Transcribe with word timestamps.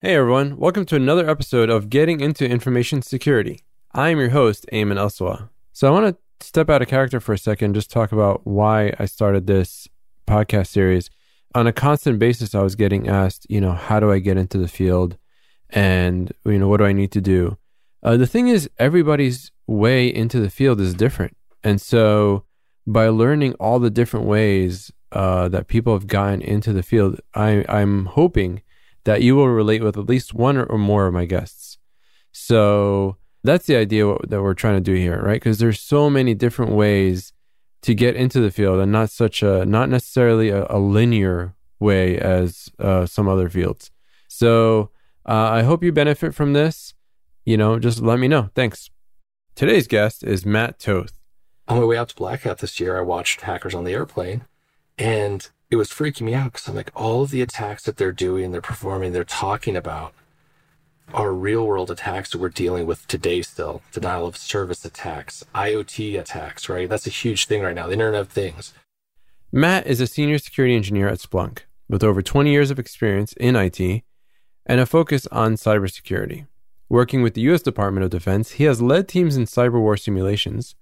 Hey 0.00 0.14
everyone, 0.14 0.58
welcome 0.58 0.84
to 0.84 0.94
another 0.94 1.28
episode 1.28 1.70
of 1.70 1.90
Getting 1.90 2.20
into 2.20 2.48
Information 2.48 3.02
Security. 3.02 3.64
I 3.92 4.10
am 4.10 4.20
your 4.20 4.28
host, 4.28 4.64
Ayman 4.72 4.94
Elsawah. 4.94 5.48
So 5.72 5.88
I 5.88 5.90
want 5.90 6.16
to 6.16 6.46
step 6.46 6.70
out 6.70 6.82
of 6.82 6.86
character 6.86 7.18
for 7.18 7.32
a 7.32 7.38
second, 7.38 7.74
just 7.74 7.90
talk 7.90 8.12
about 8.12 8.46
why 8.46 8.92
I 9.00 9.06
started 9.06 9.48
this 9.48 9.88
podcast 10.24 10.68
series. 10.68 11.10
On 11.52 11.66
a 11.66 11.72
constant 11.72 12.20
basis, 12.20 12.54
I 12.54 12.62
was 12.62 12.76
getting 12.76 13.08
asked, 13.08 13.44
you 13.50 13.60
know, 13.60 13.72
how 13.72 13.98
do 13.98 14.12
I 14.12 14.20
get 14.20 14.36
into 14.36 14.56
the 14.56 14.68
field? 14.68 15.16
And, 15.70 16.30
you 16.44 16.60
know, 16.60 16.68
what 16.68 16.76
do 16.76 16.84
I 16.84 16.92
need 16.92 17.10
to 17.10 17.20
do? 17.20 17.58
Uh, 18.00 18.16
the 18.16 18.28
thing 18.28 18.46
is, 18.46 18.70
everybody's 18.78 19.50
way 19.66 20.06
into 20.06 20.38
the 20.38 20.48
field 20.48 20.80
is 20.80 20.94
different. 20.94 21.36
And 21.64 21.80
so 21.80 22.44
by 22.86 23.08
learning 23.08 23.54
all 23.54 23.80
the 23.80 23.90
different 23.90 24.26
ways 24.26 24.92
uh, 25.10 25.48
that 25.48 25.66
people 25.66 25.92
have 25.94 26.06
gotten 26.06 26.40
into 26.40 26.72
the 26.72 26.84
field, 26.84 27.18
I, 27.34 27.64
I'm 27.68 28.04
hoping 28.06 28.62
that 29.08 29.22
you 29.22 29.34
will 29.34 29.48
relate 29.48 29.82
with 29.82 29.96
at 29.96 30.06
least 30.06 30.34
one 30.34 30.58
or 30.58 30.76
more 30.76 31.06
of 31.06 31.14
my 31.14 31.24
guests. 31.24 31.78
So 32.30 33.16
that's 33.42 33.64
the 33.64 33.74
idea 33.74 34.04
that 34.28 34.42
we're 34.42 34.52
trying 34.52 34.74
to 34.74 34.82
do 34.82 34.92
here, 34.92 35.22
right? 35.22 35.40
Because 35.40 35.56
there's 35.56 35.80
so 35.80 36.10
many 36.10 36.34
different 36.34 36.72
ways 36.72 37.32
to 37.80 37.94
get 37.94 38.16
into 38.16 38.38
the 38.38 38.50
field, 38.50 38.80
and 38.80 38.92
not 38.92 39.08
such 39.08 39.42
a 39.42 39.64
not 39.64 39.88
necessarily 39.88 40.50
a, 40.50 40.66
a 40.68 40.78
linear 40.78 41.54
way 41.80 42.18
as 42.18 42.68
uh, 42.78 43.06
some 43.06 43.26
other 43.26 43.48
fields. 43.48 43.90
So 44.28 44.90
uh, 45.26 45.52
I 45.52 45.62
hope 45.62 45.82
you 45.82 45.90
benefit 45.90 46.34
from 46.34 46.52
this. 46.52 46.92
You 47.46 47.56
know, 47.56 47.78
just 47.78 48.02
let 48.02 48.18
me 48.18 48.28
know. 48.28 48.50
Thanks. 48.54 48.90
Today's 49.54 49.88
guest 49.88 50.22
is 50.22 50.44
Matt 50.44 50.78
Toth. 50.78 51.14
On 51.66 51.78
my 51.78 51.84
way 51.86 51.96
out 51.96 52.10
to 52.10 52.14
Black 52.14 52.42
Hat 52.42 52.58
this 52.58 52.78
year, 52.78 52.98
I 52.98 53.00
watched 53.00 53.40
Hackers 53.40 53.74
on 53.74 53.84
the 53.84 53.94
Airplane, 53.94 54.44
and 54.98 55.48
it 55.70 55.76
was 55.76 55.90
freaking 55.90 56.22
me 56.22 56.34
out 56.34 56.52
because 56.52 56.68
I'm 56.68 56.74
like, 56.74 56.90
all 56.94 57.22
of 57.22 57.30
the 57.30 57.42
attacks 57.42 57.84
that 57.84 57.96
they're 57.96 58.12
doing, 58.12 58.52
they're 58.52 58.60
performing, 58.60 59.12
they're 59.12 59.24
talking 59.24 59.76
about 59.76 60.14
are 61.14 61.32
real 61.32 61.66
world 61.66 61.90
attacks 61.90 62.30
that 62.30 62.38
we're 62.38 62.48
dealing 62.48 62.86
with 62.86 63.06
today 63.06 63.42
still. 63.42 63.82
Denial 63.92 64.26
of 64.26 64.36
service 64.36 64.84
attacks, 64.84 65.44
IoT 65.54 66.18
attacks, 66.18 66.68
right? 66.68 66.88
That's 66.88 67.06
a 67.06 67.10
huge 67.10 67.46
thing 67.46 67.62
right 67.62 67.74
now, 67.74 67.86
the 67.86 67.94
Internet 67.94 68.20
of 68.20 68.28
Things. 68.28 68.74
Matt 69.50 69.86
is 69.86 70.00
a 70.00 70.06
senior 70.06 70.38
security 70.38 70.76
engineer 70.76 71.08
at 71.08 71.18
Splunk 71.18 71.60
with 71.88 72.04
over 72.04 72.20
20 72.20 72.50
years 72.50 72.70
of 72.70 72.78
experience 72.78 73.32
in 73.34 73.56
IT 73.56 74.02
and 74.66 74.80
a 74.80 74.86
focus 74.86 75.26
on 75.28 75.54
cybersecurity. 75.54 76.46
Working 76.90 77.22
with 77.22 77.34
the 77.34 77.40
U.S. 77.42 77.62
Department 77.62 78.04
of 78.04 78.10
Defense, 78.10 78.52
he 78.52 78.64
has 78.64 78.82
led 78.82 79.08
teams 79.08 79.36
in 79.36 79.44
cyber 79.44 79.80
war 79.80 79.96
simulations 79.96 80.74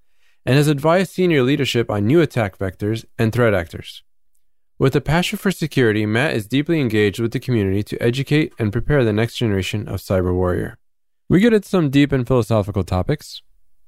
and 0.45 0.56
has 0.56 0.69
advised 0.69 1.12
senior 1.12 1.43
leadership 1.43 1.91
on 1.91 2.06
new 2.06 2.21
attack 2.21 2.59
vectors 2.59 3.05
and 3.19 3.33
threat 3.33 3.55
actors. 3.55 4.03
With 4.78 4.94
a 4.94 5.00
passion 5.00 5.38
for 5.38 5.50
security, 5.50 6.05
Matt 6.05 6.34
is 6.34 6.46
deeply 6.46 6.82
engaged 6.82 7.19
with 7.19 7.32
the 7.32 7.41
community 7.41 7.82
to 7.84 8.02
educate 8.02 8.52
and 8.58 8.70
prepare 8.70 9.05
the 9.05 9.12
next 9.12 9.36
generation 9.36 9.88
of 9.88 10.00
cyber 10.00 10.34
warrior. 10.34 10.77
We 11.30 11.41
get 11.41 11.55
into 11.55 11.66
some 11.66 11.88
deep 11.88 12.12
and 12.12 12.27
philosophical 12.27 12.84
topics. 12.84 13.41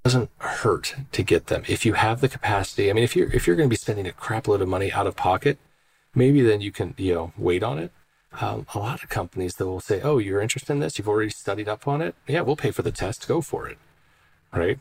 It 0.03 0.09
doesn't 0.09 0.31
hurt 0.39 0.94
to 1.12 1.22
get 1.22 1.48
them 1.48 1.62
if 1.69 1.84
you 1.84 1.92
have 1.92 2.22
the 2.22 2.28
capacity. 2.28 2.89
I 2.89 2.94
mean, 2.94 3.05
if 3.05 3.14
you're 3.14 3.31
if 3.33 3.47
you're 3.47 3.55
going 3.55 3.69
to 3.69 3.70
be 3.70 3.77
spending 3.77 4.06
a 4.06 4.12
crap 4.12 4.48
load 4.48 4.62
of 4.62 4.69
money 4.69 4.91
out 4.91 5.06
of 5.06 5.14
pocket, 5.14 5.59
maybe 6.14 6.41
then 6.41 6.62
you 6.62 6.72
can 6.72 6.94
you 6.97 7.12
know 7.12 7.33
wait 7.36 7.62
on 7.62 7.78
it. 7.78 7.92
Um, 8.41 8.66
a 8.75 8.78
lot 8.78 9.03
of 9.03 9.11
companies 9.11 9.56
that 9.56 9.66
will 9.66 9.81
say, 9.81 10.00
"Oh, 10.00 10.16
you're 10.16 10.41
interested 10.41 10.72
in 10.72 10.81
this? 10.81 10.97
You've 10.97 11.09
already 11.09 11.28
studied 11.28 11.69
up 11.69 11.86
on 11.86 12.00
it. 12.00 12.14
Yeah, 12.27 12.41
we'll 12.41 12.56
pay 12.56 12.70
for 12.70 12.83
the 12.83 12.92
test. 12.92 13.28
Go 13.28 13.42
for 13.42 13.69
it." 13.69 13.77
Right? 14.55 14.78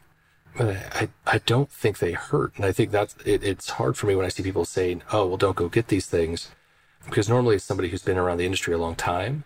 But 0.56 0.76
I, 0.95 1.09
I 1.26 1.38
don't 1.40 1.70
think 1.70 2.00
they 2.00 2.14
hurt. 2.14 2.53
And 2.56 2.66
I 2.66 2.72
think 2.72 2.92
that's 2.92 3.16
it, 3.26 3.44
it's 3.44 3.72
hard 3.72 3.98
for 3.98 4.08
me 4.08 4.16
when 4.16 4.26
I 4.26 4.30
see 4.30 4.44
people 4.44 4.66
saying, 4.66 5.03
oh, 5.12 5.28
well, 5.28 5.38
don't 5.38 5.56
go 5.56 5.70
get 5.70 5.88
these 5.88 6.06
things. 6.08 6.52
Because 7.06 7.30
normally 7.30 7.56
it's 7.56 7.66
somebody 7.66 7.90
who's 7.90 8.02
been 8.02 8.17
around 8.17 8.38
the 8.38 8.45
industry 8.45 8.73
a 8.73 8.78
long 8.78 8.95
time. 8.95 9.44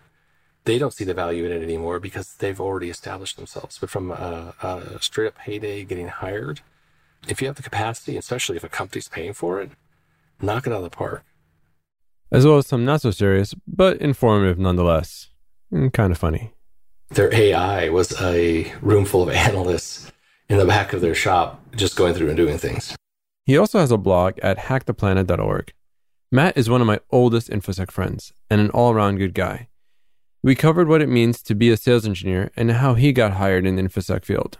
They 0.64 0.78
don't 0.78 0.92
see 0.92 1.04
the 1.04 1.14
value 1.14 1.44
in 1.44 1.52
it 1.52 1.62
anymore 1.62 2.00
because 2.00 2.34
they've 2.34 2.60
already 2.60 2.88
established 2.88 3.36
themselves. 3.36 3.78
But 3.78 3.90
from 3.90 4.10
a, 4.10 4.54
a 4.62 5.02
straight 5.02 5.28
up 5.28 5.38
heyday 5.38 5.84
getting 5.84 6.08
hired, 6.08 6.60
if 7.28 7.40
you 7.40 7.48
have 7.48 7.56
the 7.56 7.62
capacity, 7.62 8.16
especially 8.16 8.56
if 8.56 8.64
a 8.64 8.68
company's 8.68 9.08
paying 9.08 9.32
for 9.32 9.60
it, 9.60 9.70
knock 10.40 10.66
it 10.66 10.72
out 10.72 10.78
of 10.78 10.84
the 10.84 10.90
park. 10.90 11.24
As 12.30 12.46
well 12.46 12.58
as 12.58 12.66
some 12.66 12.84
not 12.84 13.02
so 13.02 13.10
serious, 13.10 13.54
but 13.66 14.00
informative 14.00 14.58
nonetheless. 14.58 15.28
Mm, 15.72 15.82
and 15.82 15.92
kind 15.92 16.12
of 16.12 16.18
funny. 16.18 16.52
Their 17.10 17.32
AI 17.34 17.90
was 17.90 18.18
a 18.20 18.72
room 18.80 19.04
full 19.04 19.22
of 19.22 19.28
analysts 19.34 20.10
in 20.52 20.58
the 20.58 20.66
back 20.66 20.92
of 20.92 21.00
their 21.00 21.14
shop 21.14 21.58
just 21.74 21.96
going 21.96 22.12
through 22.12 22.28
and 22.28 22.36
doing 22.36 22.58
things. 22.58 22.94
He 23.46 23.56
also 23.56 23.78
has 23.78 23.90
a 23.90 23.96
blog 23.96 24.38
at 24.40 24.58
hacktheplanet.org. 24.58 25.72
Matt 26.30 26.58
is 26.58 26.68
one 26.68 26.82
of 26.82 26.86
my 26.86 27.00
oldest 27.10 27.48
InfoSec 27.48 27.90
friends 27.90 28.34
and 28.50 28.60
an 28.60 28.68
all 28.70 28.92
around 28.92 29.16
good 29.16 29.32
guy. 29.32 29.68
We 30.42 30.54
covered 30.54 30.88
what 30.88 31.00
it 31.00 31.08
means 31.08 31.42
to 31.44 31.54
be 31.54 31.70
a 31.70 31.76
sales 31.78 32.04
engineer 32.04 32.50
and 32.54 32.70
how 32.70 32.94
he 32.94 33.12
got 33.12 33.34
hired 33.34 33.64
in 33.64 33.76
the 33.76 33.82
InfoSec 33.82 34.26
field. 34.26 34.58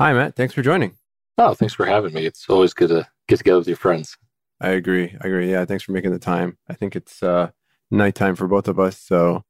Hi, 0.00 0.12
Matt. 0.12 0.34
Thanks 0.34 0.54
for 0.54 0.62
joining. 0.62 0.96
Oh, 1.36 1.54
thanks 1.54 1.74
for 1.74 1.86
having 1.86 2.14
me. 2.14 2.26
It's 2.26 2.48
always 2.48 2.74
good 2.74 2.88
to 2.88 3.06
get 3.28 3.38
together 3.38 3.58
with 3.58 3.68
your 3.68 3.76
friends. 3.76 4.16
I 4.60 4.70
agree. 4.70 5.16
I 5.20 5.26
agree. 5.28 5.50
Yeah, 5.52 5.64
thanks 5.66 5.84
for 5.84 5.92
making 5.92 6.10
the 6.10 6.18
time. 6.18 6.58
I 6.68 6.74
think 6.74 6.96
it's 6.96 7.22
uh, 7.22 7.50
nighttime 7.92 8.34
for 8.34 8.48
both 8.48 8.66
of 8.66 8.80
us, 8.80 8.98
so 8.98 9.44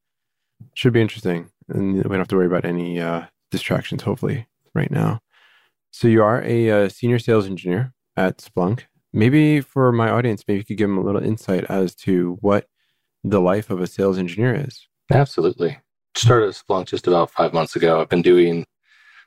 should 0.75 0.93
be 0.93 1.01
interesting. 1.01 1.49
And 1.67 1.95
we 1.95 2.03
don't 2.03 2.19
have 2.19 2.27
to 2.27 2.35
worry 2.35 2.45
about 2.45 2.65
any 2.65 2.99
uh, 2.99 3.23
distractions, 3.49 4.03
hopefully, 4.03 4.47
right 4.75 4.91
now. 4.91 5.19
So 5.91 6.07
you 6.07 6.23
are 6.23 6.43
a 6.43 6.69
uh, 6.69 6.89
senior 6.89 7.19
sales 7.19 7.45
engineer 7.45 7.93
at 8.15 8.37
Splunk. 8.37 8.83
Maybe 9.11 9.59
for 9.61 9.91
my 9.91 10.09
audience, 10.09 10.43
maybe 10.47 10.59
you 10.59 10.65
could 10.65 10.77
give 10.77 10.89
them 10.89 10.97
a 10.97 11.03
little 11.03 11.23
insight 11.23 11.65
as 11.65 11.95
to 11.95 12.37
what 12.41 12.67
the 13.23 13.41
life 13.41 13.69
of 13.69 13.81
a 13.81 13.87
sales 13.87 14.17
engineer 14.17 14.53
is. 14.53 14.87
Absolutely. 15.11 15.79
Started 16.15 16.49
at 16.49 16.53
Splunk 16.53 16.85
just 16.87 17.07
about 17.07 17.31
five 17.31 17.53
months 17.53 17.75
ago. 17.75 17.99
I've 17.99 18.09
been 18.09 18.21
doing 18.21 18.65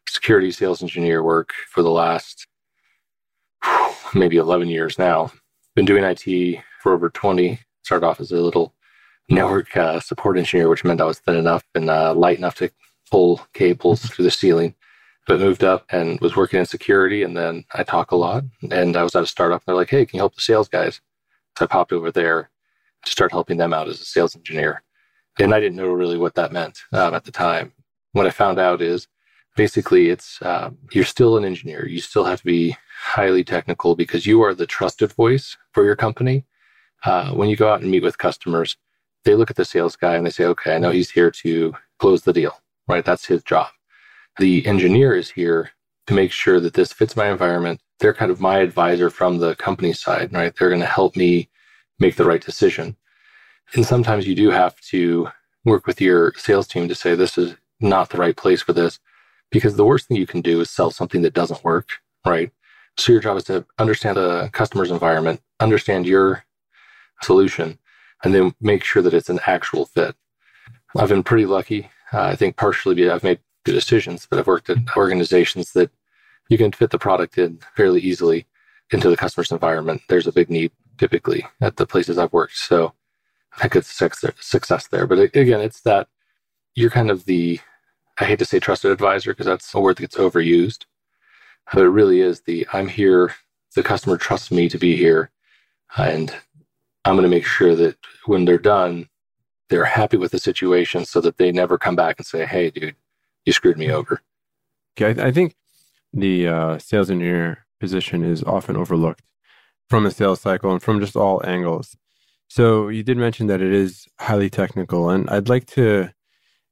security 0.09 0.53
sales 0.53 0.83
engineer 0.83 1.23
work 1.23 1.51
for 1.71 1.83
the 1.83 1.91
last 1.91 2.47
maybe 4.15 4.37
11 4.37 4.69
years 4.69 4.99
now. 4.99 5.33
Been 5.75 5.85
doing 5.85 6.05
IT 6.05 6.63
for 6.81 6.93
over 6.93 7.11
20. 7.11 7.59
Started 7.83 8.07
off 8.07 8.21
as 8.21 8.31
a 8.31 8.41
little 8.41 8.75
network 9.29 9.77
uh, 9.77 9.99
support 9.99 10.39
engineer, 10.39 10.69
which 10.69 10.85
meant 10.85 11.01
I 11.01 11.07
was 11.07 11.19
thin 11.19 11.37
enough 11.37 11.65
and 11.75 11.91
uh, 11.91 12.15
light 12.15 12.39
enough 12.39 12.57
to 12.57 12.71
pull 13.11 13.41
cables 13.53 14.03
through 14.03 14.25
the 14.25 14.31
ceiling 14.31 14.75
but 15.27 15.41
moved 15.41 15.65
up 15.65 15.85
and 15.91 16.21
was 16.21 16.37
working 16.37 16.61
in 16.61 16.67
security. 16.67 17.23
And 17.23 17.37
then 17.37 17.65
I 17.73 17.83
talk 17.83 18.11
a 18.11 18.17
lot 18.17 18.45
and 18.71 18.97
I 18.97 19.03
was 19.03 19.15
at 19.15 19.23
a 19.23 19.27
startup. 19.27 19.61
And 19.61 19.65
they're 19.67 19.77
like, 19.77 19.91
Hey, 19.91 20.05
can 20.05 20.17
you 20.17 20.21
help 20.21 20.35
the 20.35 20.41
sales 20.41 20.69
guys? 20.69 21.01
So 21.59 21.65
I 21.65 21.69
popped 21.69 21.93
over 21.93 22.11
there 22.11 22.51
to 23.05 23.11
start 23.11 23.33
helping 23.33 23.57
them 23.57 23.73
out 23.73 23.89
as 23.89 24.01
a 24.01 24.05
sales 24.05 24.35
engineer. 24.37 24.83
And 25.39 25.55
I 25.55 25.61
didn't 25.61 25.77
know 25.77 25.89
really 25.89 26.19
what 26.19 26.35
that 26.35 26.53
meant 26.53 26.79
um, 26.93 27.15
at 27.15 27.25
the 27.25 27.33
time. 27.33 27.73
What 28.13 28.27
I 28.27 28.31
found 28.31 28.59
out 28.59 28.83
is 28.83 29.09
basically 29.57 30.11
it's, 30.11 30.41
um, 30.43 30.79
you're 30.93 31.05
still 31.05 31.37
an 31.37 31.45
engineer. 31.45 31.87
You 31.87 32.01
still 32.01 32.25
have 32.25 32.41
to 32.41 32.45
be 32.45 32.77
highly 33.03 33.45
technical 33.45 33.95
because 33.95 34.27
you 34.27 34.43
are 34.43 34.55
the 34.55 34.67
trusted 34.67 35.13
voice 35.13 35.57
for 35.73 35.85
your 35.85 35.97
company. 35.97 36.45
Uh, 37.05 37.33
when 37.33 37.49
you 37.49 37.57
go 37.57 37.73
out 37.73 37.81
and 37.81 37.91
meet 37.91 38.03
with 38.03 38.19
customers, 38.19 38.77
they 39.25 39.35
look 39.35 39.51
at 39.51 39.57
the 39.57 39.65
sales 39.65 39.97
guy 39.97 40.15
and 40.17 40.27
they 40.27 40.31
say, 40.31 40.45
okay, 40.45 40.75
I 40.75 40.79
know 40.79 40.91
he's 40.91 41.11
here 41.11 41.31
to 41.31 41.75
close 41.99 42.23
the 42.23 42.33
deal, 42.33 42.61
right? 42.89 43.05
That's 43.05 43.27
his 43.27 43.43
job. 43.43 43.69
The 44.39 44.67
engineer 44.67 45.15
is 45.15 45.31
here 45.31 45.71
to 46.07 46.15
make 46.15 46.33
sure 46.33 46.61
that 46.61 46.75
this 46.75 46.93
fits 46.93 47.17
my 47.17 47.31
environment. 47.31 47.81
They're 48.01 48.15
kind 48.15 48.31
of 48.31 48.41
my 48.41 48.59
advisor 48.59 49.11
from 49.11 49.39
the 49.39 49.55
company 49.57 49.93
side, 49.93 50.33
right? 50.33 50.55
They're 50.55 50.69
going 50.69 50.81
to 50.81 50.87
help 50.87 51.17
me 51.17 51.49
make 51.99 52.17
the 52.17 52.25
right 52.25 52.45
decision. 52.45 52.97
And 53.75 53.87
sometimes 53.87 54.27
you 54.27 54.35
do 54.35 54.51
have 54.51 54.79
to 54.91 55.29
work 55.65 55.87
with 55.87 56.01
your 56.01 56.33
sales 56.37 56.67
team 56.67 56.89
to 56.89 56.95
say, 56.95 57.15
this 57.15 57.39
is 57.39 57.55
not 57.81 58.11
the 58.11 58.19
right 58.19 58.37
place 58.37 58.63
for 58.63 58.73
this. 58.73 58.99
Because 59.51 59.77
the 59.77 59.85
worst 59.85 60.09
thing 60.09 60.17
you 60.17 60.27
can 60.27 60.41
do 60.41 60.61
is 60.61 60.71
sell 60.71 60.91
something 60.91 61.23
that 61.23 61.35
doesn't 61.35 61.63
work, 61.63 61.91
right? 62.27 62.51
So 62.99 63.13
your 63.13 63.21
job 63.21 63.37
is 63.37 63.45
to 63.45 63.67
understand 63.79 64.17
the 64.17 64.49
customer's 64.53 64.91
environment, 64.91 65.41
understand 65.61 66.07
your 66.07 66.45
solution, 67.23 67.79
and 68.25 68.35
then 68.35 68.55
make 68.61 68.83
sure 68.83 69.03
that 69.03 69.15
it's 69.15 69.31
an 69.31 69.41
actual 69.47 69.87
fit. 69.87 70.17
I've 70.97 71.09
been 71.09 71.23
pretty 71.23 71.47
lucky. 71.47 71.91
Uh, 72.13 72.23
I 72.23 72.37
think 72.37 72.57
partially 72.57 72.95
because 72.95 73.13
I've 73.13 73.23
made 73.23 73.41
decisions, 73.65 74.27
but 74.29 74.39
I've 74.39 74.47
worked 74.47 74.71
at 74.71 74.79
organizations 74.97 75.73
that 75.73 75.91
you 76.49 76.59
can 76.59 76.73
fit 76.73 76.91
the 76.91 76.99
product 76.99 77.39
in 77.39 77.61
fairly 77.77 78.01
easily 78.01 78.47
into 78.91 79.09
the 79.09 79.17
customer's 79.17 79.53
environment. 79.53 80.03
There's 80.09 80.27
a 80.27 80.33
big 80.33 80.51
need 80.51 80.73
typically 80.99 81.47
at 81.61 81.77
the 81.77 81.87
places 81.87 82.19
I've 82.19 82.33
worked. 82.33 82.57
So 82.57 82.93
I 83.61 83.69
could 83.69 83.85
success 83.85 84.87
there. 84.89 85.07
But 85.07 85.19
again, 85.19 85.61
it's 85.61 85.81
that 85.83 86.09
you're 86.75 86.91
kind 86.91 87.11
of 87.11 87.25
the, 87.25 87.61
I 88.19 88.25
hate 88.25 88.39
to 88.39 88.45
say 88.45 88.59
trusted 88.59 88.91
advisor 88.91 89.33
because 89.33 89.47
that's 89.47 89.73
a 89.75 89.81
word 89.81 89.97
that 89.97 90.03
gets 90.03 90.17
overused, 90.17 90.85
but 91.73 91.83
it 91.83 91.89
really 91.89 92.21
is 92.21 92.41
the 92.43 92.67
I'm 92.73 92.89
here, 92.89 93.35
the 93.75 93.83
customer 93.83 94.17
trusts 94.17 94.51
me 94.51 94.69
to 94.69 94.79
be 94.79 94.97
here. 94.97 95.31
And 95.97 96.35
I'm 97.05 97.15
going 97.15 97.25
to 97.25 97.29
make 97.29 97.47
sure 97.47 97.75
that 97.75 97.97
when 98.27 98.45
they're 98.45 98.59
done, 98.59 99.09
they're 99.69 99.85
happy 99.85 100.17
with 100.17 100.33
the 100.33 100.39
situation 100.39 101.05
so 101.05 101.21
that 101.21 101.39
they 101.39 101.53
never 101.53 101.79
come 101.79 101.97
back 101.97 102.17
and 102.19 102.27
say, 102.27 102.47
Hey, 102.47 102.71
dude, 102.71 102.97
you 103.45 103.53
screwed 103.53 103.79
me 103.79 103.91
over. 103.91 104.21
Okay, 104.97 105.21
I, 105.21 105.29
I 105.29 105.33
think 105.33 105.55
the 106.13 106.49
uh, 106.49 106.79
sales 106.79 107.11
engineer 107.11 107.67
position 107.81 108.25
is 108.25 108.43
often 108.45 108.77
overlooked 108.77 109.23
from 109.89 110.05
the 110.05 110.11
sales 110.11 110.41
cycle 110.41 110.73
and 110.73 110.83
from 110.83 111.01
just 111.01 111.17
all 111.17 111.45
angles. 111.45 111.97
So 112.49 112.89
you 112.89 113.03
did 113.03 113.17
mention 113.17 113.47
that 113.47 113.63
it 113.63 113.73
is 113.73 114.07
highly 114.21 114.51
technical, 114.51 115.09
and 115.09 115.29
I'd 115.31 115.49
like 115.49 115.67
to 115.69 116.11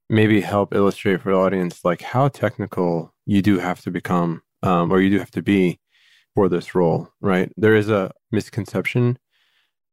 maybe 0.08 0.40
help 0.40 0.74
illustrate 0.74 1.22
for 1.22 1.30
the 1.32 1.38
audience 1.38 1.84
like 1.84 2.02
how 2.02 2.28
technical 2.28 3.14
you 3.26 3.40
do 3.40 3.58
have 3.58 3.80
to 3.82 3.90
become 3.90 4.42
um, 4.62 4.92
or 4.92 5.00
you 5.00 5.08
do 5.10 5.18
have 5.18 5.30
to 5.30 5.42
be 5.42 5.78
for 6.34 6.48
this 6.48 6.74
role, 6.74 7.08
right? 7.20 7.50
There 7.56 7.74
is 7.76 7.88
a 7.88 8.12
misconception, 8.30 9.18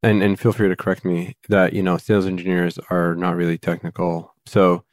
and 0.02 0.22
and 0.22 0.38
feel 0.38 0.52
free 0.52 0.68
to 0.68 0.76
correct 0.76 1.04
me 1.04 1.36
that 1.48 1.72
you 1.72 1.82
know 1.82 1.98
sales 1.98 2.26
engineers 2.26 2.78
are 2.90 3.14
not 3.14 3.36
really 3.36 3.58
technical. 3.58 4.34
So, 4.46 4.84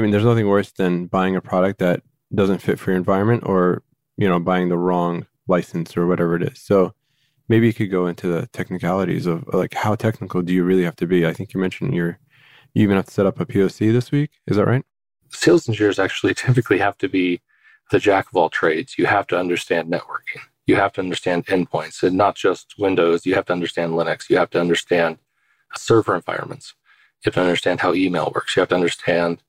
I 0.00 0.02
mean, 0.02 0.12
there's 0.12 0.24
nothing 0.24 0.48
worse 0.48 0.72
than 0.72 1.08
buying 1.08 1.36
a 1.36 1.42
product 1.42 1.78
that 1.80 2.02
doesn't 2.34 2.62
fit 2.62 2.78
for 2.78 2.90
your 2.90 2.96
environment, 2.96 3.42
or 3.44 3.82
you 4.16 4.26
know, 4.26 4.40
buying 4.40 4.70
the 4.70 4.78
wrong 4.78 5.26
license 5.46 5.94
or 5.94 6.06
whatever 6.06 6.36
it 6.36 6.42
is. 6.42 6.58
So, 6.58 6.94
maybe 7.50 7.66
you 7.66 7.74
could 7.74 7.90
go 7.90 8.06
into 8.06 8.26
the 8.26 8.46
technicalities 8.54 9.26
of 9.26 9.44
like 9.52 9.74
how 9.74 9.94
technical 9.94 10.40
do 10.40 10.54
you 10.54 10.64
really 10.64 10.84
have 10.84 10.96
to 10.96 11.06
be? 11.06 11.26
I 11.26 11.34
think 11.34 11.52
you 11.52 11.60
mentioned 11.60 11.92
you're 11.92 12.18
you 12.72 12.82
even 12.82 12.96
have 12.96 13.04
to 13.04 13.12
set 13.12 13.26
up 13.26 13.40
a 13.40 13.44
POC 13.44 13.92
this 13.92 14.10
week. 14.10 14.30
Is 14.46 14.56
that 14.56 14.64
right? 14.64 14.84
Sales 15.28 15.68
engineers 15.68 15.98
actually 15.98 16.32
typically 16.46 16.78
have 16.78 16.96
to 16.96 17.08
be 17.08 17.42
the 17.90 17.98
jack 17.98 18.28
of 18.28 18.36
all 18.36 18.48
trades. 18.48 18.96
You 18.96 19.04
have 19.04 19.26
to 19.26 19.38
understand 19.38 19.92
networking. 19.92 20.40
You 20.66 20.76
have 20.76 20.94
to 20.94 21.02
understand 21.02 21.44
endpoints 21.46 22.02
and 22.02 22.16
not 22.16 22.36
just 22.36 22.78
Windows. 22.78 23.26
You 23.26 23.34
have 23.34 23.44
to 23.46 23.52
understand 23.52 23.92
Linux. 23.92 24.30
You 24.30 24.38
have 24.38 24.50
to 24.50 24.60
understand 24.60 25.18
server 25.74 26.14
environments. 26.16 26.72
You 27.22 27.28
have 27.28 27.34
to 27.34 27.42
understand 27.42 27.80
how 27.80 27.92
email 27.92 28.32
works. 28.34 28.56
You 28.56 28.60
have 28.60 28.70
to 28.70 28.76
understand 28.76 29.42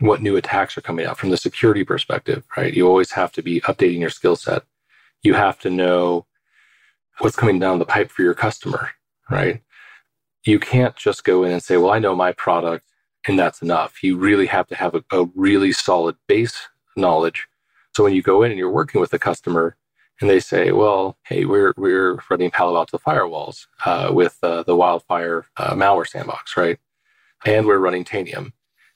what 0.00 0.22
new 0.22 0.36
attacks 0.36 0.76
are 0.78 0.82
coming 0.82 1.06
out 1.06 1.18
from 1.18 1.30
the 1.30 1.36
security 1.36 1.84
perspective, 1.84 2.44
right? 2.56 2.72
You 2.72 2.86
always 2.86 3.12
have 3.12 3.32
to 3.32 3.42
be 3.42 3.60
updating 3.62 4.00
your 4.00 4.10
skill 4.10 4.36
set. 4.36 4.62
You 5.22 5.34
have 5.34 5.58
to 5.60 5.70
know 5.70 6.26
what's 7.18 7.36
coming 7.36 7.58
down 7.58 7.80
the 7.80 7.84
pipe 7.84 8.10
for 8.10 8.22
your 8.22 8.34
customer, 8.34 8.90
right? 9.30 9.62
You 10.44 10.60
can't 10.60 10.94
just 10.94 11.24
go 11.24 11.42
in 11.42 11.52
and 11.52 11.62
say, 11.62 11.76
well, 11.76 11.90
I 11.90 11.98
know 11.98 12.14
my 12.14 12.32
product 12.32 12.86
and 13.26 13.38
that's 13.38 13.60
enough. 13.60 14.02
You 14.02 14.16
really 14.16 14.46
have 14.46 14.68
to 14.68 14.76
have 14.76 14.94
a, 14.94 15.02
a 15.10 15.28
really 15.34 15.72
solid 15.72 16.16
base 16.28 16.68
knowledge 16.96 17.48
so 17.98 18.04
when 18.04 18.14
you 18.14 18.22
go 18.22 18.44
in 18.44 18.52
and 18.52 18.58
you're 18.58 18.70
working 18.70 19.00
with 19.00 19.12
a 19.12 19.18
customer 19.18 19.76
and 20.20 20.30
they 20.30 20.38
say, 20.38 20.70
well, 20.70 21.18
hey, 21.24 21.44
we're, 21.44 21.74
we're 21.76 22.20
running 22.30 22.48
Palo 22.48 22.76
Alto 22.76 22.96
firewalls 22.96 23.66
uh, 23.84 24.12
with 24.12 24.38
uh, 24.40 24.62
the 24.62 24.76
Wildfire 24.76 25.46
uh, 25.56 25.74
malware 25.74 26.06
sandbox, 26.06 26.56
right? 26.56 26.78
And 27.44 27.66
we're 27.66 27.78
running 27.78 28.04
Tanium. 28.04 28.52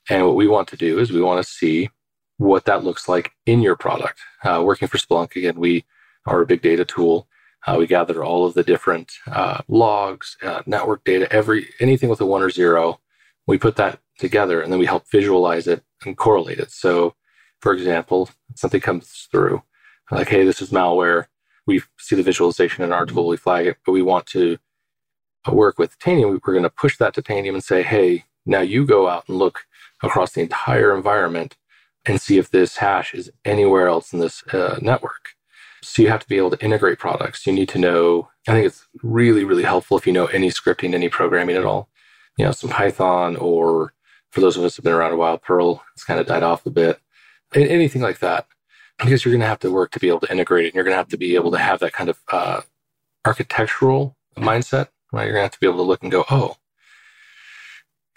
And 0.09 0.25
what 0.25 0.35
we 0.35 0.47
want 0.47 0.67
to 0.69 0.77
do 0.77 0.99
is 0.99 1.11
we 1.11 1.21
want 1.21 1.43
to 1.43 1.51
see 1.51 1.89
what 2.37 2.65
that 2.65 2.83
looks 2.83 3.07
like 3.07 3.31
in 3.45 3.61
your 3.61 3.75
product. 3.75 4.19
Uh, 4.43 4.61
working 4.65 4.87
for 4.87 4.97
Splunk, 4.97 5.35
again, 5.35 5.59
we 5.59 5.85
are 6.25 6.41
a 6.41 6.45
big 6.45 6.61
data 6.61 6.83
tool. 6.83 7.27
Uh, 7.65 7.77
we 7.79 7.87
gather 7.87 8.23
all 8.23 8.45
of 8.45 8.53
the 8.53 8.63
different 8.63 9.13
uh, 9.27 9.61
logs, 9.69 10.37
network 10.65 11.03
data, 11.05 11.31
every 11.31 11.69
anything 11.79 12.09
with 12.09 12.19
a 12.19 12.25
one 12.25 12.41
or 12.41 12.49
zero. 12.49 12.99
We 13.47 13.57
put 13.57 13.77
that 13.77 13.99
together 14.19 14.61
and 14.61 14.71
then 14.71 14.79
we 14.79 14.85
help 14.85 15.09
visualize 15.09 15.67
it 15.67 15.83
and 16.05 16.17
correlate 16.17 16.59
it. 16.59 16.71
So 16.71 17.15
for 17.61 17.73
example, 17.73 18.29
something 18.55 18.81
comes 18.81 19.27
through 19.31 19.63
like, 20.11 20.27
hey, 20.27 20.43
this 20.43 20.61
is 20.61 20.71
malware. 20.71 21.27
We 21.65 21.81
see 21.97 22.17
the 22.17 22.23
visualization 22.23 22.83
in 22.83 22.91
our 22.91 23.05
tool, 23.05 23.27
we 23.27 23.37
flag 23.37 23.67
it, 23.67 23.77
but 23.85 23.93
we 23.93 24.01
want 24.01 24.25
to 24.27 24.57
work 25.49 25.79
with 25.79 25.97
Tanium. 25.97 26.41
We're 26.45 26.53
going 26.53 26.63
to 26.63 26.69
push 26.69 26.97
that 26.97 27.13
to 27.13 27.21
Tanium 27.21 27.53
and 27.53 27.63
say, 27.63 27.81
hey, 27.81 28.25
now 28.45 28.59
you 28.59 28.85
go 28.85 29.07
out 29.07 29.29
and 29.29 29.37
look 29.37 29.61
across 30.03 30.33
the 30.33 30.41
entire 30.41 30.95
environment 30.95 31.55
and 32.05 32.21
see 32.21 32.37
if 32.37 32.51
this 32.51 32.77
hash 32.77 33.13
is 33.13 33.31
anywhere 33.45 33.87
else 33.87 34.13
in 34.13 34.19
this 34.19 34.43
uh, 34.53 34.77
network. 34.81 35.29
So 35.81 36.01
you 36.01 36.09
have 36.09 36.19
to 36.21 36.27
be 36.27 36.37
able 36.37 36.51
to 36.51 36.63
integrate 36.63 36.99
products. 36.99 37.47
You 37.47 37.53
need 37.53 37.69
to 37.69 37.79
know, 37.79 38.29
I 38.47 38.51
think 38.51 38.67
it's 38.67 38.85
really, 39.01 39.43
really 39.43 39.63
helpful 39.63 39.97
if 39.97 40.05
you 40.05 40.13
know 40.13 40.27
any 40.27 40.49
scripting, 40.49 40.93
any 40.93 41.09
programming 41.09 41.55
at 41.55 41.65
all. 41.65 41.89
You 42.37 42.45
know, 42.45 42.51
some 42.51 42.69
Python 42.69 43.35
or 43.35 43.93
for 44.31 44.41
those 44.41 44.57
of 44.57 44.63
us 44.63 44.75
who've 44.75 44.83
been 44.83 44.93
around 44.93 45.13
a 45.13 45.17
while, 45.17 45.37
Perl, 45.37 45.83
it's 45.93 46.03
kind 46.03 46.19
of 46.19 46.27
died 46.27 46.43
off 46.43 46.65
a 46.65 46.69
bit 46.69 46.99
anything 47.55 48.01
like 48.01 48.19
that, 48.19 48.47
because 48.97 49.23
you're 49.23 49.31
going 49.31 49.41
to 49.41 49.47
have 49.47 49.59
to 49.59 49.71
work 49.71 49.91
to 49.91 49.99
be 49.99 50.07
able 50.07 50.21
to 50.21 50.31
integrate 50.31 50.65
it. 50.65 50.69
And 50.69 50.75
you're 50.75 50.83
going 50.83 50.93
to 50.93 50.97
have 50.97 51.09
to 51.09 51.17
be 51.17 51.35
able 51.35 51.51
to 51.51 51.57
have 51.57 51.79
that 51.79 51.93
kind 51.93 52.09
of 52.09 52.19
uh, 52.31 52.61
architectural 53.25 54.17
mindset, 54.37 54.89
right? 55.11 55.25
You're 55.25 55.33
going 55.33 55.41
to 55.41 55.45
have 55.45 55.51
to 55.51 55.59
be 55.59 55.67
able 55.67 55.77
to 55.77 55.83
look 55.83 56.01
and 56.03 56.11
go, 56.11 56.25
oh, 56.29 56.57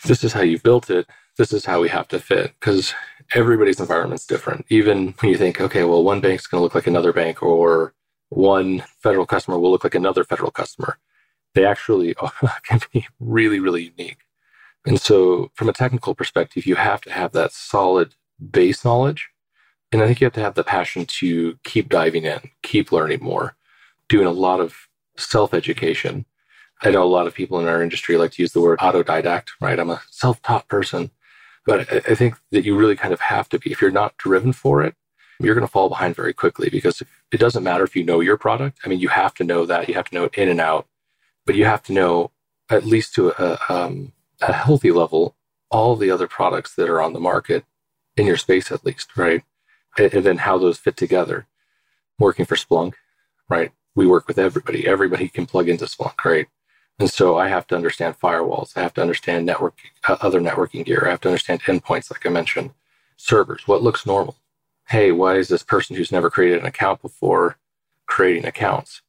this 0.05 0.25
is 0.25 0.33
how 0.33 0.43
you 0.43 0.59
built 0.59 0.91
it. 0.91 1.07
This 1.39 1.53
is 1.53 1.65
how 1.65 1.81
we 1.81 1.89
have 1.89 2.09
to 2.09 2.19
fit 2.19 2.55
because 2.59 2.95
everybody's 3.35 3.81
environment's 3.81 4.27
different. 4.27 4.65
Even 4.69 5.15
when 5.21 5.31
you 5.31 5.39
think, 5.39 5.61
okay, 5.61 5.85
well, 5.85 6.03
one 6.03 6.21
bank's 6.21 6.47
going 6.47 6.61
to 6.61 6.63
look 6.63 6.75
like 6.75 6.87
another 6.87 7.13
bank 7.13 7.43
or 7.43 7.95
one 8.29 8.83
federal 9.03 9.27
customer 9.27 9.59
will 9.59 9.71
look 9.71 9.85
like 9.85 9.95
another 9.95 10.25
federal 10.25 10.51
customer. 10.51 10.99
They 11.55 11.65
actually 11.65 12.15
can 12.65 12.81
be 12.93 13.07
really, 13.21 13.61
really 13.61 13.93
unique. 13.97 14.19
And 14.87 15.01
so, 15.01 15.51
from 15.55 15.69
a 15.69 15.73
technical 15.73 16.15
perspective, 16.15 16.65
you 16.65 16.77
have 16.77 17.01
to 17.03 17.13
have 17.13 17.33
that 17.33 17.53
solid 17.53 18.15
base 18.51 18.85
knowledge. 18.85 19.31
And 19.91 20.01
I 20.01 20.07
think 20.07 20.21
you 20.21 20.27
have 20.27 20.35
to 20.35 20.41
have 20.41 20.55
the 20.55 20.65
passion 20.65 21.07
to 21.07 21.59
keep 21.65 21.89
diving 21.89 22.25
in, 22.25 22.51
keep 22.63 22.93
learning 22.93 23.23
more, 23.23 23.57
doing 24.09 24.27
a 24.27 24.33
lot 24.33 24.61
of 24.61 24.89
self 25.17 25.53
education. 25.55 26.25
I 26.83 26.91
know 26.91 27.03
a 27.03 27.05
lot 27.05 27.27
of 27.27 27.35
people 27.35 27.59
in 27.59 27.69
our 27.69 27.83
industry 27.83 28.17
like 28.17 28.33
to 28.33 28.43
use 28.43 28.53
the 28.53 28.61
word 28.61 28.79
autodidact, 28.81 29.49
right? 29.61 29.79
I'm 29.79 29.91
a 29.91 30.03
self 30.11 30.43
taught 30.43 30.69
person. 30.69 31.11
But 31.65 31.93
I 31.93 32.15
think 32.15 32.37
that 32.53 32.65
you 32.65 32.77
really 32.77 32.95
kind 32.95 33.13
of 33.13 33.21
have 33.21 33.49
to 33.49 33.59
be. 33.59 33.73
If 33.73 33.81
you're 33.81 33.91
not 33.91 34.17
driven 34.19 34.53
for 34.53 34.85
it, 34.85 34.95
you're 35.41 35.55
going 35.55 35.67
to 35.67 35.73
fall 35.73 35.89
behind 35.89 36.15
very 36.15 36.33
quickly 36.33 36.71
because 36.71 37.03
it 37.33 37.41
doesn't 37.41 37.65
matter 37.65 37.83
if 37.83 37.97
you 37.97 38.05
know 38.05 38.21
your 38.21 38.37
product. 38.37 38.79
I 38.85 38.89
mean, 38.89 39.01
you 39.01 39.09
have 39.09 39.35
to 39.35 39.45
know 39.45 39.67
that. 39.67 39.89
You 39.89 39.95
have 39.95 40.09
to 40.11 40.15
know 40.15 40.25
it 40.25 40.35
in 40.35 40.49
and 40.49 40.61
out, 40.61 40.87
but 41.45 41.57
you 41.57 41.65
have 41.65 41.83
to 41.85 41.93
know 41.93 42.31
at 42.71 42.85
least 42.85 43.15
to 43.15 43.31
a, 43.31 43.59
um, 43.69 44.13
a 44.41 44.53
healthy 44.53 44.93
level 44.93 45.35
all 45.71 45.97
the 45.97 46.11
other 46.11 46.29
products 46.29 46.75
that 46.77 46.89
are 46.89 47.03
on 47.03 47.13
the 47.13 47.21
market 47.21 47.65
in 48.17 48.27
your 48.27 48.37
space 48.37 48.71
at 48.71 48.85
least, 48.85 49.17
right? 49.17 49.43
And, 49.99 50.15
and 50.15 50.25
then 50.25 50.39
how 50.39 50.59
those 50.59 50.79
fit 50.79 50.97
together. 50.97 51.47
Working 52.19 52.47
for 52.47 52.57
Splunk, 52.57 52.95
right? 53.49 53.73
We 53.95 54.07
work 54.07 54.29
with 54.29 54.39
everybody. 54.39 54.87
Everybody 54.87 55.29
can 55.29 55.47
plug 55.47 55.69
into 55.69 55.85
Splunk, 55.85 56.25
right? 56.25 56.47
And 56.99 57.11
so 57.11 57.37
I 57.37 57.49
have 57.49 57.67
to 57.69 57.77
understand 57.77 58.19
firewalls. 58.19 58.77
I 58.77 58.81
have 58.81 58.95
to 58.95 59.03
understand 59.03 59.45
network, 59.45 59.79
uh, 60.09 60.17
other 60.21 60.41
networking 60.41 60.85
gear. 60.85 61.05
I 61.07 61.11
have 61.11 61.21
to 61.23 61.29
understand 61.29 61.63
endpoints, 61.63 62.11
like 62.11 62.25
I 62.25 62.31
mentioned, 62.31 62.71
servers. 63.17 63.69
What 63.69 63.83
looks 63.83 64.07
normal? 64.07 64.37
Hey, 64.89 65.13
why 65.13 65.37
is 65.37 65.49
this 65.49 65.63
person 65.63 65.97
who's 65.97 66.13
never 66.13 66.31
created 66.31 66.61
an 66.61 66.67
account 66.67 67.03
before 67.03 67.59
creating 68.07 68.47
accounts? 68.47 69.03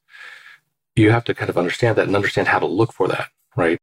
You 0.95 1.11
have 1.11 1.23
to 1.25 1.33
kind 1.33 1.49
of 1.49 1.57
understand 1.57 1.97
that 1.97 2.07
and 2.07 2.15
understand 2.15 2.47
how 2.47 2.59
to 2.59 2.65
look 2.65 2.91
for 2.91 3.07
that, 3.07 3.29
right? 3.55 3.77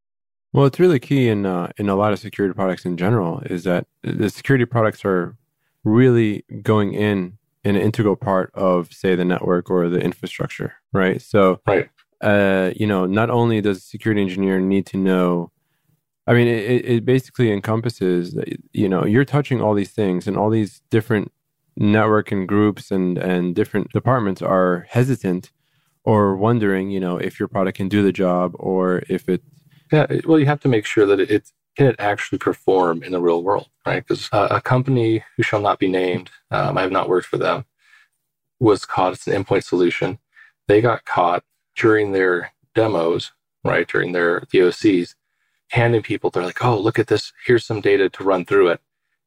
Well, 0.53 0.67
it's 0.67 0.81
really 0.81 0.99
key 0.99 1.29
in 1.29 1.47
uh, 1.47 1.73
in 1.79 1.89
a 1.89 1.97
lot 1.97 2.13
of 2.13 2.19
security 2.19 2.55
products 2.55 2.85
in 2.85 2.97
general 2.97 3.41
is 3.47 3.65
that 3.65 3.87
the 4.03 4.29
security 4.29 4.65
products 4.65 5.05
are 5.05 5.37
really 5.85 6.45
going 6.63 6.95
in 6.95 7.39
an 7.65 7.77
integral 7.77 8.17
part 8.17 8.51
of, 8.55 8.93
say, 8.93 9.15
the 9.15 9.25
network 9.25 9.71
or 9.71 9.89
the 9.89 10.01
infrastructure, 10.01 10.75
right? 10.93 11.23
So, 11.23 11.61
right. 11.67 11.89
Uh, 12.25 12.73
you 12.75 12.87
know, 12.87 13.07
not 13.07 13.31
only 13.31 13.61
does 13.61 13.79
a 13.79 13.81
security 13.81 14.23
engineer 14.23 14.59
need 14.59 14.87
to 14.87 14.97
know, 14.97 15.51
I 16.27 16.33
mean, 16.33 16.49
it, 16.49 16.85
it 16.87 17.05
basically 17.05 17.53
encompasses, 17.53 18.35
you 18.73 18.89
know, 18.89 19.05
you're 19.05 19.27
touching 19.27 19.61
all 19.61 19.75
these 19.75 19.91
things 19.91 20.27
and 20.27 20.37
all 20.37 20.49
these 20.49 20.81
different 20.91 21.31
network 21.77 22.33
and 22.33 22.49
groups 22.49 22.91
and 22.91 23.19
and 23.19 23.55
different 23.55 23.93
departments 23.93 24.41
are 24.41 24.87
hesitant 24.89 25.51
or 26.05 26.37
wondering, 26.37 26.91
you 26.91 27.01
know, 27.01 27.17
if 27.17 27.39
your 27.39 27.49
product 27.49 27.77
can 27.77 27.89
do 27.89 28.03
the 28.03 28.13
job 28.13 28.53
or 28.55 29.03
if 29.09 29.29
it 29.29 29.43
yeah, 29.93 30.07
well, 30.27 30.39
you 30.39 30.47
have 30.47 30.61
to 30.61 30.69
make 30.69 30.87
sure 30.87 31.07
that 31.07 31.21
it, 31.21 31.31
it 31.31 31.51
can 31.77 31.87
it 31.87 31.97
actually 31.99 32.39
perform 32.39 33.03
in 33.03 33.13
the 33.13 33.21
real 33.21 33.43
world, 33.43 33.69
right? 33.87 34.07
Because 34.07 34.29
uh, 34.33 34.49
a 34.51 34.61
company 34.61 35.25
who 35.37 35.43
shall 35.43 35.61
not 35.61 35.79
be 35.79 35.89
named, 35.89 36.31
um, 36.51 36.79
I 36.79 36.83
have 36.83 36.93
not 36.93 37.09
worked 37.09 37.27
for 37.27 37.37
them, 37.37 37.65
was 38.61 38.87
caught. 38.87 39.13
It's 39.13 39.27
an 39.27 39.45
endpoint 39.45 39.65
solution. 39.65 40.19
They 40.69 40.81
got 40.81 41.05
caught 41.05 41.45
during 41.77 42.13
their 42.13 42.53
demos, 42.75 43.33
right, 43.65 43.89
during 43.89 44.13
their 44.13 44.41
POCs, 44.43 45.15
handing 45.71 46.03
people. 46.03 46.31
They're 46.31 46.45
like, 46.45 46.65
"Oh, 46.65 46.79
look 46.79 46.99
at 46.99 47.09
this. 47.09 47.33
Here's 47.47 47.65
some 47.65 47.81
data 47.81 48.09
to 48.11 48.25
run 48.25 48.45
through 48.45 48.69
it. 48.69 48.81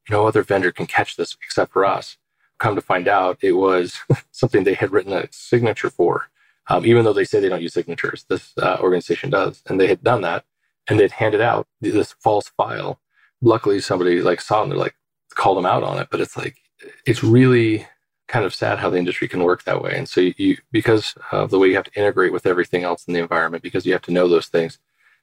No 0.10 0.28
other 0.28 0.44
vendor 0.44 0.72
can 0.72 0.88
catch 0.88 1.16
this 1.16 1.36
except 1.44 1.74
for 1.74 1.86
us." 1.86 2.18
Come 2.60 2.76
to 2.76 2.82
find 2.82 3.08
out, 3.08 3.38
it 3.42 3.54
was 3.54 4.00
something 4.32 4.64
they 4.64 4.74
had 4.74 4.92
written 4.92 5.14
a 5.14 5.28
signature 5.32 5.90
for 5.90 6.30
um, 6.70 6.86
even 6.86 7.06
though 7.06 7.14
they 7.14 7.24
say 7.24 7.40
they 7.40 7.50
don't 7.50 7.62
use 7.62 7.74
signatures. 7.74 8.26
This 8.30 8.54
uh, 8.58 8.78
organization 8.80 9.30
does, 9.30 9.64
and 9.68 9.80
they 9.80 9.88
had 9.88 10.04
done 10.04 10.22
that, 10.22 10.46
and 10.88 11.00
they'd 11.00 11.12
handed 11.12 11.42
out 11.42 11.68
this 11.82 12.14
false 12.22 12.50
file. 12.50 13.00
Luckily, 13.42 13.80
somebody 13.80 14.22
like 14.22 14.42
saw 14.42 14.64
and 14.64 14.72
they're 14.72 14.80
like 14.80 14.96
called 15.30 15.58
them 15.58 15.66
out 15.66 15.84
on 15.84 16.00
it. 16.00 16.08
But 16.12 16.22
it's 16.22 16.36
like 16.36 16.58
it's 17.06 17.24
really 17.24 17.88
kind 18.28 18.46
of 18.46 18.54
sad 18.54 18.80
how 18.80 18.90
the 18.90 18.98
industry 18.98 19.28
can 19.28 19.44
work 19.44 19.64
that 19.64 19.82
way. 19.82 19.96
And 19.96 20.08
so 20.08 20.22
you, 20.22 20.34
you 20.38 20.58
because 20.72 21.16
of 21.32 21.50
the 21.50 21.60
way 21.60 21.70
you 21.70 21.76
have 21.76 21.86
to 21.86 22.00
integrate 22.00 22.34
with 22.34 22.46
everything 22.46 22.84
else 22.84 23.06
in 23.08 23.14
the 23.14 23.20
environment, 23.20 23.64
because 23.64 23.86
you 23.86 23.94
have 23.94 24.02
to 24.04 24.12
know 24.12 24.28
those 24.28 24.48
things. 24.48 24.80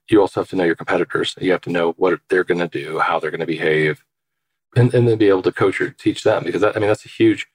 You 0.09 0.21
also 0.21 0.41
have 0.41 0.51
to 0.51 0.57
know 0.57 0.65
your 0.65 0.75
competitors. 0.75 1.35
You 1.41 1.53
have 1.53 1.63
to 1.63 1.71
know 1.71 1.93
what 1.93 2.21
they're 2.29 2.45
going 2.45 2.61
to 2.61 2.69
do, 2.69 2.99
how 2.99 3.19
they're 3.19 3.31
going 3.31 3.41
to 3.41 3.47
behave, 3.47 4.05
and, 4.77 4.93
and 4.93 5.09
then 5.09 5.17
be 5.17 5.29
able 5.29 5.43
to 5.43 5.53
coach 5.53 5.81
or 5.81 5.91
teach 5.91 6.25
them. 6.25 6.45
Because 6.45 6.61
that, 6.61 6.77
I 6.77 6.81
mean, 6.81 6.89
that's 6.89 7.07
a 7.07 7.09
huge 7.09 7.47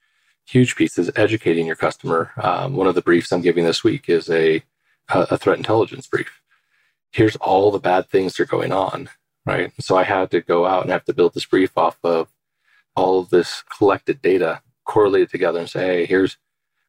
huge 0.46 0.74
piece 0.74 0.98
is 0.98 1.10
educating 1.14 1.66
your 1.66 1.76
customer. 1.76 2.32
Um, 2.42 2.74
one 2.74 2.88
of 2.88 2.96
the 2.96 3.02
briefs 3.02 3.30
I'm 3.30 3.40
giving 3.40 3.64
this 3.64 3.84
week 3.84 4.08
is 4.08 4.28
a, 4.28 4.62
a 5.08 5.36
threat 5.36 5.58
intelligence 5.58 6.08
brief. 6.08 6.40
Here's 7.12 7.36
all 7.36 7.70
the 7.70 7.78
bad 7.78 8.08
things 8.08 8.34
that 8.34 8.42
are 8.42 8.46
going 8.46 8.72
on, 8.72 9.08
right? 9.46 9.72
So 9.80 9.96
I 9.96 10.02
had 10.02 10.30
to 10.32 10.40
go 10.40 10.66
out 10.66 10.82
and 10.82 10.90
have 10.90 11.04
to 11.04 11.14
build 11.14 11.34
this 11.34 11.44
brief 11.44 11.76
off 11.76 11.98
of 12.02 12.28
all 12.96 13.20
of 13.20 13.30
this 13.30 13.62
collected 13.76 14.20
data, 14.22 14.62
correlate 14.90 15.22
it 15.22 15.30
together 15.30 15.60
and 15.60 15.70
say, 15.70 15.86
hey, 15.86 16.06
here's 16.06 16.36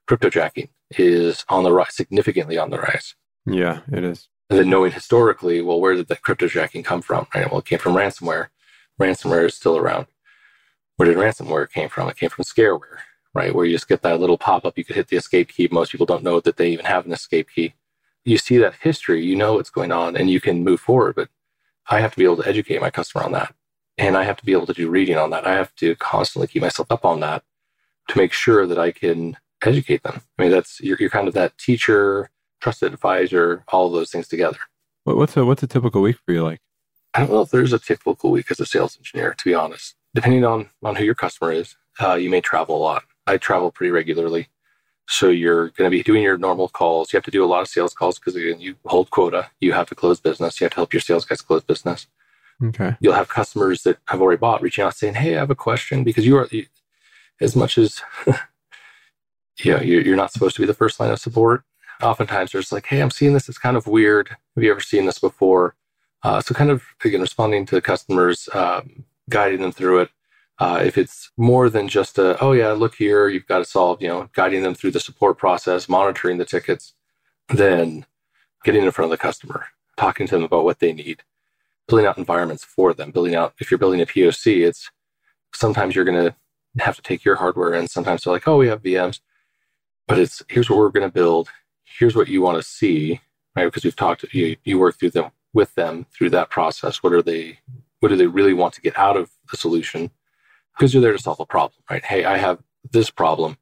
cryptojacking 0.10 0.70
is 0.98 1.46
on 1.50 1.64
the 1.64 1.72
rise, 1.72 1.96
significantly 1.96 2.58
on 2.58 2.72
the 2.72 2.80
rise. 2.80 3.16
Yeah, 3.46 3.82
it 3.92 4.04
is. 4.04 4.28
And 4.50 4.60
then 4.60 4.70
knowing 4.70 4.92
historically, 4.92 5.62
well, 5.62 5.80
where 5.80 5.96
did 5.96 6.08
the 6.08 6.16
cryptojacking 6.16 6.84
come 6.84 7.02
from? 7.02 7.28
Right? 7.34 7.50
Well, 7.50 7.60
it 7.60 7.66
came 7.66 7.80
from 7.80 7.94
ransomware. 7.94 8.48
Ransomware 9.00 9.46
is 9.46 9.54
still 9.54 9.78
around. 9.78 10.08
Where 10.98 11.08
did 11.08 11.18
ransomware 11.18 11.72
came 11.72 11.90
from? 11.90 12.10
It 12.10 12.18
came 12.18 12.32
from 12.32 12.44
scareware, 12.44 13.00
right? 13.36 13.54
Where 13.54 13.66
you 13.66 13.74
just 13.74 13.88
get 13.88 14.02
that 14.02 14.20
little 14.20 14.38
pop 14.38 14.66
up. 14.66 14.78
You 14.78 14.84
could 14.84 14.96
hit 14.96 15.08
the 15.08 15.18
escape 15.18 15.50
key. 15.50 15.70
Most 15.72 15.92
people 15.92 16.08
don't 16.08 16.24
know 16.24 16.40
that 16.40 16.58
they 16.58 16.70
even 16.72 16.86
have 16.86 17.06
an 17.06 17.14
escape 17.14 17.50
key. 17.54 17.76
You 18.26 18.38
see 18.38 18.58
that 18.58 18.76
history, 18.82 19.24
you 19.24 19.36
know 19.36 19.54
what's 19.54 19.70
going 19.70 19.92
on, 19.92 20.18
and 20.18 20.30
you 20.30 20.42
can 20.42 20.64
move 20.64 20.80
forward. 20.80 21.16
But 21.16 21.30
I 21.90 22.02
have 22.02 22.12
to 22.12 22.18
be 22.18 22.26
able 22.26 22.38
to 22.38 22.48
educate 22.48 22.82
my 22.82 22.90
customer 22.90 23.24
on 23.24 23.32
that. 23.34 23.54
And 23.98 24.18
I 24.18 24.24
have 24.24 24.38
to 24.38 24.46
be 24.46 24.54
able 24.54 24.68
to 24.68 24.74
do 24.74 24.90
reading 24.90 25.18
on 25.18 25.30
that. 25.30 25.46
I 25.48 25.54
have 25.54 25.74
to 25.76 25.96
constantly 25.96 26.48
keep 26.48 26.64
myself 26.64 26.92
up 26.92 27.06
on 27.06 27.20
that 27.20 27.44
to 28.10 28.18
make 28.18 28.34
sure 28.34 28.68
that 28.68 28.80
I 28.80 28.92
can 28.92 29.38
educate 29.64 30.04
them. 30.04 30.22
I 30.38 30.42
mean, 30.42 30.52
that's 30.52 30.80
you're, 30.82 30.98
you're 31.00 31.10
kind 31.10 31.28
of 31.28 31.34
that 31.34 31.58
teacher, 31.58 32.30
trusted 32.60 32.94
advisor, 32.94 33.64
all 33.70 33.88
of 33.88 33.94
those 33.94 34.12
things 34.12 34.28
together. 34.28 34.58
What's 35.04 35.36
a 35.38 35.46
what's 35.46 35.64
a 35.64 35.68
typical 35.68 36.02
week 36.02 36.18
for 36.26 36.34
you 36.34 36.44
like? 36.44 36.62
I 37.14 37.20
don't 37.20 37.32
know 37.32 37.42
if 37.42 37.50
there's 37.50 37.74
a 37.74 37.80
typical 37.80 38.32
week 38.32 38.52
as 38.52 38.60
a 38.60 38.66
sales 38.66 38.98
engineer, 38.98 39.34
to 39.34 39.46
be 39.46 39.54
honest. 39.54 39.96
Depending 40.14 40.46
on 40.46 40.70
on 40.84 40.96
who 40.96 41.04
your 41.04 41.16
customer 41.16 41.52
is, 41.52 41.76
uh, 42.02 42.16
you 42.16 42.30
may 42.30 42.42
travel 42.42 42.78
a 42.78 42.80
lot. 42.80 43.04
I 43.28 43.38
travel 43.38 43.72
pretty 43.72 43.92
regularly, 43.92 44.50
so 45.08 45.30
you're 45.30 45.70
going 45.70 45.90
to 45.90 45.96
be 45.96 46.04
doing 46.04 46.24
your 46.24 46.38
normal 46.38 46.70
calls. 46.70 47.12
You 47.12 47.18
have 47.18 47.26
to 47.26 47.32
do 47.32 47.44
a 47.44 47.48
lot 47.48 47.62
of 47.62 47.68
sales 47.68 47.94
calls 47.94 48.20
because 48.20 48.36
again, 48.36 48.60
you 48.60 48.76
hold 48.86 49.10
quota. 49.10 49.50
You 49.60 49.74
have 49.74 49.88
to 49.90 49.96
close 49.96 50.20
business. 50.20 50.60
You 50.60 50.66
have 50.66 50.72
to 50.72 50.76
help 50.78 50.94
your 50.94 51.02
sales 51.02 51.26
guys 51.26 51.42
close 51.42 51.64
business. 51.64 52.08
Okay. 52.64 52.96
You'll 53.00 53.14
have 53.14 53.28
customers 53.28 53.84
that 53.84 53.98
have 54.08 54.22
already 54.22 54.38
bought 54.38 54.62
reaching 54.62 54.84
out 54.84 54.96
saying, 54.96 55.16
"Hey, 55.16 55.36
I 55.36 55.40
have 55.40 55.50
a 55.50 55.56
question," 55.56 56.04
because 56.04 56.26
you 56.26 56.38
are 56.38 56.48
as 57.40 57.56
much 57.56 57.78
as 57.78 58.02
you 59.60 59.74
know, 59.74 59.82
you're 59.82 60.16
not 60.16 60.32
supposed 60.32 60.56
to 60.56 60.62
be 60.62 60.68
the 60.68 60.74
first 60.74 61.00
line 61.00 61.12
of 61.12 61.20
support. 61.20 61.64
Oftentimes, 62.02 62.52
there's 62.52 62.72
like, 62.72 62.88
"Hey, 62.88 63.02
I'm 63.02 63.12
seeing 63.12 63.34
this. 63.34 63.48
It's 63.48 63.58
kind 63.58 63.78
of 63.78 63.88
weird. 63.88 64.30
Have 64.56 64.64
you 64.64 64.72
ever 64.72 64.80
seen 64.80 65.06
this 65.06 65.20
before?" 65.20 65.76
Uh, 66.24 66.42
so, 66.42 66.54
kind 66.54 66.72
of 66.72 66.84
again, 67.04 67.22
responding 67.22 67.66
to 67.68 67.82
customers, 67.82 68.50
um, 68.54 69.06
guiding 69.30 69.62
them 69.62 69.72
through 69.72 70.02
it. 70.02 70.10
Uh, 70.60 70.82
if 70.84 70.98
it's 70.98 71.32
more 71.38 71.70
than 71.70 71.88
just 71.88 72.18
a, 72.18 72.42
"Oh 72.44 72.54
yeah, 72.54 72.72
look 72.72 72.96
here, 72.96 73.28
you've 73.30 73.48
got 73.48 73.60
to 73.60 73.66
solve," 73.66 74.02
you 74.02 74.08
know, 74.08 74.30
guiding 74.34 74.64
them 74.64 74.74
through 74.74 74.92
the 74.92 75.00
support 75.00 75.38
process, 75.38 75.88
monitoring 75.90 76.38
the 76.38 76.46
tickets, 76.46 76.94
then 77.50 78.06
getting 78.64 78.84
in 78.84 78.92
front 78.92 79.12
of 79.12 79.18
the 79.18 79.22
customer, 79.22 79.68
talking 79.98 80.28
to 80.28 80.36
them 80.36 80.44
about 80.44 80.64
what 80.64 80.80
they 80.80 80.94
need, 80.94 81.24
building 81.88 82.06
out 82.08 82.18
environments 82.18 82.64
for 82.64 82.94
them, 82.94 83.12
building 83.12 83.36
out. 83.36 83.54
If 83.60 83.70
you're 83.72 83.78
building 83.78 84.02
a 84.02 84.06
POC, 84.06 84.66
it's 84.68 84.90
sometimes 85.54 85.96
you're 85.96 86.06
going 86.06 86.24
to 86.26 86.36
have 86.80 86.96
to 86.96 87.02
take 87.02 87.26
your 87.26 87.36
hardware 87.36 87.74
and 87.74 87.90
sometimes 87.90 88.24
they're 88.24 88.34
like, 88.34 88.48
oh, 88.48 88.58
we 88.58 88.68
have 88.68 88.84
VMs, 88.84 89.20
but 90.08 90.20
it's 90.20 90.44
here's 90.50 90.70
what 90.70 90.80
we're 90.80 90.90
going 90.90 91.08
to 91.08 91.14
build. 91.14 91.50
Here's 91.84 92.16
what 92.16 92.28
you 92.28 92.42
want 92.42 92.58
to 92.58 92.64
see, 92.64 93.20
right? 93.56 93.66
Because 93.66 93.84
we've 93.84 93.96
talked, 93.96 94.26
you, 94.34 94.56
you 94.64 94.80
work 94.80 94.98
through 94.98 95.12
them 95.12 95.32
with 95.54 95.76
them 95.76 96.06
through 96.12 96.30
that 96.32 96.50
process. 96.50 97.04
What 97.04 97.14
are 97.14 97.22
they, 97.22 97.60
what 98.00 98.10
do 98.10 98.16
they 98.16 98.28
really 98.28 98.54
want 98.54 98.74
to 98.76 98.82
get 98.82 98.98
out 98.98 99.18
of 99.18 99.32
the 99.50 99.58
solution? 99.58 100.12
Because 100.74 100.94
you're 100.94 101.02
there 101.02 101.12
to 101.12 101.20
solve 101.20 101.40
a 101.40 101.46
problem, 101.46 101.84
right? 101.90 102.04
Hey, 102.04 102.24
I 102.24 102.38
have 102.38 102.60
this 102.92 103.10
problem. 103.10 103.58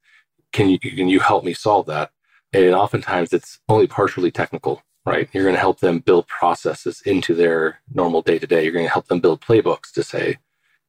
Can 0.52 0.70
you, 0.70 0.80
can 0.80 1.10
you 1.10 1.20
help 1.20 1.44
me 1.44 1.54
solve 1.54 1.88
that? 1.88 2.12
And 2.54 2.74
oftentimes 2.74 3.34
it's 3.34 3.60
only 3.68 3.88
partially 3.88 4.32
technical, 4.32 4.84
right? 5.06 5.30
You're 5.34 5.44
going 5.44 5.56
to 5.56 5.60
help 5.60 5.80
them 5.80 6.00
build 6.00 6.28
processes 6.28 7.02
into 7.06 7.36
their 7.36 7.80
normal 7.94 8.22
day 8.22 8.40
to 8.40 8.48
day. 8.48 8.64
You're 8.64 8.74
going 8.74 8.86
to 8.86 8.92
help 8.92 9.08
them 9.08 9.20
build 9.20 9.42
playbooks 9.42 9.92
to 9.94 10.04
say, 10.04 10.38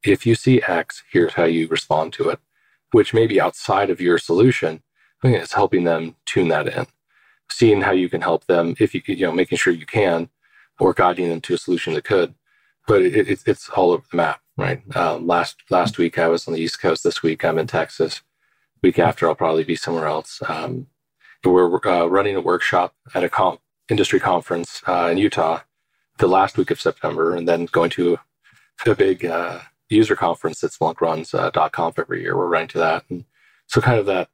if 0.05 0.27
you 0.27 0.35
see 0.35 0.63
X, 0.63 1.03
here's 1.11 1.35
how 1.35 1.45
you 1.45 1.69
respond 1.69 2.13
to 2.15 2.29
it, 2.31 2.39
which 2.93 3.15
may 3.15 3.27
be 3.27 3.41
outside 3.41 3.91
of 3.91 4.01
your 4.01 4.19
solution. 4.19 4.83
I 5.23 5.29
think 5.29 5.43
it's 5.43 5.53
helping 5.53 5.85
them 5.85 6.17
tune 6.25 6.49
that 6.49 6.69
in, 6.69 6.87
seeing 7.51 7.83
how 7.83 7.93
you 7.93 8.09
can 8.09 8.23
help 8.23 8.47
them 8.47 8.75
if 8.81 8.95
you, 8.95 9.03
you 9.07 9.27
know, 9.27 9.33
making 9.33 9.59
sure 9.59 9.73
you 9.73 9.87
can, 9.87 10.31
or 10.79 10.95
guiding 10.95 11.29
them 11.29 11.41
to 11.43 11.55
a 11.55 11.59
solution 11.59 11.95
that 11.95 12.05
could. 12.05 12.35
But 12.87 13.03
it, 13.03 13.29
it, 13.29 13.43
it's 13.47 13.69
all 13.69 13.93
over 13.93 14.05
the 14.11 14.17
map, 14.17 14.41
right? 14.57 14.83
Um, 14.97 15.27
last 15.27 15.57
last 15.69 15.99
week 15.99 16.19
I 16.19 16.29
was 16.29 16.49
on 16.49 16.55
the 16.55 16.61
East 16.61 16.81
Coast. 16.81 17.05
This 17.05 17.23
week 17.23 17.45
I'm 17.45 17.59
in 17.59 17.67
Texas. 17.67 18.23
Week 18.83 18.99
after 18.99 19.29
I'll 19.29 19.35
probably 19.35 19.65
be 19.65 19.77
somewhere 19.77 20.07
else. 20.07 20.41
Um, 20.49 20.87
we're 21.45 21.87
uh, 21.87 22.07
running 22.07 22.37
a 22.37 22.41
workshop 22.41 22.95
at 23.15 23.25
a 23.25 23.29
comp, 23.29 23.61
industry 23.89 24.21
conference 24.21 24.83
uh, 24.87 25.09
in 25.11 25.19
Utah 25.19 25.61
the 26.19 26.27
last 26.27 26.59
week 26.59 26.71
of 26.71 26.81
September, 26.81 27.35
and 27.35 27.49
then 27.49 27.67
going 27.67 27.91
to 27.91 28.19
a 28.87 28.95
big 28.95 29.25
uh, 29.25 29.61
user 29.91 30.17
conference 30.17 30.61
that 30.61 30.71
Splunk 30.71 31.01
runs, 31.01 31.35
uh, 31.35 31.51
.conf 31.51 31.99
every 31.99 32.23
year. 32.23 32.37
We're 32.37 32.47
running 32.47 32.69
to 32.69 32.79
that. 32.79 33.05
And 33.11 33.25
so 33.67 33.81
kind 33.81 33.99
of 33.99 34.07
that, 34.07 34.29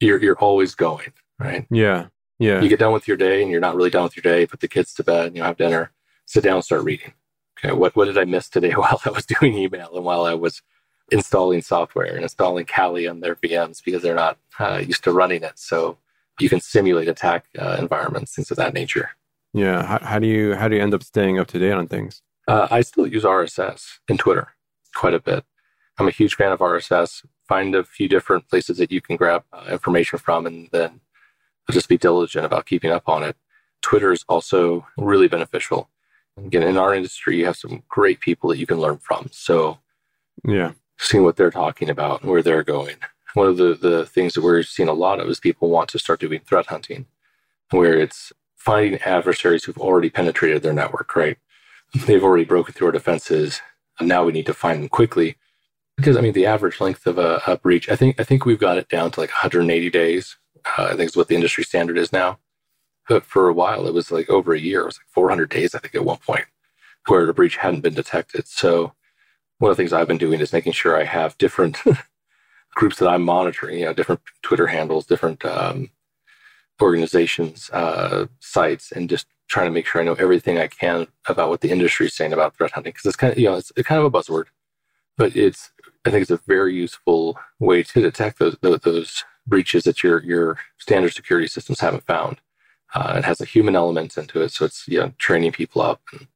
you're, 0.00 0.20
you're 0.20 0.38
always 0.38 0.74
going, 0.74 1.12
right? 1.38 1.66
Yeah. 1.70 2.06
Yeah. 2.38 2.60
You 2.60 2.68
get 2.68 2.80
done 2.80 2.92
with 2.92 3.06
your 3.06 3.16
day 3.16 3.42
and 3.42 3.50
you're 3.50 3.60
not 3.60 3.76
really 3.76 3.90
done 3.90 4.02
with 4.04 4.16
your 4.16 4.22
day, 4.22 4.46
put 4.46 4.60
the 4.60 4.68
kids 4.68 4.92
to 4.94 5.04
bed, 5.04 5.26
and 5.26 5.36
you 5.36 5.42
know, 5.42 5.46
have 5.46 5.58
dinner, 5.58 5.92
sit 6.26 6.42
down 6.42 6.62
start 6.62 6.82
reading. 6.82 7.12
Okay. 7.58 7.72
What, 7.72 7.94
what 7.94 8.06
did 8.06 8.18
I 8.18 8.24
miss 8.24 8.48
today 8.48 8.72
while 8.72 9.00
I 9.04 9.10
was 9.10 9.26
doing 9.26 9.54
email 9.54 9.94
and 9.94 10.04
while 10.04 10.24
I 10.24 10.34
was 10.34 10.62
installing 11.10 11.62
software 11.62 12.14
and 12.14 12.22
installing 12.22 12.64
Kali 12.64 13.06
on 13.06 13.20
their 13.20 13.36
VMs 13.36 13.84
because 13.84 14.02
they're 14.02 14.14
not 14.14 14.38
uh, 14.58 14.82
used 14.84 15.04
to 15.04 15.12
running 15.12 15.42
it. 15.42 15.58
So 15.58 15.98
you 16.40 16.48
can 16.48 16.60
simulate 16.60 17.08
attack 17.08 17.44
uh, 17.58 17.76
environments, 17.78 18.34
things 18.34 18.50
of 18.50 18.56
that 18.56 18.74
nature. 18.74 19.10
Yeah. 19.52 19.84
How, 19.84 19.98
how 19.98 20.18
do 20.18 20.26
you, 20.26 20.54
how 20.54 20.66
do 20.66 20.76
you 20.76 20.82
end 20.82 20.94
up 20.94 21.02
staying 21.02 21.38
up 21.38 21.46
to 21.48 21.58
date 21.58 21.72
on 21.72 21.86
things? 21.86 22.22
Uh, 22.48 22.66
I 22.70 22.80
still 22.80 23.06
use 23.06 23.22
RSS 23.22 23.98
in 24.08 24.18
Twitter 24.18 24.48
quite 24.94 25.14
a 25.14 25.20
bit. 25.20 25.44
I'm 25.98 26.08
a 26.08 26.12
huge 26.12 26.34
fan 26.34 26.52
of 26.52 26.60
RSS. 26.60 27.24
Find 27.48 27.74
a 27.74 27.84
few 27.84 28.08
different 28.08 28.48
places 28.48 28.78
that 28.78 28.90
you 28.92 29.00
can 29.00 29.16
grab 29.16 29.44
uh, 29.52 29.66
information 29.70 30.18
from 30.18 30.46
and 30.46 30.68
then 30.72 31.00
just 31.70 31.88
be 31.88 31.98
diligent 31.98 32.44
about 32.44 32.66
keeping 32.66 32.90
up 32.90 33.08
on 33.08 33.22
it. 33.22 33.36
Twitter 33.82 34.12
is 34.12 34.24
also 34.28 34.86
really 34.96 35.28
beneficial. 35.28 35.88
Again, 36.36 36.62
in 36.62 36.78
our 36.78 36.94
industry, 36.94 37.38
you 37.38 37.46
have 37.46 37.56
some 37.56 37.82
great 37.88 38.20
people 38.20 38.48
that 38.50 38.58
you 38.58 38.66
can 38.66 38.78
learn 38.78 38.98
from. 38.98 39.28
So, 39.32 39.78
yeah, 40.44 40.72
seeing 40.98 41.24
what 41.24 41.36
they're 41.36 41.50
talking 41.50 41.90
about 41.90 42.22
and 42.22 42.30
where 42.30 42.42
they're 42.42 42.62
going. 42.62 42.96
One 43.34 43.48
of 43.48 43.56
the, 43.56 43.74
the 43.74 44.06
things 44.06 44.34
that 44.34 44.42
we're 44.42 44.62
seeing 44.62 44.88
a 44.88 44.94
lot 44.94 45.20
of 45.20 45.28
is 45.28 45.40
people 45.40 45.68
want 45.68 45.88
to 45.90 45.98
start 45.98 46.20
doing 46.20 46.40
threat 46.40 46.66
hunting, 46.66 47.06
where 47.70 47.98
it's 47.98 48.32
finding 48.56 49.00
adversaries 49.00 49.64
who've 49.64 49.78
already 49.78 50.10
penetrated 50.10 50.62
their 50.62 50.72
network, 50.72 51.14
right? 51.16 51.38
They've 52.06 52.22
already 52.22 52.44
broken 52.44 52.72
through 52.72 52.88
our 52.88 52.92
defenses 52.92 53.60
and 54.02 54.08
now 54.08 54.24
we 54.24 54.32
need 54.32 54.46
to 54.46 54.54
find 54.54 54.82
them 54.82 54.88
quickly. 54.88 55.36
Because 55.96 56.16
I 56.16 56.20
mean, 56.20 56.32
the 56.32 56.46
average 56.46 56.80
length 56.80 57.06
of 57.06 57.18
a, 57.18 57.40
a 57.46 57.56
breach, 57.56 57.88
I 57.88 57.96
think, 57.96 58.18
I 58.18 58.24
think 58.24 58.44
we've 58.44 58.58
got 58.58 58.78
it 58.78 58.88
down 58.88 59.10
to 59.12 59.20
like 59.20 59.30
180 59.30 59.90
days. 59.90 60.36
Uh, 60.64 60.88
I 60.90 60.96
think 60.96 61.10
is 61.10 61.16
what 61.16 61.28
the 61.28 61.34
industry 61.34 61.64
standard 61.64 61.98
is 61.98 62.12
now. 62.12 62.38
But 63.08 63.24
for 63.24 63.48
a 63.48 63.52
while, 63.52 63.86
it 63.86 63.94
was 63.94 64.10
like 64.10 64.30
over 64.30 64.54
a 64.54 64.60
year. 64.60 64.82
It 64.82 64.86
was 64.86 64.98
like 64.98 65.08
400 65.08 65.50
days, 65.50 65.74
I 65.74 65.78
think, 65.78 65.94
at 65.94 66.04
one 66.04 66.18
point, 66.18 66.46
where 67.08 67.26
the 67.26 67.34
breach 67.34 67.56
hadn't 67.56 67.80
been 67.80 67.94
detected. 67.94 68.46
So 68.46 68.92
one 69.58 69.70
of 69.70 69.76
the 69.76 69.82
things 69.82 69.92
I've 69.92 70.08
been 70.08 70.18
doing 70.18 70.40
is 70.40 70.52
making 70.52 70.72
sure 70.72 70.98
I 70.98 71.04
have 71.04 71.38
different 71.38 71.78
groups 72.74 72.98
that 72.98 73.08
I'm 73.08 73.22
monitoring. 73.22 73.78
You 73.78 73.86
know, 73.86 73.92
different 73.92 74.20
Twitter 74.42 74.68
handles, 74.68 75.06
different 75.06 75.44
um, 75.44 75.90
organizations, 76.80 77.70
uh, 77.70 78.26
sites, 78.40 78.92
and 78.92 79.08
just 79.08 79.26
trying 79.52 79.66
to 79.66 79.70
make 79.70 79.84
sure 79.86 80.00
I 80.00 80.04
know 80.04 80.14
everything 80.14 80.58
I 80.58 80.66
can 80.66 81.06
about 81.28 81.50
what 81.50 81.60
the 81.60 81.70
industry 81.70 82.06
is 82.06 82.14
saying 82.14 82.32
about 82.32 82.56
threat 82.56 82.70
hunting 82.72 82.92
because 82.92 83.04
it's 83.04 83.16
kind 83.16 83.34
of 83.34 83.38
you 83.38 83.44
know 83.44 83.56
it's, 83.56 83.70
kind 83.84 84.00
of 84.00 84.06
a 84.06 84.10
buzzword, 84.10 84.46
but 85.18 85.36
it's 85.36 85.70
I 86.06 86.10
think 86.10 86.22
it's 86.22 86.30
a 86.30 86.40
very 86.46 86.74
useful 86.74 87.38
way 87.60 87.82
to 87.82 88.00
detect 88.00 88.38
those 88.38 88.56
those, 88.62 88.80
those 88.80 89.24
breaches 89.46 89.84
that 89.84 90.02
your 90.02 90.22
your 90.22 90.58
standard 90.78 91.12
security 91.12 91.46
systems 91.46 91.80
haven't 91.80 92.06
found. 92.06 92.40
Uh, 92.94 93.14
it 93.18 93.24
has 93.24 93.40
a 93.40 93.44
human 93.44 93.76
element 93.76 94.16
into 94.16 94.40
it, 94.40 94.52
so 94.52 94.64
it's 94.64 94.88
you 94.88 94.98
know 94.98 95.12
training 95.18 95.52
people 95.52 95.82
up. 95.82 96.00
And 96.12 96.26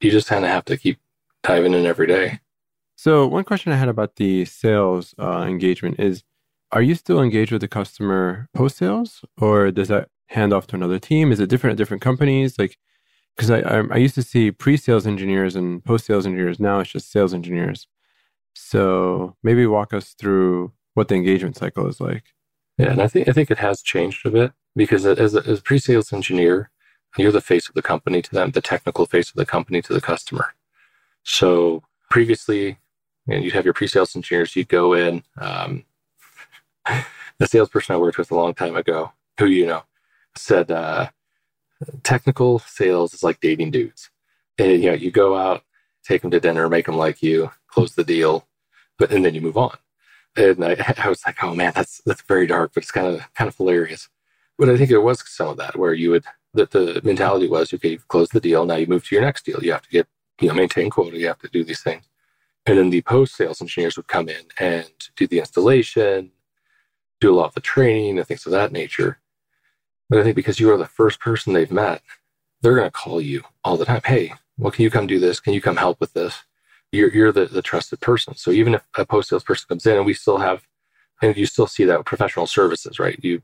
you 0.00 0.10
just 0.10 0.28
kind 0.28 0.44
of 0.44 0.50
have 0.50 0.64
to 0.66 0.76
keep 0.76 0.98
diving 1.44 1.72
in 1.72 1.86
every 1.86 2.08
day. 2.08 2.40
So 2.96 3.26
one 3.28 3.44
question 3.44 3.72
I 3.72 3.76
had 3.76 3.88
about 3.88 4.16
the 4.16 4.44
sales 4.44 5.14
uh, 5.20 5.44
engagement 5.46 6.00
is: 6.00 6.24
Are 6.72 6.82
you 6.82 6.96
still 6.96 7.22
engaged 7.22 7.52
with 7.52 7.60
the 7.60 7.68
customer 7.68 8.48
post 8.54 8.78
sales, 8.78 9.24
or 9.40 9.70
does 9.70 9.86
that 9.86 10.08
hand 10.26 10.52
off 10.52 10.66
to 10.68 10.76
another 10.76 10.98
team? 10.98 11.32
Is 11.32 11.40
it 11.40 11.48
different 11.48 11.72
at 11.72 11.78
different 11.78 12.02
companies? 12.02 12.58
Like, 12.58 12.76
because 13.36 13.50
I, 13.50 13.60
I, 13.60 13.82
I 13.92 13.96
used 13.96 14.14
to 14.14 14.22
see 14.22 14.50
pre-sales 14.50 15.06
engineers 15.06 15.56
and 15.56 15.84
post-sales 15.84 16.26
engineers. 16.26 16.58
Now 16.58 16.80
it's 16.80 16.90
just 16.90 17.10
sales 17.10 17.34
engineers. 17.34 17.86
So 18.54 19.36
maybe 19.42 19.66
walk 19.66 19.92
us 19.92 20.14
through 20.14 20.72
what 20.94 21.08
the 21.08 21.14
engagement 21.14 21.56
cycle 21.56 21.86
is 21.86 22.00
like. 22.00 22.24
Yeah, 22.78 22.90
and 22.92 23.02
I 23.02 23.08
think 23.08 23.28
I 23.28 23.32
think 23.32 23.50
it 23.50 23.58
has 23.58 23.82
changed 23.82 24.26
a 24.26 24.30
bit 24.30 24.52
because 24.74 25.06
as 25.06 25.34
a, 25.34 25.46
as 25.46 25.58
a 25.58 25.62
pre-sales 25.62 26.12
engineer, 26.12 26.70
you're 27.16 27.32
the 27.32 27.40
face 27.40 27.68
of 27.68 27.74
the 27.74 27.82
company 27.82 28.22
to 28.22 28.30
them, 28.30 28.50
the 28.50 28.60
technical 28.60 29.06
face 29.06 29.30
of 29.30 29.36
the 29.36 29.46
company 29.46 29.80
to 29.82 29.92
the 29.92 30.00
customer. 30.00 30.54
So 31.22 31.82
previously, 32.10 32.78
you 33.26 33.34
know, 33.34 33.36
you'd 33.36 33.54
have 33.54 33.64
your 33.64 33.74
pre-sales 33.74 34.14
engineers. 34.14 34.54
You'd 34.56 34.68
go 34.68 34.92
in. 34.92 35.22
Um, 35.38 35.84
the 37.38 37.46
salesperson 37.46 37.94
I 37.94 37.98
worked 37.98 38.18
with 38.18 38.30
a 38.30 38.36
long 38.36 38.54
time 38.54 38.76
ago, 38.76 39.12
who 39.38 39.46
you 39.46 39.66
know, 39.66 39.82
said 40.36 40.70
uh, 40.70 41.08
technical 42.02 42.58
sales 42.60 43.14
is 43.14 43.22
like 43.22 43.40
dating 43.40 43.70
dudes. 43.70 44.10
And, 44.58 44.82
you 44.82 44.90
know, 44.90 44.96
you 44.96 45.10
go 45.10 45.36
out, 45.36 45.62
take 46.04 46.22
them 46.22 46.30
to 46.30 46.40
dinner, 46.40 46.68
make 46.68 46.86
them 46.86 46.96
like 46.96 47.22
you, 47.22 47.50
close 47.68 47.94
the 47.94 48.04
deal, 48.04 48.46
but 48.98 49.12
and 49.12 49.24
then 49.24 49.34
you 49.34 49.40
move 49.40 49.56
on. 49.56 49.76
And 50.36 50.64
I, 50.64 50.94
I 50.98 51.08
was 51.08 51.22
like, 51.26 51.42
oh 51.42 51.54
man, 51.54 51.72
that's 51.74 52.00
that's 52.06 52.22
very 52.22 52.46
dark, 52.46 52.72
but 52.74 52.82
it's 52.82 52.90
kind 52.90 53.06
of 53.06 53.32
kind 53.34 53.48
of 53.48 53.56
hilarious. 53.56 54.08
But 54.58 54.70
I 54.70 54.76
think 54.76 54.88
there 54.88 55.00
was 55.00 55.22
some 55.28 55.48
of 55.48 55.56
that 55.58 55.76
where 55.76 55.92
you 55.92 56.10
would 56.10 56.24
that 56.54 56.70
the 56.70 57.00
mentality 57.04 57.48
was, 57.48 57.72
okay, 57.72 57.90
you've 57.90 58.08
closed 58.08 58.32
the 58.32 58.40
deal, 58.40 58.64
now 58.64 58.76
you 58.76 58.86
move 58.86 59.06
to 59.06 59.14
your 59.14 59.24
next 59.24 59.44
deal. 59.44 59.62
You 59.62 59.72
have 59.72 59.82
to 59.82 59.90
get, 59.90 60.06
you 60.40 60.48
know, 60.48 60.54
maintain 60.54 60.88
quota, 60.90 61.18
you 61.18 61.26
have 61.26 61.38
to 61.40 61.48
do 61.48 61.64
these 61.64 61.82
things. 61.82 62.04
And 62.64 62.78
then 62.78 62.90
the 62.90 63.02
post 63.02 63.36
sales 63.36 63.60
engineers 63.60 63.96
would 63.96 64.08
come 64.08 64.28
in 64.28 64.46
and 64.58 64.90
do 65.16 65.26
the 65.26 65.38
installation, 65.38 66.32
do 67.20 67.32
a 67.32 67.36
lot 67.36 67.48
of 67.48 67.54
the 67.54 67.60
training 67.60 68.18
and 68.18 68.26
things 68.26 68.46
of 68.46 68.52
that 68.52 68.72
nature. 68.72 69.18
But 70.08 70.18
I 70.20 70.22
think 70.22 70.36
because 70.36 70.60
you 70.60 70.70
are 70.70 70.78
the 70.78 70.86
first 70.86 71.20
person 71.20 71.52
they've 71.52 71.70
met, 71.70 72.02
they're 72.60 72.76
going 72.76 72.86
to 72.86 72.90
call 72.90 73.20
you 73.20 73.42
all 73.64 73.76
the 73.76 73.84
time. 73.84 74.00
Hey, 74.04 74.32
well, 74.56 74.70
can 74.70 74.82
you 74.82 74.90
come 74.90 75.06
do 75.06 75.18
this? 75.18 75.40
Can 75.40 75.52
you 75.52 75.60
come 75.60 75.76
help 75.76 76.00
with 76.00 76.12
this? 76.12 76.44
You're, 76.92 77.12
you're 77.12 77.32
the, 77.32 77.46
the 77.46 77.62
trusted 77.62 78.00
person. 78.00 78.34
So 78.36 78.50
even 78.50 78.74
if 78.74 78.82
a 78.96 79.04
post 79.04 79.28
sales 79.28 79.44
person 79.44 79.66
comes 79.68 79.86
in 79.86 79.96
and 79.96 80.06
we 80.06 80.14
still 80.14 80.38
have, 80.38 80.62
and 81.20 81.36
you 81.36 81.46
still 81.46 81.66
see 81.66 81.84
that 81.84 82.04
professional 82.04 82.46
services, 82.46 82.98
right? 82.98 83.18
You 83.22 83.42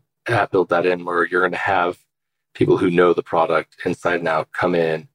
build 0.50 0.68
that 0.68 0.86
in 0.86 1.04
where 1.04 1.26
you're 1.26 1.40
going 1.40 1.52
to 1.52 1.58
have 1.58 1.98
people 2.54 2.78
who 2.78 2.90
know 2.90 3.12
the 3.12 3.22
product 3.22 3.76
inside 3.84 4.20
and 4.20 4.28
out 4.28 4.52
come 4.52 4.74
in, 4.74 5.08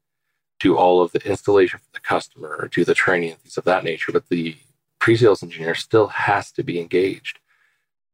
do 0.60 0.75
all 0.75 1.01
of 1.01 1.12
the 1.12 1.25
installation 1.27 1.80
for 1.80 1.92
the 1.94 2.00
customer, 2.00 2.68
do 2.72 2.84
the 2.84 2.96
training 2.96 3.32
and 3.32 3.39
things 3.39 3.58
of 3.58 3.63
that 3.66 3.84
nature. 3.84 4.12
But 4.12 4.27
the 4.30 4.58
pre-sales 5.00 5.44
engineer 5.44 5.75
still 5.75 6.08
has 6.08 6.51
to 6.54 6.63
be 6.63 6.80
engaged 6.80 7.39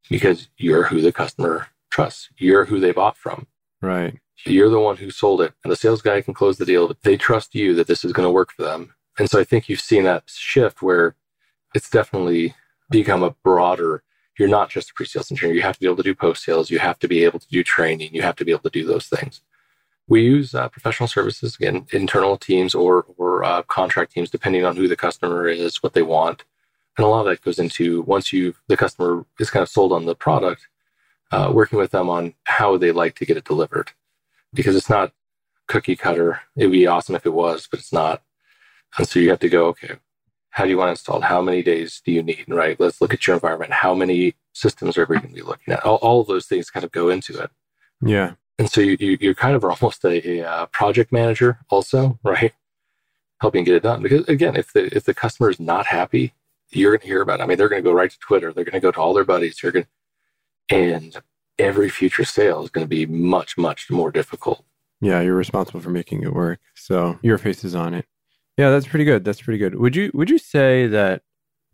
because 0.10 0.50
you're 0.58 0.84
who 0.84 1.02
the 1.02 1.14
customer 1.14 1.68
trusts. 1.94 2.30
You're 2.38 2.66
who 2.66 2.80
they 2.80 2.92
bought 2.92 3.16
from. 3.16 3.48
Right. 3.82 4.20
You're 4.46 4.70
the 4.70 4.80
one 4.80 4.98
who 4.98 5.12
sold 5.12 5.42
it. 5.42 5.54
And 5.64 5.72
the 5.72 5.78
sales 5.78 6.02
guy 6.02 6.22
can 6.22 6.34
close 6.34 6.58
the 6.58 6.66
deal, 6.66 6.88
but 6.88 7.02
they 7.04 7.16
trust 7.16 7.54
you 7.54 7.76
that 7.76 7.88
this 7.88 8.04
is 8.04 8.12
going 8.12 8.26
to 8.26 8.32
work 8.32 8.52
for 8.52 8.64
them. 8.64 8.96
And 9.20 9.30
so 9.30 9.40
I 9.40 9.44
think 9.44 9.70
you've 9.70 9.80
seen 9.80 10.04
that 10.04 10.24
shift 10.26 10.82
where 10.82 11.16
it's 11.76 11.90
definitely 11.90 12.56
become 12.90 13.22
a 13.22 13.36
broader, 13.44 14.04
you're 14.40 14.50
not 14.50 14.70
just 14.70 14.90
a 14.90 14.94
pre-sales 14.96 15.32
engineer. 15.32 15.54
You 15.54 15.62
have 15.62 15.76
to 15.76 15.80
be 15.80 15.86
able 15.86 15.98
to 15.98 16.04
do 16.04 16.16
post-sales. 16.16 16.72
You 16.72 16.80
have 16.80 16.98
to 17.00 17.08
be 17.08 17.24
able 17.24 17.40
to 17.40 17.48
do 17.48 17.64
training. 17.64 18.10
You 18.14 18.24
have 18.24 18.36
to 18.38 18.46
be 18.46 18.52
able 18.52 18.70
to 18.70 18.70
do 18.72 18.86
those 18.86 19.06
things. 19.06 19.42
We 20.08 20.24
use 20.24 20.56
uh, 20.56 20.70
professional 20.70 21.08
services, 21.08 21.56
again, 21.56 21.86
internal 21.94 22.38
teams 22.38 22.74
or, 22.74 23.06
or 23.18 23.44
uh, 23.44 23.62
contract 23.64 24.12
teams, 24.12 24.32
depending 24.32 24.66
on 24.66 24.76
who 24.76 24.88
the 24.88 24.96
customer 24.96 25.48
is, 25.48 25.84
what 25.84 25.94
they 25.94 26.02
want. 26.02 26.44
And 26.98 27.06
a 27.06 27.08
lot 27.08 27.22
of 27.22 27.26
that 27.28 27.42
goes 27.42 27.60
into 27.60 28.02
once 28.02 28.34
you 28.34 28.56
the 28.68 28.78
customer 28.78 29.26
is 29.40 29.50
kind 29.50 29.64
of 29.64 29.70
sold 29.70 29.92
on 29.92 30.06
the 30.06 30.16
product, 30.16 30.68
uh, 31.34 31.52
working 31.52 31.80
with 31.80 31.92
them 31.92 32.10
on 32.10 32.34
how 32.56 32.78
they 32.78 32.92
like 32.92 33.16
to 33.16 33.26
get 33.26 33.38
it 33.38 33.46
delivered, 33.46 33.92
because 34.54 34.76
it's 34.76 34.90
not 34.90 35.14
cookie 35.68 35.96
cutter. 35.96 36.42
It'd 36.56 36.72
be 36.72 36.88
awesome 36.88 37.16
if 37.16 37.26
it 37.26 37.34
was, 37.34 37.68
but 37.70 37.80
it's 37.80 37.94
not. 37.94 38.22
And 38.98 39.08
so 39.08 39.20
you 39.20 39.30
have 39.32 39.40
to 39.40 39.50
go, 39.50 39.68
okay, 39.68 39.94
how 40.52 40.64
do 40.66 40.70
you 40.70 40.78
want 40.78 40.90
it 40.90 40.98
installed? 40.98 41.24
How 41.24 41.42
many 41.42 41.64
days 41.64 42.02
do 42.06 42.12
you 42.12 42.22
need? 42.22 42.46
Right. 42.48 42.80
Let's 42.80 43.02
look 43.02 43.14
at 43.14 43.26
your 43.26 43.36
environment. 43.36 43.72
How 43.74 43.96
many 43.96 44.36
systems 44.54 44.98
are 44.98 45.08
we 45.10 45.18
going 45.18 45.30
to 45.30 45.42
be 45.42 45.42
looking 45.42 45.74
at? 45.74 45.84
All, 45.84 46.00
all 46.06 46.22
of 46.22 46.28
those 46.28 46.46
things 46.46 46.70
kind 46.70 46.84
of 46.84 46.92
go 46.92 47.10
into 47.10 47.34
it. 47.42 47.50
Yeah. 48.06 48.34
And 48.60 48.70
so 48.70 48.82
you, 48.82 48.96
you, 49.00 49.18
you 49.20 49.36
kind 49.36 49.56
of 49.56 49.64
are 49.64 49.72
almost 49.72 50.06
a, 50.06 50.16
a 50.30 50.48
uh, 50.48 50.66
project 50.68 51.12
manager 51.12 51.58
also, 51.70 52.20
right? 52.24 52.54
Helping 53.42 53.64
get 53.64 53.76
it 53.80 53.84
done. 53.84 54.04
Because 54.04 54.28
again, 54.28 54.56
if 54.56 54.72
the, 54.74 54.96
if 54.96 55.06
the 55.06 55.16
customer 55.16 55.50
is 55.50 55.60
not 55.60 55.88
happy, 55.88 56.34
you're 56.70 56.92
going 56.92 57.02
to 57.02 57.08
hear 57.08 57.24
about 57.24 57.40
it. 57.40 57.44
I 57.44 57.46
mean, 57.48 57.58
they're 57.58 57.70
going 57.70 57.84
to 57.84 57.90
go 57.90 57.96
right 57.96 58.12
to 58.12 58.20
Twitter. 58.20 58.54
They're 58.54 58.70
going 58.70 58.80
to 58.82 58.88
go 58.88 58.92
to 58.92 59.00
all 59.00 59.16
their 59.16 59.24
buddies. 59.24 59.64
You're 59.64 59.72
going 59.72 59.88
and 60.70 61.16
every 61.60 61.90
future 61.90 62.26
sale 62.26 62.64
is 62.64 62.70
going 62.70 62.86
to 62.86 62.90
be 62.90 63.06
much, 63.06 63.58
much 63.58 63.90
more 63.92 64.12
difficult. 64.12 64.64
Yeah. 65.02 65.22
You're 65.22 65.36
responsible 65.36 65.82
for 65.82 65.90
making 65.90 66.24
it 66.24 66.34
work. 66.34 66.60
So 66.76 67.20
your 67.22 67.38
face 67.38 67.64
is 67.64 67.76
on 67.76 67.94
it. 67.94 68.06
Yeah. 68.58 68.70
That's 68.70 68.88
pretty 68.88 69.06
good. 69.06 69.24
That's 69.24 69.42
pretty 69.42 69.58
good. 69.58 69.76
Would 69.76 69.96
you, 69.96 70.12
would 70.14 70.30
you 70.30 70.38
say 70.38 70.88
that 70.88 71.22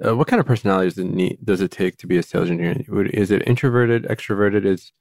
uh, 0.05 0.15
what 0.15 0.27
kind 0.27 0.39
of 0.39 0.45
personality 0.45 0.89
does 0.89 0.97
it 0.97 1.13
need, 1.13 1.37
does 1.43 1.61
it 1.61 1.71
take 1.71 1.97
to 1.97 2.07
be 2.07 2.17
a 2.17 2.23
sales 2.23 2.49
engineer? 2.49 2.83
Is 3.13 3.31
it 3.31 3.47
introverted, 3.47 4.03
extroverted? 4.03 4.65
Is, 4.65 4.91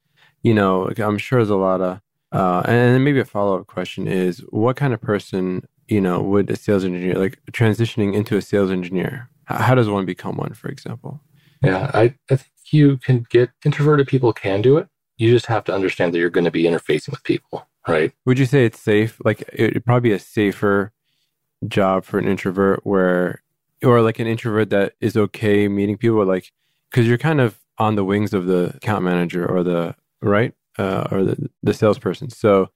you 0.43 0.55
know, 0.55 0.91
I'm 0.99 1.19
sure 1.19 1.39
there's 1.39 1.51
a 1.51 1.57
lot 1.57 1.81
of, 1.81 2.01
uh, 2.33 2.63
and 2.67 2.95
then 2.95 3.05
maybe 3.05 3.21
a 3.21 3.25
follow 3.25 3.59
up 3.59 3.67
question 3.67 4.07
is 4.07 4.45
what 4.51 4.77
kind 4.77 4.93
of 4.93 5.01
person, 5.01 5.67
you 5.89 6.01
know, 6.01 6.21
would 6.21 6.51
a 6.51 6.57
sales 6.57 6.85
engineer 6.85 7.15
like 7.15 7.39
transitioning 7.53 8.15
into 8.15 8.37
a 8.37 8.43
sales 8.43 8.71
engineer? 8.71 9.31
How 9.45 9.75
does 9.75 9.89
one 9.89 10.05
become 10.05 10.37
one, 10.37 10.53
for 10.53 10.69
example? 10.69 11.23
Yeah, 11.63 11.91
I, 11.95 12.15
I 12.31 12.37
think 12.37 12.51
you 12.73 12.99
can 12.99 13.25
get 13.31 13.51
introverted 13.65 14.07
people 14.07 14.33
can 14.33 14.63
do 14.63 14.77
it. 14.77 14.89
You 15.17 15.31
just 15.31 15.47
have 15.47 15.65
to 15.65 15.75
understand 15.75 16.15
that 16.15 16.19
you're 16.19 16.31
going 16.31 16.45
to 16.45 16.51
be 16.51 16.65
interfacing 16.65 17.11
with 17.11 17.25
people, 17.25 17.67
right? 17.87 18.13
Would 18.25 18.39
you 18.39 18.47
say 18.47 18.65
it's 18.65 18.81
safe? 18.81 19.21
Like 19.25 19.43
it'd 19.53 19.85
probably 19.85 20.11
be 20.11 20.15
a 20.15 20.19
safer 20.19 20.93
job 21.67 22.05
for 22.05 22.19
an 22.19 22.29
introvert 22.29 22.81
where, 22.85 23.43
or 23.85 24.01
like 24.01 24.19
an 24.19 24.27
introvert 24.27 24.71
that 24.71 24.95
is 25.01 25.17
okay 25.17 25.69
meeting 25.69 25.97
people, 25.97 26.25
like, 26.25 26.53
because 26.91 27.07
you're 27.07 27.19
kind 27.19 27.41
of 27.41 27.59
on 27.79 27.97
the 27.97 28.05
wings 28.05 28.33
of 28.33 28.47
the 28.47 28.77
account 28.77 29.05
manager 29.05 29.45
or 29.45 29.63
the, 29.63 29.95
right? 30.23 30.55
Uh, 30.79 31.09
or 31.11 31.25
the, 31.25 31.51
the 31.63 31.75
salesperson. 31.75 32.31
So 32.31 32.71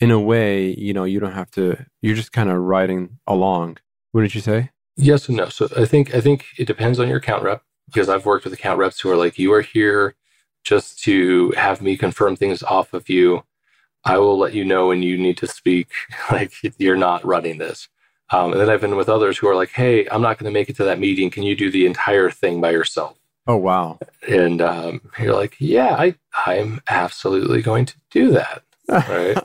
in 0.00 0.10
a 0.10 0.18
way, 0.18 0.74
you 0.76 0.92
know, 0.92 1.04
you 1.04 1.20
don't 1.20 1.32
have 1.32 1.50
to, 1.52 1.86
you're 2.02 2.16
just 2.16 2.32
kind 2.32 2.50
of 2.50 2.58
riding 2.58 3.18
along. 3.26 3.78
Wouldn't 4.12 4.34
you 4.34 4.40
say? 4.40 4.70
Yes 4.96 5.28
and 5.28 5.36
no. 5.36 5.48
So 5.48 5.68
I 5.76 5.84
think 5.86 6.14
I 6.14 6.20
think 6.20 6.46
it 6.56 6.66
depends 6.66 7.00
on 7.00 7.08
your 7.08 7.18
account 7.18 7.42
rep 7.42 7.62
because 7.86 8.08
I've 8.08 8.26
worked 8.26 8.44
with 8.44 8.54
account 8.54 8.78
reps 8.78 9.00
who 9.00 9.10
are 9.10 9.16
like, 9.16 9.38
you 9.38 9.52
are 9.52 9.62
here 9.62 10.14
just 10.64 11.02
to 11.04 11.50
have 11.56 11.82
me 11.82 11.96
confirm 11.96 12.36
things 12.36 12.62
off 12.62 12.94
of 12.94 13.08
you. 13.08 13.44
I 14.04 14.18
will 14.18 14.38
let 14.38 14.54
you 14.54 14.64
know 14.64 14.88
when 14.88 15.02
you 15.02 15.16
need 15.16 15.36
to 15.38 15.46
speak. 15.46 15.88
like 16.30 16.52
you're 16.78 16.96
not 16.96 17.24
running 17.24 17.58
this. 17.58 17.88
Um, 18.30 18.52
and 18.52 18.60
then 18.60 18.70
I've 18.70 18.80
been 18.80 18.96
with 18.96 19.08
others 19.08 19.38
who 19.38 19.48
are 19.48 19.54
like, 19.54 19.70
hey, 19.70 20.08
I'm 20.08 20.22
not 20.22 20.38
going 20.38 20.50
to 20.50 20.58
make 20.58 20.68
it 20.68 20.76
to 20.76 20.84
that 20.84 20.98
meeting. 20.98 21.30
Can 21.30 21.42
you 21.42 21.54
do 21.54 21.70
the 21.70 21.86
entire 21.86 22.30
thing 22.30 22.60
by 22.60 22.70
yourself? 22.70 23.18
Oh 23.46 23.56
wow! 23.56 23.98
And 24.26 24.62
um, 24.62 25.02
you're 25.18 25.34
like, 25.34 25.56
yeah, 25.58 25.94
I 25.98 26.14
I'm 26.46 26.80
absolutely 26.88 27.60
going 27.60 27.84
to 27.84 27.94
do 28.10 28.30
that. 28.30 28.62
right. 28.88 29.36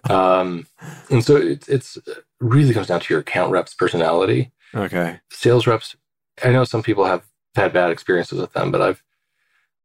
um, 0.10 0.66
and 1.08 1.24
so 1.24 1.36
it, 1.36 1.68
it's 1.68 1.96
really 2.40 2.74
comes 2.74 2.88
down 2.88 2.98
to 2.98 3.14
your 3.14 3.20
account 3.20 3.52
rep's 3.52 3.74
personality. 3.74 4.50
Okay. 4.74 5.20
Sales 5.30 5.68
reps, 5.68 5.94
I 6.42 6.50
know 6.50 6.64
some 6.64 6.82
people 6.82 7.04
have 7.04 7.22
had 7.54 7.72
bad 7.72 7.90
experiences 7.90 8.40
with 8.40 8.52
them, 8.52 8.70
but 8.70 8.82
I've 8.82 9.02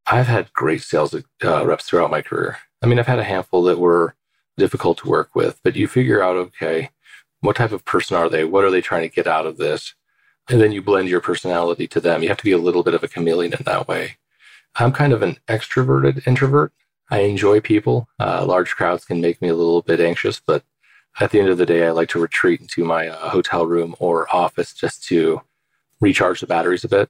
I've 0.08 0.27
had 0.27 0.53
great 0.53 0.82
sales 0.82 1.13
uh, 1.13 1.65
reps 1.65 1.86
throughout 1.86 2.12
my 2.12 2.21
career. 2.21 2.58
I 2.82 2.88
mean, 2.88 2.97
I've 2.99 3.08
had 3.08 3.19
a 3.19 3.23
handful 3.23 3.63
that 3.63 3.79
were 3.79 4.15
difficult 4.58 4.97
to 4.99 5.10
work 5.10 5.36
with, 5.36 5.60
but 5.63 5.75
you 5.75 5.88
figure 5.88 6.23
out, 6.23 6.36
okay, 6.36 6.89
what 7.41 7.55
type 7.55 7.71
of 7.71 7.86
person 7.86 8.17
are 8.17 8.29
they? 8.29 8.43
What 8.43 8.63
are 8.63 8.71
they 8.71 8.82
trying 8.82 9.08
to 9.08 9.15
get 9.15 9.27
out 9.27 9.45
of 9.45 9.58
this? 9.58 9.93
And 10.49 10.60
then 10.60 10.71
you 10.71 10.82
blend 10.82 11.10
your 11.10 11.21
personality 11.21 11.88
to 11.88 11.99
them. 11.99 12.23
You 12.23 12.29
have 12.29 12.38
to 12.38 12.43
be 12.43 12.51
a 12.51 12.58
little 12.58 12.84
bit 12.84 12.95
of 12.95 13.03
a 13.03 13.08
chameleon 13.08 13.53
in 13.53 13.63
that 13.65 13.88
way. 13.88 14.17
I'm 14.75 14.91
kind 14.91 15.13
of 15.13 15.21
an 15.21 15.38
extroverted 15.47 16.25
introvert. 16.27 16.73
I 17.12 17.19
enjoy 17.19 17.60
people. 17.60 18.08
Uh, 18.19 18.45
large 18.45 18.75
crowds 18.75 19.05
can 19.05 19.21
make 19.21 19.41
me 19.41 19.49
a 19.49 19.55
little 19.55 19.82
bit 19.82 19.99
anxious, 19.99 20.39
but 20.39 20.63
at 21.19 21.32
the 21.32 21.39
end 21.39 21.49
of 21.49 21.58
the 21.58 21.65
day, 21.65 21.86
I 21.86 21.91
like 21.91 22.10
to 22.10 22.19
retreat 22.19 22.62
into 22.62 22.84
my 22.84 23.08
uh, 23.08 23.29
hotel 23.29 23.65
room 23.65 23.95
or 23.99 24.34
office 24.34 24.73
just 24.73 25.03
to 25.05 25.41
recharge 25.99 26.39
the 26.39 26.47
batteries 26.47 26.84
a 26.84 26.88
bit. 26.88 27.10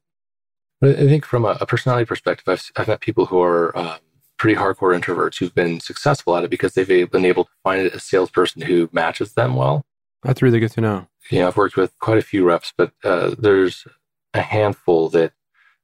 But 0.82 0.98
I 0.98 1.08
think 1.08 1.26
from 1.26 1.46
a, 1.46 1.58
a 1.60 1.66
personality 1.66 2.06
perspective, 2.06 2.48
I've, 2.48 2.72
I've, 2.78 2.88
met 2.88 3.02
people 3.02 3.26
who 3.26 3.42
are 3.42 3.78
um, 3.78 4.00
pretty 4.38 4.58
hardcore 4.58 4.98
introverts 4.98 5.38
who've 5.38 5.54
been 5.54 5.80
successful 5.80 6.36
at 6.36 6.44
it 6.44 6.50
because 6.50 6.74
they've 6.74 7.12
been 7.12 7.26
able 7.26 7.46
to 7.46 7.52
find 7.64 7.88
a 7.88 8.00
salesperson 8.00 8.62
who 8.62 8.90
matches 8.92 9.34
them 9.34 9.56
well. 9.56 9.84
That's 10.24 10.42
really 10.42 10.60
good 10.60 10.72
to 10.72 10.82
know. 10.82 11.08
Yeah, 11.30 11.48
I've 11.48 11.58
worked 11.58 11.76
with 11.76 11.98
quite 12.00 12.18
a 12.18 12.24
few 12.24 12.46
reps, 12.46 12.74
but 12.76 12.92
uh, 13.04 13.36
there's 13.38 13.86
a 14.34 14.42
handful 14.42 15.10
that 15.10 15.34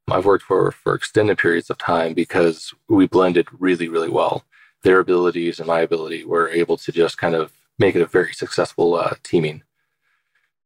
I've 0.09 0.25
worked 0.25 0.43
for 0.43 0.71
for 0.71 0.93
extended 0.93 1.37
periods 1.37 1.69
of 1.69 1.77
time 1.77 2.13
because 2.13 2.73
we 2.87 3.07
blended 3.07 3.47
really, 3.59 3.87
really 3.87 4.09
well. 4.09 4.43
Their 4.83 4.99
abilities 4.99 5.59
and 5.59 5.67
my 5.67 5.79
ability 5.79 6.23
were 6.25 6.49
able 6.49 6.77
to 6.77 6.91
just 6.91 7.17
kind 7.17 7.35
of 7.35 7.53
make 7.79 7.95
it 7.95 8.01
a 8.01 8.05
very 8.05 8.33
successful 8.33 8.95
uh, 8.95 9.15
teaming. 9.23 9.63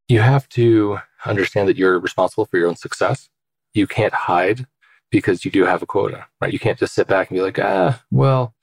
You 0.08 0.20
have 0.20 0.50
to 0.50 1.00
understand 1.26 1.68
that 1.70 1.78
you're 1.78 2.00
responsible 2.00 2.46
for 2.46 2.58
your 2.58 2.68
own 2.68 2.76
success. 2.76 3.30
You 3.74 3.88
can't 3.88 4.14
hide 4.14 4.66
because 5.12 5.46
you 5.46 5.52
do 5.52 5.66
have 5.66 5.82
a 5.82 5.86
quota, 5.86 6.26
right? 6.42 6.54
You 6.54 6.60
can't 6.60 6.78
just 6.80 6.94
sit 6.94 7.08
back 7.08 7.30
and 7.30 7.38
be 7.38 7.42
like, 7.42 7.60
ah, 7.60 8.02
well, 8.12 8.54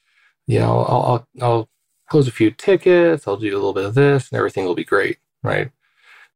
you 0.46 0.58
know, 0.58 0.80
I'll, 0.80 1.02
I'll, 1.02 1.28
I'll 1.42 1.68
close 2.08 2.28
a 2.28 2.32
few 2.32 2.50
tickets, 2.50 3.26
I'll 3.26 3.36
do 3.36 3.52
a 3.52 3.56
little 3.56 3.72
bit 3.72 3.84
of 3.84 3.94
this, 3.94 4.30
and 4.30 4.38
everything 4.38 4.64
will 4.64 4.74
be 4.74 4.84
great, 4.84 5.18
right? 5.42 5.70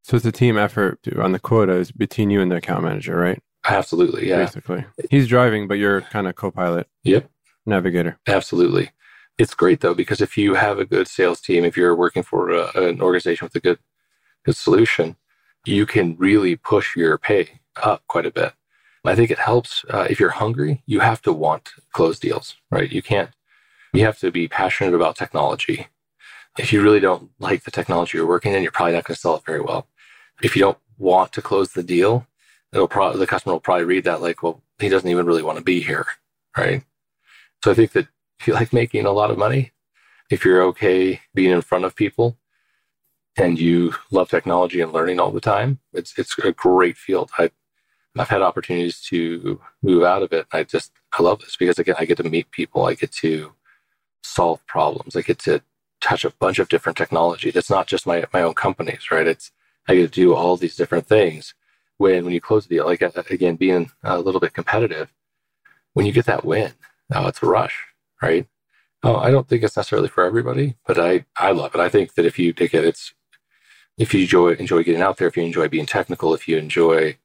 So 0.03 0.17
it's 0.17 0.27
a 0.27 0.33
team 0.33 0.57
effort 0.57 0.99
on 1.19 1.33
the 1.33 1.39
quotas 1.39 1.93
between 1.93 2.31
you 2.31 2.41
and 2.41 2.51
the 2.51 2.57
account 2.57 2.85
manager, 2.85 3.17
right? 3.17 3.41
Absolutely, 3.69 4.29
yeah. 4.29 4.39
Basically, 4.39 4.85
he's 5.11 5.29
driving, 5.29 5.69
but 5.69 5.75
you're 5.75 6.01
kind 6.01 6.27
of 6.27 6.35
co-pilot. 6.35 6.89
Yep. 7.05 7.31
Navigator. 7.67 8.19
Absolutely. 8.27 8.91
It's 9.39 9.55
great 9.55 9.81
though 9.81 9.95
because 9.95 10.21
if 10.21 10.37
you 10.37 10.55
have 10.55 10.79
a 10.79 10.85
good 10.85 11.09
sales 11.09 11.41
team, 11.41 11.65
if 11.65 11.77
you're 11.77 11.95
working 11.95 12.23
for 12.23 12.51
a, 12.51 12.71
an 12.75 13.01
organization 13.01 13.47
with 13.47 13.55
a 13.55 13.61
good 13.61 13.79
good 14.45 14.57
solution, 14.57 15.17
you 15.67 15.87
can 15.87 16.17
really 16.17 16.57
push 16.57 16.97
your 16.97 17.19
pay 17.19 17.61
up 17.83 18.03
quite 18.07 18.27
a 18.27 18.31
bit. 18.31 18.55
I 19.05 19.15
think 19.15 19.31
it 19.31 19.39
helps 19.39 19.85
uh, 19.91 20.07
if 20.11 20.21
you're 20.21 20.31
hungry. 20.31 20.83
You 20.87 21.01
have 21.01 21.23
to 21.23 21.33
want 21.33 21.71
close 21.93 22.19
deals, 22.19 22.57
right? 22.71 22.91
You 22.91 23.03
can't. 23.03 23.31
You 23.93 24.05
have 24.05 24.19
to 24.19 24.31
be 24.31 24.47
passionate 24.47 24.95
about 24.95 25.17
technology. 25.17 25.89
If 26.59 26.73
you 26.73 26.83
really 26.83 27.01
don't 27.01 27.31
like 27.39 27.65
the 27.65 27.71
technology 27.71 28.19
you're 28.19 28.27
working 28.27 28.53
in, 28.53 28.63
you're 28.63 28.73
probably 28.73 28.95
not 28.95 29.05
going 29.05 29.15
to 29.15 29.21
sell 29.21 29.37
it 29.37 29.45
very 29.47 29.61
well. 29.61 29.87
If 30.43 30.55
you 30.55 30.61
don't 30.61 30.79
want 30.99 31.33
to 31.33 31.43
close 31.43 31.73
the 31.73 31.83
deal, 31.83 32.27
it'll 32.73 32.89
probably 32.89 33.19
the 33.19 33.27
customer 33.27 33.55
will 33.55 33.61
probably 33.61 33.85
read 33.85 34.05
that 34.05 34.21
like, 34.21 34.43
well, 34.43 34.63
he 34.79 34.89
doesn't 34.89 35.09
even 35.09 35.27
really 35.27 35.43
want 35.43 35.59
to 35.59 35.65
be 35.65 35.81
here, 35.81 36.07
right? 36.57 36.85
So 37.65 37.71
I 37.71 37.75
think 37.75 37.93
that 37.93 38.09
if 38.39 38.47
you 38.47 38.55
like 38.61 38.73
making 38.73 39.07
a 39.07 39.13
lot 39.13 39.31
of 39.31 39.39
money, 39.39 39.73
if 40.31 40.45
you're 40.45 40.63
okay 40.65 41.21
being 41.35 41.53
in 41.53 41.63
front 41.63 41.85
of 41.85 41.97
people, 41.97 42.37
and 43.37 43.59
you 43.59 43.95
love 44.11 44.29
technology 44.29 44.81
and 44.81 44.93
learning 44.93 45.21
all 45.21 45.31
the 45.31 45.41
time, 45.41 45.79
it's 45.93 46.19
it's 46.19 46.37
a 46.39 46.53
great 46.53 46.97
field. 46.97 47.31
I 47.39 47.51
I've 48.19 48.29
had 48.29 48.43
opportunities 48.43 49.01
to 49.03 49.61
move 49.83 50.03
out 50.03 50.23
of 50.23 50.33
it. 50.33 50.47
I 50.53 50.65
just 50.65 50.93
I 51.13 51.23
love 51.23 51.41
this 51.41 51.57
because 51.57 51.79
again 51.79 51.97
I 51.99 52.05
get 52.05 52.17
to 52.19 52.25
meet 52.25 52.51
people. 52.51 52.87
I 52.87 52.95
get 52.95 53.13
to 53.13 53.53
solve 54.23 54.65
problems. 54.67 55.17
I 55.17 55.23
get 55.23 55.39
to 55.41 55.63
touch 56.01 56.25
a 56.25 56.31
bunch 56.31 56.59
of 56.59 56.69
different 56.69 56.99
technologies. 56.99 57.57
It's 57.57 57.71
not 57.71 57.87
just 57.87 58.07
my 58.07 58.25
my 58.33 58.43
own 58.43 58.55
companies, 58.55 59.11
right? 59.11 59.27
It's 59.27 59.53
I 59.89 59.95
get 59.95 60.13
to 60.13 60.21
do 60.21 60.35
all 60.35 60.57
these 60.57 60.77
different 60.77 61.07
things. 61.07 61.55
When 61.99 62.25
when 62.25 62.35
you 62.35 62.41
close 62.41 62.67
the 62.67 62.77
deal, 62.77 62.87
like 62.87 63.03
uh, 63.03 63.11
again 63.31 63.57
being 63.57 63.91
a 64.03 64.19
little 64.19 64.41
bit 64.41 64.55
competitive, 64.55 65.13
when 65.95 66.07
you 66.07 66.13
get 66.13 66.27
that 66.27 66.45
win, 66.45 66.73
oh, 67.15 67.29
it's 67.29 67.43
a 67.43 67.47
rush, 67.47 67.87
right? 68.23 68.47
Oh, 69.03 69.17
I 69.17 69.31
don't 69.31 69.49
think 69.49 69.63
it's 69.63 69.77
necessarily 69.77 70.09
for 70.09 70.25
everybody, 70.25 70.77
but 70.87 70.99
I 70.99 71.27
I 71.37 71.53
love 71.53 71.75
it. 71.75 71.81
I 71.81 71.89
think 71.89 72.15
that 72.15 72.27
if 72.27 72.39
you 72.39 72.53
take 72.53 72.75
it, 72.75 72.85
it's 72.85 73.15
if 73.99 74.15
you 74.15 74.23
enjoy 74.23 74.53
enjoy 74.55 74.83
getting 74.83 75.03
out 75.03 75.19
there, 75.19 75.29
if 75.29 75.37
you 75.37 75.43
enjoy 75.45 75.69
being 75.69 75.87
technical, 75.87 76.35
if 76.35 76.49
you 76.49 76.57
enjoy 76.59 77.17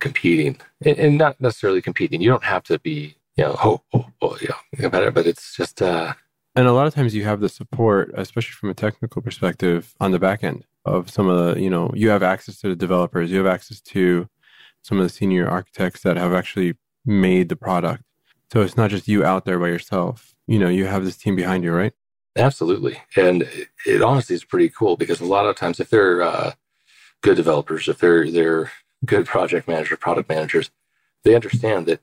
competing, 0.00 0.58
and, 0.84 0.98
and 0.98 1.18
not 1.18 1.40
necessarily 1.40 1.82
competing, 1.82 2.20
you 2.20 2.30
don't 2.30 2.44
have 2.44 2.62
to 2.64 2.78
be 2.78 3.16
you 3.36 3.44
know 3.44 3.56
oh, 3.62 3.80
oh, 3.92 4.06
oh 4.22 4.38
yeah 4.40 4.56
competitive, 4.76 5.14
but 5.14 5.26
it's 5.26 5.56
just 5.56 5.82
uh, 5.82 6.14
and 6.56 6.68
a 6.68 6.72
lot 6.72 6.86
of 6.86 6.94
times 6.94 7.14
you 7.14 7.24
have 7.24 7.40
the 7.40 7.48
support, 7.48 8.12
especially 8.14 8.52
from 8.52 8.70
a 8.70 8.74
technical 8.74 9.20
perspective, 9.20 9.94
on 10.00 10.12
the 10.12 10.20
back 10.20 10.44
end 10.44 10.64
of 10.84 11.10
some 11.10 11.28
of 11.28 11.54
the 11.54 11.60
you 11.60 11.70
know 11.70 11.90
you 11.94 12.10
have 12.10 12.22
access 12.22 12.58
to 12.60 12.68
the 12.68 12.76
developers, 12.76 13.30
you 13.30 13.38
have 13.38 13.46
access 13.46 13.80
to 13.80 14.28
some 14.82 14.98
of 14.98 15.04
the 15.04 15.10
senior 15.10 15.48
architects 15.48 16.02
that 16.02 16.16
have 16.16 16.32
actually 16.32 16.74
made 17.04 17.48
the 17.48 17.56
product. 17.56 18.04
So 18.52 18.60
it's 18.60 18.76
not 18.76 18.90
just 18.90 19.08
you 19.08 19.24
out 19.24 19.44
there 19.46 19.58
by 19.58 19.68
yourself. 19.68 20.34
You 20.46 20.58
know, 20.58 20.68
you 20.68 20.86
have 20.86 21.04
this 21.04 21.16
team 21.16 21.34
behind 21.34 21.64
you, 21.64 21.72
right? 21.72 21.92
Absolutely. 22.36 22.98
And 23.16 23.48
it, 23.86 24.02
honestly 24.02 24.34
is 24.34 24.44
pretty 24.44 24.68
cool 24.68 24.96
because 24.96 25.20
a 25.20 25.24
lot 25.24 25.46
of 25.46 25.56
times 25.56 25.80
if 25.80 25.90
they're 25.90 26.22
uh, 26.22 26.52
good 27.22 27.36
developers, 27.36 27.88
if 27.88 27.98
they're 27.98 28.30
they're 28.30 28.70
good 29.04 29.26
project 29.26 29.68
managers, 29.68 29.98
product 29.98 30.28
managers, 30.28 30.70
they 31.24 31.34
understand 31.34 31.86
that 31.86 32.00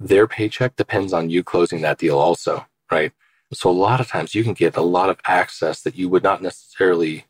their 0.00 0.26
paycheck 0.26 0.76
depends 0.76 1.12
on 1.12 1.30
you 1.30 1.42
closing 1.42 1.80
that 1.82 1.98
deal 1.98 2.18
also, 2.18 2.66
right? 2.90 3.12
So 3.52 3.70
a 3.70 3.72
lot 3.72 4.00
of 4.00 4.08
times 4.08 4.34
you 4.34 4.42
can 4.42 4.54
get 4.54 4.76
a 4.76 4.82
lot 4.82 5.10
of 5.10 5.20
access 5.26 5.82
that 5.82 5.96
you 5.96 6.08
would 6.08 6.22
not 6.22 6.42
necessarily 6.42 7.26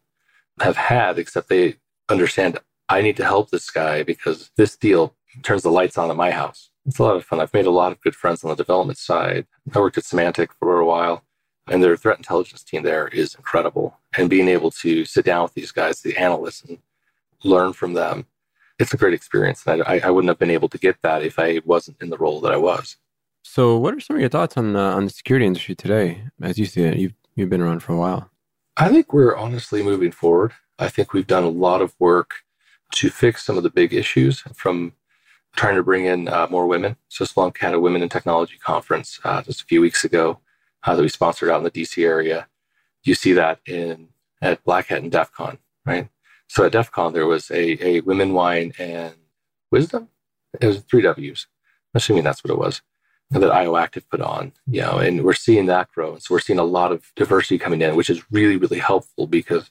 have 0.60 0.76
had, 0.76 1.18
except 1.18 1.48
they 1.48 1.76
understand 2.08 2.58
I 2.88 3.00
need 3.00 3.16
to 3.16 3.24
help 3.24 3.50
this 3.50 3.70
guy 3.70 4.02
because 4.02 4.50
this 4.56 4.76
deal 4.76 5.14
turns 5.42 5.62
the 5.62 5.70
lights 5.70 5.98
on 5.98 6.10
at 6.10 6.16
my 6.16 6.30
house. 6.30 6.70
It's 6.86 6.98
a 6.98 7.02
lot 7.02 7.16
of 7.16 7.24
fun. 7.24 7.40
I've 7.40 7.54
made 7.54 7.66
a 7.66 7.70
lot 7.70 7.92
of 7.92 8.00
good 8.00 8.14
friends 8.14 8.44
on 8.44 8.50
the 8.50 8.56
development 8.56 8.98
side. 8.98 9.46
I 9.74 9.78
worked 9.78 9.98
at 9.98 10.04
Symantec 10.04 10.48
for 10.58 10.78
a 10.78 10.86
while 10.86 11.24
and 11.66 11.82
their 11.82 11.96
threat 11.96 12.18
intelligence 12.18 12.62
team 12.62 12.82
there 12.82 13.08
is 13.08 13.34
incredible. 13.34 13.98
And 14.16 14.28
being 14.28 14.48
able 14.48 14.70
to 14.70 15.04
sit 15.04 15.24
down 15.24 15.44
with 15.44 15.54
these 15.54 15.72
guys, 15.72 16.02
the 16.02 16.16
analysts, 16.16 16.62
and 16.62 16.78
learn 17.42 17.72
from 17.72 17.94
them, 17.94 18.26
it's 18.78 18.94
a 18.94 18.96
great 18.96 19.14
experience. 19.14 19.62
And 19.66 19.82
I, 19.82 20.00
I 20.04 20.10
wouldn't 20.10 20.28
have 20.28 20.38
been 20.38 20.50
able 20.50 20.68
to 20.68 20.78
get 20.78 21.00
that 21.02 21.22
if 21.22 21.38
I 21.38 21.60
wasn't 21.64 21.98
in 22.00 22.10
the 22.10 22.18
role 22.18 22.40
that 22.40 22.52
I 22.52 22.56
was. 22.56 22.96
So, 23.42 23.76
what 23.76 23.94
are 23.94 24.00
some 24.00 24.16
of 24.16 24.20
your 24.20 24.30
thoughts 24.30 24.56
on 24.56 24.74
uh, 24.74 24.94
on 24.94 25.04
the 25.04 25.10
security 25.10 25.46
industry 25.46 25.74
today, 25.74 26.24
as 26.40 26.58
you 26.58 26.64
see 26.64 26.82
it? 26.82 26.96
You've 26.96 27.14
you've 27.36 27.50
been 27.50 27.60
around 27.60 27.82
for 27.82 27.92
a 27.92 27.98
while. 27.98 28.30
I 28.76 28.88
think 28.88 29.12
we're 29.12 29.36
honestly 29.36 29.82
moving 29.82 30.10
forward. 30.10 30.52
I 30.78 30.88
think 30.88 31.12
we've 31.12 31.26
done 31.26 31.44
a 31.44 31.48
lot 31.48 31.82
of 31.82 31.94
work 31.98 32.36
to 32.92 33.10
fix 33.10 33.44
some 33.44 33.56
of 33.56 33.62
the 33.62 33.70
big 33.70 33.92
issues 33.92 34.40
from 34.54 34.94
trying 35.54 35.76
to 35.76 35.82
bring 35.82 36.06
in 36.06 36.28
uh, 36.28 36.46
more 36.50 36.66
women. 36.66 36.96
So 37.08 37.24
Splunk 37.24 37.58
had 37.58 37.74
a 37.74 37.80
Women 37.80 38.02
in 38.02 38.08
Technology 38.08 38.58
conference 38.58 39.20
uh, 39.24 39.42
just 39.42 39.62
a 39.62 39.66
few 39.66 39.80
weeks 39.80 40.04
ago 40.04 40.40
uh, 40.82 40.96
that 40.96 41.02
we 41.02 41.08
sponsored 41.08 41.50
out 41.50 41.58
in 41.58 41.64
the 41.64 41.70
DC 41.70 42.04
area. 42.04 42.48
You 43.04 43.14
see 43.14 43.32
that 43.34 43.60
in 43.66 44.08
at 44.42 44.64
Black 44.64 44.88
Hat 44.88 45.02
and 45.02 45.12
DEF 45.12 45.32
CON, 45.32 45.58
right? 45.86 46.08
So 46.48 46.64
at 46.64 46.72
DEF 46.72 46.90
CON, 46.90 47.12
there 47.12 47.26
was 47.26 47.50
a, 47.50 47.84
a 47.84 48.00
women, 48.00 48.32
wine, 48.32 48.72
and 48.78 49.14
wisdom. 49.70 50.08
It 50.60 50.66
was 50.66 50.80
three 50.82 51.02
W's. 51.02 51.46
I'm 51.92 51.98
assuming 51.98 52.24
that's 52.24 52.44
what 52.44 52.50
it 52.50 52.58
was 52.58 52.82
that 53.30 53.52
IOActive 53.52 54.04
put 54.10 54.20
on, 54.20 54.52
you 54.66 54.80
know, 54.80 54.98
and 54.98 55.24
we're 55.24 55.32
seeing 55.32 55.66
that 55.66 55.90
grow. 55.90 56.14
And 56.14 56.22
so 56.22 56.34
we're 56.34 56.40
seeing 56.40 56.58
a 56.58 56.64
lot 56.64 56.92
of 56.92 57.12
diversity 57.16 57.58
coming 57.58 57.80
in, 57.80 57.96
which 57.96 58.10
is 58.10 58.22
really, 58.30 58.56
really 58.56 58.78
helpful 58.78 59.26
because 59.26 59.70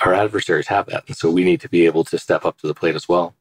our 0.00 0.14
adversaries 0.14 0.68
have 0.68 0.86
that. 0.86 1.04
And 1.06 1.16
so 1.16 1.30
we 1.30 1.44
need 1.44 1.60
to 1.62 1.68
be 1.68 1.86
able 1.86 2.04
to 2.04 2.18
step 2.18 2.44
up 2.44 2.58
to 2.58 2.66
the 2.66 2.74
plate 2.74 2.94
as 2.94 3.08
well. 3.08 3.34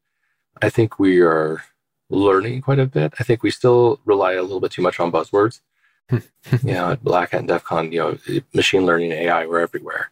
I 0.61 0.69
think 0.69 0.99
we 0.99 1.21
are 1.21 1.63
learning 2.09 2.61
quite 2.61 2.79
a 2.79 2.85
bit. 2.85 3.13
I 3.19 3.23
think 3.23 3.43
we 3.43 3.51
still 3.51 3.99
rely 4.05 4.33
a 4.33 4.41
little 4.41 4.59
bit 4.59 4.71
too 4.71 4.81
much 4.81 4.99
on 4.99 5.11
buzzwords. 5.11 5.61
you 6.11 6.21
know, 6.63 6.91
at 6.91 7.03
Black 7.03 7.31
Hat 7.31 7.39
and 7.39 7.47
DEF 7.47 7.63
CON, 7.63 7.91
you 7.91 7.99
know, 7.99 8.41
machine 8.53 8.85
learning, 8.85 9.11
AI 9.11 9.45
were 9.45 9.59
everywhere. 9.59 10.11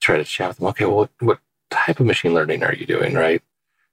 Try 0.00 0.18
to 0.18 0.24
chat 0.24 0.48
with 0.48 0.58
them. 0.58 0.66
Okay, 0.68 0.84
well, 0.84 0.96
what, 0.96 1.10
what 1.20 1.38
type 1.70 2.00
of 2.00 2.06
machine 2.06 2.34
learning 2.34 2.62
are 2.62 2.74
you 2.74 2.86
doing, 2.86 3.14
right? 3.14 3.42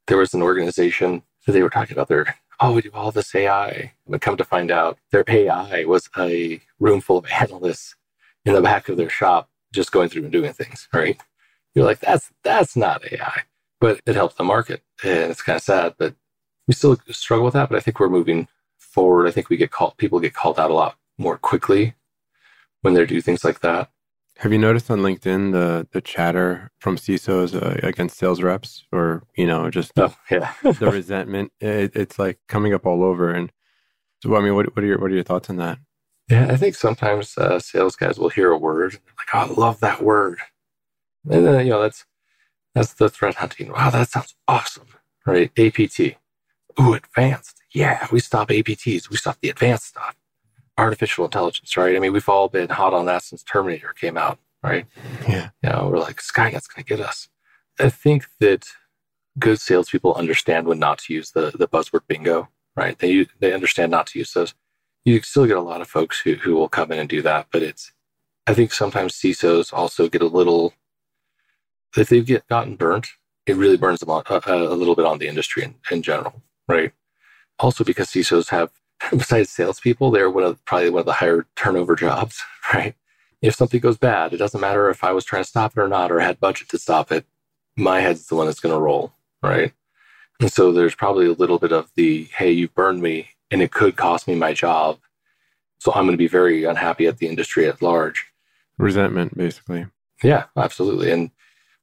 There 0.07 0.17
was 0.17 0.33
an 0.33 0.41
organization 0.41 1.23
that 1.45 1.51
they 1.53 1.63
were 1.63 1.69
talking 1.69 1.93
about 1.93 2.07
their, 2.07 2.35
oh, 2.59 2.73
we 2.73 2.81
do 2.81 2.91
all 2.93 3.11
this 3.11 3.33
AI. 3.35 3.93
But 4.07 4.21
come 4.21 4.37
to 4.37 4.43
find 4.43 4.71
out, 4.71 4.97
their 5.11 5.23
AI 5.27 5.85
was 5.85 6.09
a 6.17 6.61
room 6.79 7.01
full 7.01 7.17
of 7.17 7.25
analysts 7.27 7.95
in 8.45 8.53
the 8.53 8.61
back 8.61 8.89
of 8.89 8.97
their 8.97 9.09
shop 9.09 9.49
just 9.73 9.91
going 9.91 10.09
through 10.09 10.23
and 10.23 10.31
doing 10.31 10.53
things, 10.53 10.87
right? 10.93 11.19
You're 11.73 11.85
like, 11.85 11.99
that's 11.99 12.31
that's 12.43 12.75
not 12.75 13.03
AI. 13.11 13.41
But 13.81 13.99
it 14.05 14.15
helped 14.15 14.37
the 14.37 14.43
market. 14.43 14.81
And 15.03 15.31
it's 15.31 15.41
kind 15.41 15.57
of 15.57 15.63
sad, 15.63 15.95
but 15.97 16.15
we 16.67 16.73
still 16.73 16.97
struggle 17.09 17.45
with 17.45 17.53
that. 17.55 17.69
But 17.69 17.77
I 17.77 17.81
think 17.81 17.99
we're 17.99 18.09
moving 18.09 18.47
forward. 18.77 19.27
I 19.27 19.31
think 19.31 19.49
we 19.49 19.57
get 19.57 19.71
called 19.71 19.97
people 19.97 20.19
get 20.19 20.33
called 20.33 20.59
out 20.59 20.71
a 20.71 20.73
lot 20.73 20.97
more 21.17 21.37
quickly 21.37 21.95
when 22.81 22.93
they 22.93 23.05
do 23.05 23.21
things 23.21 23.43
like 23.43 23.59
that. 23.59 23.89
Have 24.39 24.51
you 24.51 24.57
noticed 24.57 24.91
on 24.91 24.99
LinkedIn 24.99 25.53
the 25.53 25.87
the 25.91 26.01
chatter 26.01 26.69
from 26.79 26.97
CISOs 26.97 27.55
uh, 27.55 27.87
against 27.87 28.17
sales 28.17 28.41
reps, 28.41 28.83
or 28.91 29.23
you 29.35 29.47
know, 29.47 29.69
just 29.69 29.93
oh, 29.97 30.13
yeah. 30.29 30.53
the 30.63 30.91
resentment? 30.91 31.53
It, 31.61 31.95
it's 31.95 32.19
like 32.19 32.39
coming 32.47 32.73
up 32.73 32.85
all 32.85 33.03
over. 33.03 33.31
And 33.31 33.51
so, 34.21 34.35
I 34.35 34.41
mean, 34.41 34.55
what 34.55 34.75
what 34.75 34.83
are 34.83 34.87
your 34.87 34.99
what 34.99 35.09
are 35.09 35.15
your 35.15 35.23
thoughts 35.23 35.49
on 35.49 35.55
that? 35.57 35.77
Yeah, 36.29 36.47
I 36.49 36.57
think 36.57 36.75
sometimes 36.75 37.37
uh, 37.37 37.59
sales 37.59 37.95
guys 37.95 38.17
will 38.17 38.29
hear 38.29 38.51
a 38.51 38.57
word 38.57 38.93
like, 38.93 39.27
"Oh, 39.33 39.39
I 39.39 39.45
love 39.59 39.79
that 39.79 40.01
word," 40.01 40.39
and 41.29 41.45
then 41.45 41.65
you 41.65 41.71
know 41.71 41.81
that's 41.81 42.05
that's 42.73 42.93
the 42.93 43.09
threat 43.09 43.35
hunting. 43.35 43.71
Wow, 43.71 43.89
that 43.91 44.09
sounds 44.09 44.35
awesome, 44.49 44.87
right? 45.25 45.49
APT, 45.57 46.17
ooh, 46.79 46.93
advanced. 46.93 47.61
Yeah, 47.73 48.05
we 48.11 48.19
stop 48.19 48.49
APTs. 48.49 49.09
We 49.09 49.15
stop 49.15 49.37
the 49.39 49.49
advanced 49.49 49.85
stuff 49.85 50.15
artificial 50.77 51.25
intelligence, 51.25 51.75
right? 51.77 51.95
I 51.95 51.99
mean, 51.99 52.13
we've 52.13 52.27
all 52.29 52.49
been 52.49 52.69
hot 52.69 52.93
on 52.93 53.05
that 53.05 53.23
since 53.23 53.43
Terminator 53.43 53.93
came 53.93 54.17
out, 54.17 54.39
right? 54.63 54.85
Yeah. 55.27 55.49
You 55.63 55.69
know, 55.69 55.89
we're 55.91 55.99
like, 55.99 56.17
Skynet's 56.17 56.67
going 56.67 56.83
to 56.83 56.89
get 56.95 56.99
us. 56.99 57.29
I 57.79 57.89
think 57.89 58.25
that 58.39 58.67
good 59.39 59.59
salespeople 59.59 60.13
understand 60.13 60.67
when 60.67 60.79
not 60.79 60.99
to 60.99 61.13
use 61.13 61.31
the, 61.31 61.51
the 61.53 61.67
buzzword 61.67 62.07
bingo, 62.07 62.49
right? 62.75 62.97
They, 62.97 63.27
they 63.39 63.53
understand 63.53 63.91
not 63.91 64.07
to 64.07 64.19
use 64.19 64.33
those. 64.33 64.53
You 65.03 65.21
still 65.21 65.45
get 65.45 65.57
a 65.57 65.61
lot 65.61 65.81
of 65.81 65.87
folks 65.87 66.19
who, 66.19 66.35
who 66.35 66.55
will 66.55 66.69
come 66.69 66.91
in 66.91 66.99
and 66.99 67.09
do 67.09 67.21
that, 67.21 67.47
but 67.51 67.63
it's, 67.63 67.91
I 68.47 68.53
think 68.53 68.71
sometimes 68.71 69.13
CISOs 69.13 69.73
also 69.73 70.07
get 70.07 70.21
a 70.21 70.27
little, 70.27 70.73
if 71.95 72.09
they 72.09 72.21
get 72.21 72.47
gotten 72.47 72.75
burnt, 72.75 73.07
it 73.45 73.55
really 73.55 73.77
burns 73.77 73.99
them 73.99 74.09
on, 74.09 74.23
a, 74.29 74.41
a 74.47 74.75
little 74.75 74.95
bit 74.95 75.05
on 75.05 75.19
the 75.19 75.27
industry 75.27 75.63
in, 75.63 75.75
in 75.91 76.01
general, 76.01 76.41
right? 76.67 76.91
Also 77.59 77.83
because 77.83 78.07
CISOs 78.07 78.49
have 78.49 78.71
besides 79.11 79.49
salespeople, 79.49 80.11
they're 80.11 80.29
one 80.29 80.43
of 80.43 80.63
probably 80.65 80.89
one 80.89 81.01
of 81.01 81.05
the 81.05 81.13
higher 81.13 81.45
turnover 81.55 81.95
jobs, 81.95 82.41
right? 82.73 82.95
If 83.41 83.55
something 83.55 83.79
goes 83.79 83.97
bad, 83.97 84.33
it 84.33 84.37
doesn't 84.37 84.59
matter 84.61 84.89
if 84.89 85.03
I 85.03 85.11
was 85.11 85.25
trying 85.25 85.43
to 85.43 85.49
stop 85.49 85.77
it 85.77 85.81
or 85.81 85.87
not, 85.87 86.11
or 86.11 86.19
had 86.19 86.39
budget 86.39 86.69
to 86.69 86.79
stop 86.79 87.11
it. 87.11 87.25
My 87.75 87.99
head's 87.99 88.27
the 88.27 88.35
one 88.35 88.47
that's 88.47 88.59
going 88.59 88.73
to 88.73 88.79
roll, 88.79 89.13
right? 89.43 89.73
And 90.39 90.51
so 90.51 90.71
there's 90.71 90.95
probably 90.95 91.27
a 91.27 91.33
little 91.33 91.59
bit 91.59 91.71
of 91.71 91.91
the, 91.95 92.23
hey, 92.35 92.51
you 92.51 92.67
burned 92.69 93.01
me, 93.01 93.29
and 93.51 93.61
it 93.61 93.71
could 93.71 93.95
cost 93.95 94.27
me 94.27 94.35
my 94.35 94.53
job. 94.53 94.99
So 95.79 95.91
I'm 95.93 96.05
going 96.05 96.13
to 96.13 96.17
be 96.17 96.27
very 96.27 96.63
unhappy 96.63 97.05
at 97.07 97.17
the 97.17 97.27
industry 97.27 97.67
at 97.67 97.81
large. 97.81 98.25
Resentment, 98.77 99.37
basically. 99.37 99.85
Yeah, 100.23 100.45
absolutely. 100.57 101.11
And 101.11 101.31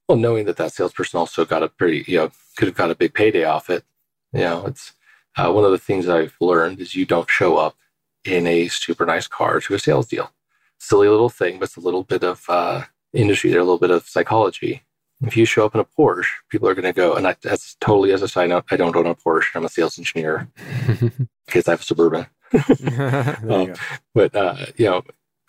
well, 0.09 0.19
knowing 0.19 0.47
that 0.47 0.57
that 0.57 0.73
salesperson 0.73 1.19
also 1.19 1.45
got 1.45 1.63
a 1.63 1.69
pretty, 1.69 2.05
you 2.07 2.19
know, 2.19 2.31
could 2.57 2.69
have 2.69 2.77
got 2.77 2.91
a 2.91 2.95
big 2.95 3.15
payday 3.15 3.45
off 3.45 3.71
it. 3.71 3.85
You 4.33 4.41
know, 4.41 4.67
it's 4.67 4.93
uh, 5.37 5.53
one 5.53 5.65
of 5.65 5.71
the 5.71 5.79
things 5.79 6.09
I've 6.09 6.37
learned 6.41 6.81
is 6.81 6.95
you 6.95 7.07
don't 7.07 7.31
show 7.31 7.57
up 7.57 7.77
in 8.25 8.47
a 8.47 8.69
super 8.69 9.07
nice 9.07 9.27
car 9.27 9.61
to 9.61 9.75
a 9.75 9.79
sales 9.79 10.07
deal. 10.07 10.33
Silly 10.79 11.09
little 11.09 11.29
thing, 11.29 11.59
but 11.59 11.69
it's 11.69 11.77
a 11.77 11.81
little 11.81 12.05
bit 12.05 12.23
of 12.23 12.45
uh, 12.49 12.83
industry 13.13 13.51
there, 13.51 13.61
a 13.61 13.65
little 13.65 13.79
bit 13.79 13.91
of 13.91 14.09
psychology. 14.09 14.83
If 15.25 15.37
you 15.37 15.45
show 15.45 15.65
up 15.65 15.75
in 15.75 15.81
a 15.81 15.85
Porsche, 15.85 16.27
people 16.49 16.69
are 16.69 16.75
going 16.75 16.85
to 16.85 16.93
go, 16.93 17.15
and 17.15 17.29
I, 17.29 17.37
that's 17.41 17.77
totally 17.81 18.13
as 18.13 18.23
a 18.23 18.29
side 18.29 18.49
note, 18.49 18.65
I 18.73 18.77
don't 18.77 18.97
own 18.97 19.07
a 19.07 19.15
Porsche. 19.15 19.55
I'm 19.55 19.65
a 19.65 19.69
sales 19.69 19.97
engineer 19.97 20.49
because 21.47 21.69
I 21.69 21.73
have 21.73 21.81
a 21.81 21.85
Suburban. 21.85 22.27
um, 23.49 23.75
but, 24.15 24.35
uh, 24.35 24.67
you 24.77 24.87
know, 24.87 25.03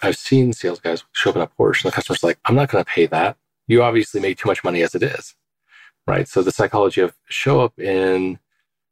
I've 0.03 0.17
seen 0.17 0.53
sales 0.53 0.79
guys 0.79 1.03
show 1.13 1.31
up 1.31 1.37
in 1.37 1.41
a 1.41 1.47
Porsche 1.47 1.83
and 1.83 1.91
the 1.91 1.95
customer's 1.95 2.23
like, 2.23 2.37
I'm 2.45 2.55
not 2.55 2.69
going 2.69 2.83
to 2.83 2.89
pay 2.89 3.07
that. 3.07 3.37
You 3.67 3.81
obviously 3.81 4.21
make 4.21 4.37
too 4.37 4.47
much 4.47 4.63
money 4.63 4.83
as 4.83 4.93
it 4.93 5.01
is. 5.01 5.35
Right. 6.05 6.27
So 6.27 6.43
the 6.43 6.51
psychology 6.51 7.01
of 7.01 7.15
show 7.29 7.61
up 7.61 7.79
in 7.79 8.37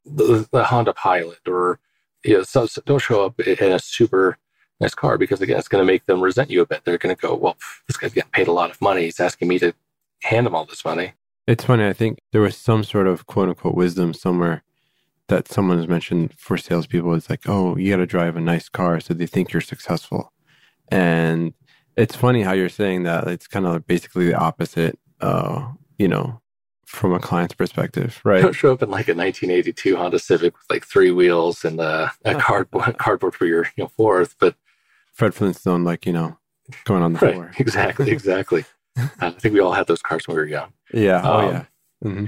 the, 0.04 0.46
the 0.50 0.64
Honda 0.64 0.92
Pilot 0.92 1.46
or 1.46 1.78
you 2.24 2.34
know, 2.34 2.42
so, 2.42 2.66
so 2.66 2.80
don't 2.84 3.00
show 3.00 3.24
up 3.24 3.40
in 3.40 3.72
a 3.72 3.78
super 3.78 4.38
nice 4.80 4.94
car 4.94 5.18
because 5.18 5.40
again, 5.40 5.58
it's 5.58 5.68
going 5.68 5.84
to 5.84 5.90
make 5.90 6.06
them 6.06 6.20
resent 6.20 6.50
you 6.50 6.60
a 6.60 6.66
bit. 6.66 6.84
They're 6.84 6.98
going 6.98 7.14
to 7.14 7.20
go, 7.20 7.34
well, 7.34 7.56
this 7.86 7.96
guy's 7.96 8.12
getting 8.12 8.30
paid 8.30 8.48
a 8.48 8.52
lot 8.52 8.70
of 8.70 8.80
money. 8.80 9.04
He's 9.04 9.20
asking 9.20 9.48
me 9.48 9.58
to 9.60 9.74
hand 10.22 10.46
him 10.46 10.54
all 10.54 10.64
this 10.64 10.84
money. 10.84 11.14
It's 11.46 11.64
funny. 11.64 11.86
I 11.86 11.92
think 11.92 12.18
there 12.32 12.40
was 12.40 12.56
some 12.56 12.84
sort 12.84 13.06
of 13.06 13.26
quote 13.26 13.48
unquote 13.48 13.74
wisdom 13.74 14.14
somewhere 14.14 14.62
that 15.28 15.48
someone 15.48 15.78
has 15.78 15.88
mentioned 15.88 16.34
for 16.36 16.56
salespeople. 16.56 17.14
It's 17.14 17.30
like, 17.30 17.48
oh, 17.48 17.76
you 17.76 17.90
got 17.90 17.96
to 17.96 18.06
drive 18.06 18.36
a 18.36 18.40
nice 18.40 18.68
car 18.68 19.00
so 19.00 19.14
they 19.14 19.26
think 19.26 19.52
you're 19.52 19.62
successful. 19.62 20.32
And 20.88 21.54
it's 21.96 22.16
funny 22.16 22.42
how 22.42 22.52
you're 22.52 22.68
saying 22.68 23.04
that. 23.04 23.26
It's 23.28 23.48
kind 23.48 23.66
of 23.66 23.86
basically 23.86 24.26
the 24.26 24.36
opposite, 24.36 24.98
uh, 25.20 25.72
you 25.98 26.08
know, 26.08 26.41
from 26.92 27.14
a 27.14 27.18
client's 27.18 27.54
perspective, 27.54 28.20
right? 28.22 28.42
Don't 28.42 28.52
show 28.52 28.70
up 28.70 28.82
in 28.82 28.90
like 28.90 29.08
a 29.08 29.14
1982 29.14 29.96
Honda 29.96 30.18
Civic 30.18 30.54
with 30.54 30.66
like 30.68 30.84
three 30.84 31.10
wheels 31.10 31.64
and 31.64 31.80
uh, 31.80 32.10
a 32.24 32.34
cardboard 32.34 32.98
cardboard 32.98 33.34
for 33.34 33.46
your 33.46 33.64
you 33.76 33.84
know 33.84 33.88
fourth, 33.88 34.36
but 34.38 34.54
Fred 35.14 35.34
Flintstone, 35.34 35.84
like 35.84 36.04
you 36.04 36.12
know, 36.12 36.36
going 36.84 37.02
on 37.02 37.14
the 37.14 37.18
right, 37.20 37.34
floor. 37.34 37.52
Exactly, 37.58 38.10
exactly. 38.10 38.66
I 39.20 39.30
think 39.30 39.54
we 39.54 39.60
all 39.60 39.72
had 39.72 39.86
those 39.86 40.02
cars 40.02 40.28
when 40.28 40.36
we 40.36 40.42
were 40.42 40.48
young. 40.48 40.74
Yeah. 40.92 41.22
Oh 41.24 41.38
um, 41.38 41.48
yeah. 41.50 41.64
Mm-hmm. 42.04 42.24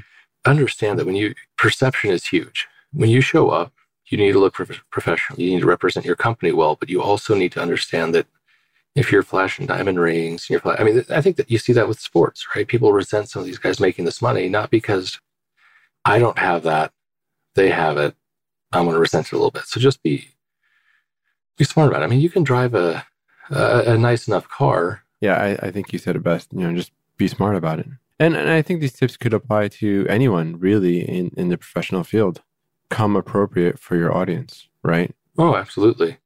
Understand 0.46 0.98
that 0.98 1.06
when 1.06 1.16
you 1.16 1.34
perception 1.58 2.10
is 2.10 2.26
huge. 2.26 2.66
When 2.92 3.10
you 3.10 3.20
show 3.20 3.50
up, 3.50 3.74
you 4.06 4.16
need 4.16 4.32
to 4.32 4.38
look 4.38 4.54
professional. 4.54 5.38
You 5.38 5.50
need 5.50 5.60
to 5.60 5.66
represent 5.66 6.06
your 6.06 6.16
company 6.16 6.52
well, 6.52 6.76
but 6.76 6.88
you 6.88 7.02
also 7.02 7.34
need 7.34 7.52
to 7.52 7.60
understand 7.60 8.14
that 8.14 8.26
if 8.94 9.10
you're 9.10 9.22
flashing 9.22 9.66
diamond 9.66 9.98
rings, 9.98 10.48
you're 10.48 10.60
flash, 10.60 10.78
I 10.80 10.84
mean, 10.84 11.04
I 11.10 11.20
think 11.20 11.36
that 11.36 11.50
you 11.50 11.58
see 11.58 11.72
that 11.72 11.88
with 11.88 12.00
sports, 12.00 12.46
right? 12.54 12.66
People 12.66 12.92
resent 12.92 13.28
some 13.28 13.40
of 13.40 13.46
these 13.46 13.58
guys 13.58 13.80
making 13.80 14.04
this 14.04 14.22
money, 14.22 14.48
not 14.48 14.70
because 14.70 15.20
I 16.04 16.18
don't 16.18 16.38
have 16.38 16.62
that, 16.62 16.92
they 17.54 17.70
have 17.70 17.96
it. 17.96 18.14
I'm 18.72 18.84
going 18.84 18.94
to 18.94 19.00
resent 19.00 19.26
it 19.26 19.32
a 19.32 19.36
little 19.36 19.50
bit. 19.50 19.64
So 19.64 19.80
just 19.80 20.02
be 20.02 20.28
be 21.56 21.64
smart 21.64 21.88
about 21.88 22.02
it. 22.02 22.04
I 22.04 22.08
mean, 22.08 22.20
you 22.20 22.30
can 22.30 22.42
drive 22.42 22.74
a 22.74 23.06
a, 23.50 23.92
a 23.92 23.98
nice 23.98 24.26
enough 24.28 24.48
car. 24.48 25.02
Yeah, 25.20 25.36
I, 25.36 25.66
I 25.66 25.70
think 25.70 25.92
you 25.92 25.98
said 25.98 26.16
it 26.16 26.22
best. 26.22 26.52
You 26.52 26.60
know, 26.60 26.74
just 26.74 26.92
be 27.16 27.28
smart 27.28 27.56
about 27.56 27.78
it. 27.78 27.86
And 28.18 28.36
and 28.36 28.50
I 28.50 28.62
think 28.62 28.80
these 28.80 28.92
tips 28.92 29.16
could 29.16 29.34
apply 29.34 29.68
to 29.68 30.06
anyone 30.08 30.58
really 30.58 31.00
in 31.00 31.30
in 31.36 31.48
the 31.48 31.58
professional 31.58 32.04
field. 32.04 32.42
Come 32.90 33.16
appropriate 33.16 33.78
for 33.78 33.96
your 33.96 34.14
audience, 34.14 34.68
right? 34.82 35.14
Oh, 35.38 35.56
absolutely. 35.56 36.18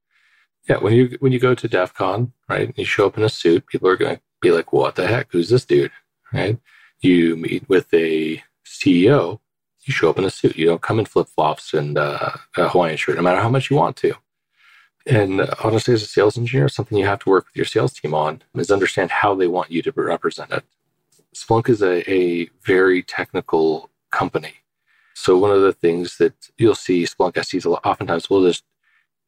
Yeah, 0.68 0.78
when 0.78 0.92
you 0.92 1.16
when 1.20 1.32
you 1.32 1.38
go 1.38 1.54
to 1.54 1.68
DEF 1.68 1.94
CON, 1.94 2.32
right, 2.48 2.68
and 2.68 2.76
you 2.76 2.84
show 2.84 3.06
up 3.06 3.16
in 3.16 3.24
a 3.24 3.28
suit, 3.28 3.66
people 3.66 3.88
are 3.88 3.96
going 3.96 4.16
to 4.16 4.22
be 4.42 4.50
like, 4.50 4.72
"What 4.72 4.96
the 4.96 5.06
heck? 5.06 5.28
Who's 5.30 5.48
this 5.48 5.64
dude?" 5.64 5.92
Right? 6.32 6.58
You 7.00 7.36
meet 7.36 7.68
with 7.68 7.92
a 7.94 8.42
CEO, 8.66 9.40
you 9.82 9.92
show 9.94 10.10
up 10.10 10.18
in 10.18 10.24
a 10.24 10.30
suit. 10.30 10.56
You 10.56 10.66
don't 10.66 10.82
come 10.82 10.98
in 10.98 11.06
flip 11.06 11.28
flops 11.28 11.72
and 11.72 11.96
uh, 11.96 12.32
a 12.56 12.68
Hawaiian 12.68 12.98
shirt, 12.98 13.16
no 13.16 13.22
matter 13.22 13.40
how 13.40 13.48
much 13.48 13.70
you 13.70 13.76
want 13.76 13.96
to. 13.98 14.14
And 15.06 15.40
honestly, 15.64 15.94
as 15.94 16.02
a 16.02 16.06
sales 16.06 16.36
engineer, 16.36 16.68
something 16.68 16.98
you 16.98 17.06
have 17.06 17.20
to 17.20 17.30
work 17.30 17.46
with 17.46 17.56
your 17.56 17.64
sales 17.64 17.94
team 17.94 18.12
on 18.12 18.42
is 18.54 18.70
understand 18.70 19.10
how 19.10 19.34
they 19.34 19.46
want 19.46 19.70
you 19.70 19.80
to 19.82 19.92
represent 19.92 20.50
it. 20.52 20.64
Splunk 21.34 21.70
is 21.70 21.80
a, 21.82 22.08
a 22.10 22.50
very 22.62 23.02
technical 23.02 23.90
company. 24.10 24.54
So 25.14 25.38
one 25.38 25.50
of 25.50 25.62
the 25.62 25.72
things 25.72 26.18
that 26.18 26.34
you'll 26.58 26.74
see 26.74 27.04
Splunk 27.04 27.42
SEs 27.42 27.64
oftentimes 27.64 28.28
will 28.28 28.46
just 28.46 28.64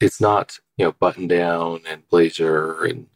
it's 0.00 0.20
not 0.20 0.58
you 0.76 0.84
know 0.84 0.92
button 0.92 1.26
down 1.28 1.82
and 1.88 2.08
blazer 2.08 2.84
and 2.84 3.06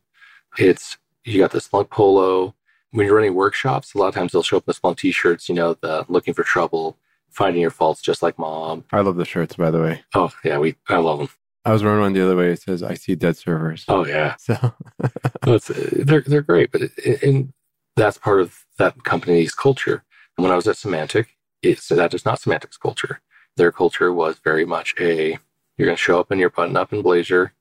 it's 0.59 0.97
you 1.25 1.41
got 1.41 1.51
the 1.53 1.59
Splunk 1.59 1.91
polo. 1.91 2.55
When 2.91 3.07
you're 3.07 3.17
running 3.17 3.35
workshops, 3.35 3.95
a 3.95 3.99
lot 3.99 4.09
of 4.09 4.15
times 4.15 4.33
they'll 4.33 4.43
show 4.45 4.59
up 4.59 4.65
in 4.69 4.73
the 4.73 4.75
Splunk 4.75 4.99
t-shirts. 4.99 5.49
You 5.49 5.55
know, 5.55 5.75
the 5.75 6.05
looking 6.09 6.35
for 6.35 6.45
trouble, 6.45 6.97
finding 7.31 7.61
your 7.61 7.71
faults, 7.71 8.01
just 8.01 8.23
like 8.23 8.39
mom. 8.39 8.85
I 8.93 9.01
love 9.01 9.17
the 9.17 9.25
shirts, 9.25 9.57
by 9.57 9.71
the 9.71 9.81
way. 9.81 10.05
Oh 10.15 10.31
yeah, 10.45 10.59
we 10.59 10.77
I 10.89 10.99
love 10.99 11.19
them. 11.19 11.29
I 11.65 11.73
was 11.73 11.83
running 11.83 12.03
one 12.03 12.13
the 12.13 12.25
other 12.25 12.37
way. 12.37 12.51
It 12.51 12.61
says, 12.61 12.83
"I 12.83 12.95
see 12.95 13.15
dead 13.15 13.37
servers." 13.37 13.85
Oh 13.89 14.07
yeah, 14.07 14.37
so 14.37 14.75
they're 15.43 16.21
they're 16.21 16.43
great, 16.43 16.71
but 16.71 16.83
it, 16.83 17.23
and 17.23 17.53
that's 17.97 18.19
part 18.19 18.41
of 18.41 18.65
that 18.79 19.03
company's 19.05 19.55
culture. 19.55 20.05
And 20.37 20.45
when 20.45 20.53
I 20.53 20.57
was 20.57 20.69
at 20.69 20.77
Symantec, 20.77 21.27
it's 21.63 21.89
that 21.89 22.15
is 22.15 22.25
not 22.25 22.41
Symantec's 22.41 22.77
culture. 22.77 23.21
Their 23.57 23.73
culture 23.73 24.13
was 24.13 24.39
very 24.45 24.65
much 24.65 24.95
a 25.01 25.39
you're 25.77 25.87
going 25.87 25.97
to 25.97 26.03
show 26.03 26.21
up 26.21 26.31
in 26.33 26.39
your 26.39 26.51
button 26.51 26.77
up 26.77 26.93
and 26.93 27.03
blazer 27.03 27.53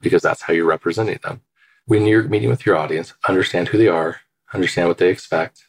because 0.00 0.22
that's 0.22 0.42
how 0.42 0.52
you're 0.52 0.66
representing 0.66 1.18
them. 1.22 1.42
When 1.86 2.06
you're 2.06 2.24
meeting 2.24 2.50
with 2.50 2.66
your 2.66 2.76
audience, 2.76 3.14
understand 3.28 3.68
who 3.68 3.78
they 3.78 3.88
are, 3.88 4.20
understand 4.52 4.88
what 4.88 4.98
they 4.98 5.08
expect, 5.08 5.64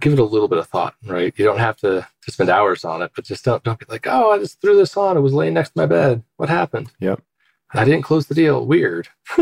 give 0.00 0.12
it 0.12 0.18
a 0.18 0.24
little 0.24 0.48
bit 0.48 0.58
of 0.58 0.68
thought, 0.68 0.94
right? 1.04 1.32
You 1.36 1.44
don't 1.44 1.58
have 1.58 1.76
to, 1.78 2.06
to 2.22 2.32
spend 2.32 2.50
hours 2.50 2.84
on 2.84 3.02
it, 3.02 3.12
but 3.14 3.24
just 3.24 3.44
don't, 3.44 3.62
don't 3.62 3.78
be 3.78 3.86
like, 3.88 4.06
oh, 4.06 4.30
I 4.32 4.38
just 4.38 4.60
threw 4.60 4.76
this 4.76 4.96
on. 4.96 5.16
It 5.16 5.20
was 5.20 5.32
laying 5.32 5.54
next 5.54 5.70
to 5.70 5.78
my 5.78 5.86
bed. 5.86 6.22
What 6.36 6.48
happened? 6.48 6.92
Yep. 7.00 7.22
I 7.72 7.84
didn't 7.84 8.02
close 8.02 8.26
the 8.26 8.34
deal. 8.34 8.64
Weird. 8.66 9.08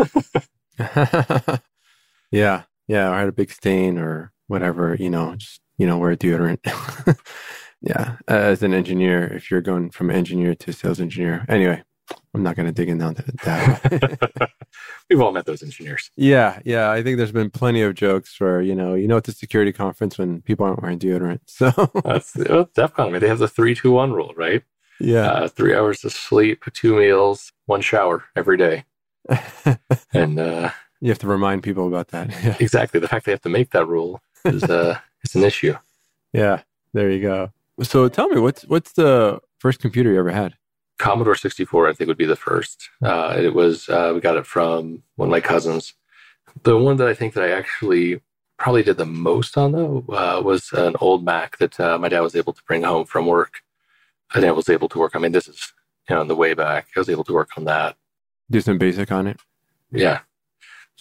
yeah. 2.30 2.62
Yeah. 2.88 3.10
I 3.10 3.18
had 3.18 3.28
a 3.28 3.32
big 3.32 3.50
stain 3.50 3.98
or 3.98 4.32
whatever, 4.48 4.96
you 4.98 5.10
know, 5.10 5.36
just, 5.36 5.60
you 5.78 5.86
know, 5.86 5.98
wear 5.98 6.16
deodorant. 6.16 6.58
yeah. 7.80 8.16
As 8.28 8.62
an 8.62 8.74
engineer, 8.74 9.24
if 9.24 9.50
you're 9.50 9.60
going 9.60 9.90
from 9.90 10.10
engineer 10.10 10.54
to 10.54 10.72
sales 10.72 11.00
engineer, 11.00 11.44
anyway, 11.48 11.82
I'm 12.34 12.42
not 12.42 12.56
going 12.56 12.66
to 12.66 12.72
dig 12.72 12.88
in 12.88 12.98
down 12.98 13.14
to 13.14 13.22
that. 13.44 14.50
We've 15.10 15.20
all 15.20 15.32
met 15.32 15.46
those 15.46 15.62
engineers. 15.62 16.10
Yeah, 16.16 16.60
yeah. 16.64 16.90
I 16.90 17.02
think 17.02 17.16
there's 17.16 17.32
been 17.32 17.50
plenty 17.50 17.82
of 17.82 17.94
jokes 17.94 18.38
where 18.38 18.60
you 18.60 18.74
know, 18.74 18.94
you 18.94 19.08
know, 19.08 19.16
at 19.16 19.24
the 19.24 19.32
security 19.32 19.72
conference 19.72 20.18
when 20.18 20.42
people 20.42 20.66
aren't 20.66 20.82
wearing 20.82 20.98
deodorant. 20.98 21.40
So 21.46 21.70
that's 22.04 22.36
well, 22.36 22.68
DEF 22.74 22.92
CON. 22.94 23.08
I 23.08 23.10
mean, 23.12 23.20
they 23.20 23.28
have 23.28 23.38
the 23.38 23.48
three, 23.48 23.74
two, 23.74 23.92
one 23.92 24.12
rule, 24.12 24.34
right? 24.36 24.62
Yeah, 25.00 25.30
uh, 25.30 25.48
three 25.48 25.74
hours 25.74 26.04
of 26.04 26.12
sleep, 26.12 26.64
two 26.72 26.96
meals, 26.96 27.52
one 27.66 27.80
shower 27.80 28.24
every 28.34 28.56
day, 28.56 28.84
and 30.12 30.38
uh, 30.38 30.70
you 31.00 31.08
have 31.08 31.18
to 31.20 31.26
remind 31.26 31.62
people 31.62 31.86
about 31.86 32.08
that. 32.08 32.30
Yeah. 32.30 32.56
Exactly. 32.60 33.00
The 33.00 33.08
fact 33.08 33.26
they 33.26 33.32
have 33.32 33.42
to 33.42 33.48
make 33.48 33.70
that 33.70 33.86
rule 33.86 34.20
is 34.44 34.64
uh, 34.64 34.98
is 35.24 35.34
an 35.34 35.44
issue. 35.44 35.74
Yeah, 36.32 36.62
there 36.92 37.10
you 37.10 37.22
go. 37.22 37.52
So 37.82 38.08
tell 38.08 38.28
me, 38.28 38.40
what's 38.40 38.62
what's 38.64 38.92
the 38.92 39.40
first 39.58 39.80
computer 39.80 40.12
you 40.12 40.18
ever 40.18 40.30
had? 40.30 40.54
Commodore 40.98 41.34
64, 41.34 41.88
I 41.88 41.92
think, 41.92 42.08
would 42.08 42.16
be 42.16 42.24
the 42.24 42.36
first. 42.36 42.88
Uh, 43.02 43.36
it 43.38 43.54
was, 43.54 43.88
uh, 43.88 44.12
we 44.14 44.20
got 44.20 44.38
it 44.38 44.46
from 44.46 45.02
one 45.16 45.28
of 45.28 45.30
my 45.30 45.40
cousins. 45.40 45.92
The 46.62 46.78
one 46.78 46.96
that 46.96 47.08
I 47.08 47.12
think 47.12 47.34
that 47.34 47.44
I 47.44 47.50
actually 47.50 48.22
probably 48.58 48.82
did 48.82 48.96
the 48.96 49.04
most 49.04 49.58
on, 49.58 49.72
though, 49.72 50.04
uh, 50.08 50.40
was 50.42 50.72
an 50.72 50.96
old 51.00 51.22
Mac 51.22 51.58
that 51.58 51.78
uh, 51.78 51.98
my 51.98 52.08
dad 52.08 52.20
was 52.20 52.34
able 52.34 52.54
to 52.54 52.62
bring 52.66 52.82
home 52.82 53.04
from 53.04 53.26
work. 53.26 53.60
And 54.34 54.44
I 54.44 54.52
was 54.52 54.70
able 54.70 54.88
to 54.88 54.98
work. 54.98 55.12
I 55.14 55.18
mean, 55.18 55.32
this 55.32 55.48
is, 55.48 55.72
you 56.08 56.16
know, 56.16 56.22
in 56.22 56.28
the 56.28 56.34
way 56.34 56.54
back. 56.54 56.88
I 56.96 57.00
was 57.00 57.10
able 57.10 57.24
to 57.24 57.34
work 57.34 57.50
on 57.58 57.64
that. 57.64 57.96
Do 58.50 58.60
some 58.62 58.78
basic 58.78 59.12
on 59.12 59.26
it? 59.26 59.38
Yeah. 59.92 60.20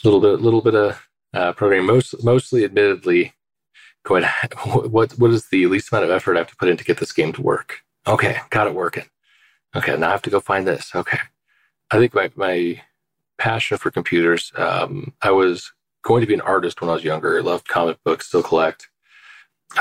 A 0.04 0.08
little 0.08 0.20
bit, 0.20 0.34
a 0.34 0.44
little 0.44 0.62
bit 0.62 0.76
of 0.76 1.08
uh, 1.34 1.54
programming. 1.54 1.88
Most, 1.88 2.22
mostly, 2.24 2.66
admittedly, 2.66 3.34
going, 4.06 4.24
what, 4.66 5.12
what 5.14 5.32
is 5.32 5.48
the 5.48 5.68
least 5.68 5.92
amount 5.92 6.06
of 6.06 6.12
effort 6.12 6.36
I 6.36 6.40
have 6.40 6.48
to 6.48 6.56
put 6.56 6.70
in 6.70 6.78
to 6.78 6.84
get 6.84 7.00
this 7.00 7.12
game 7.12 7.34
to 7.34 7.42
work? 7.42 7.82
Okay, 8.08 8.38
got 8.52 8.68
it 8.68 8.76
working 8.76 9.06
Okay, 9.76 9.98
now 9.98 10.08
I 10.08 10.12
have 10.12 10.22
to 10.22 10.30
go 10.30 10.40
find 10.40 10.66
this. 10.66 10.92
Okay. 10.96 11.20
I 11.92 11.98
think 11.98 12.14
my, 12.14 12.32
my 12.36 12.82
passion 13.38 13.78
for 13.78 13.92
computers, 13.92 14.54
um, 14.56 15.14
I 15.22 15.32
was 15.32 15.74
going 16.04 16.22
to 16.22 16.28
be 16.28 16.34
an 16.34 16.42
artist 16.42 16.80
when 16.80 16.90
I 16.90 16.94
was 16.94 17.04
younger. 17.04 17.38
I 17.38 17.42
loved 17.42 17.68
comic 17.68 17.98
books, 18.06 18.28
still 18.28 18.42
collect. 18.42 18.88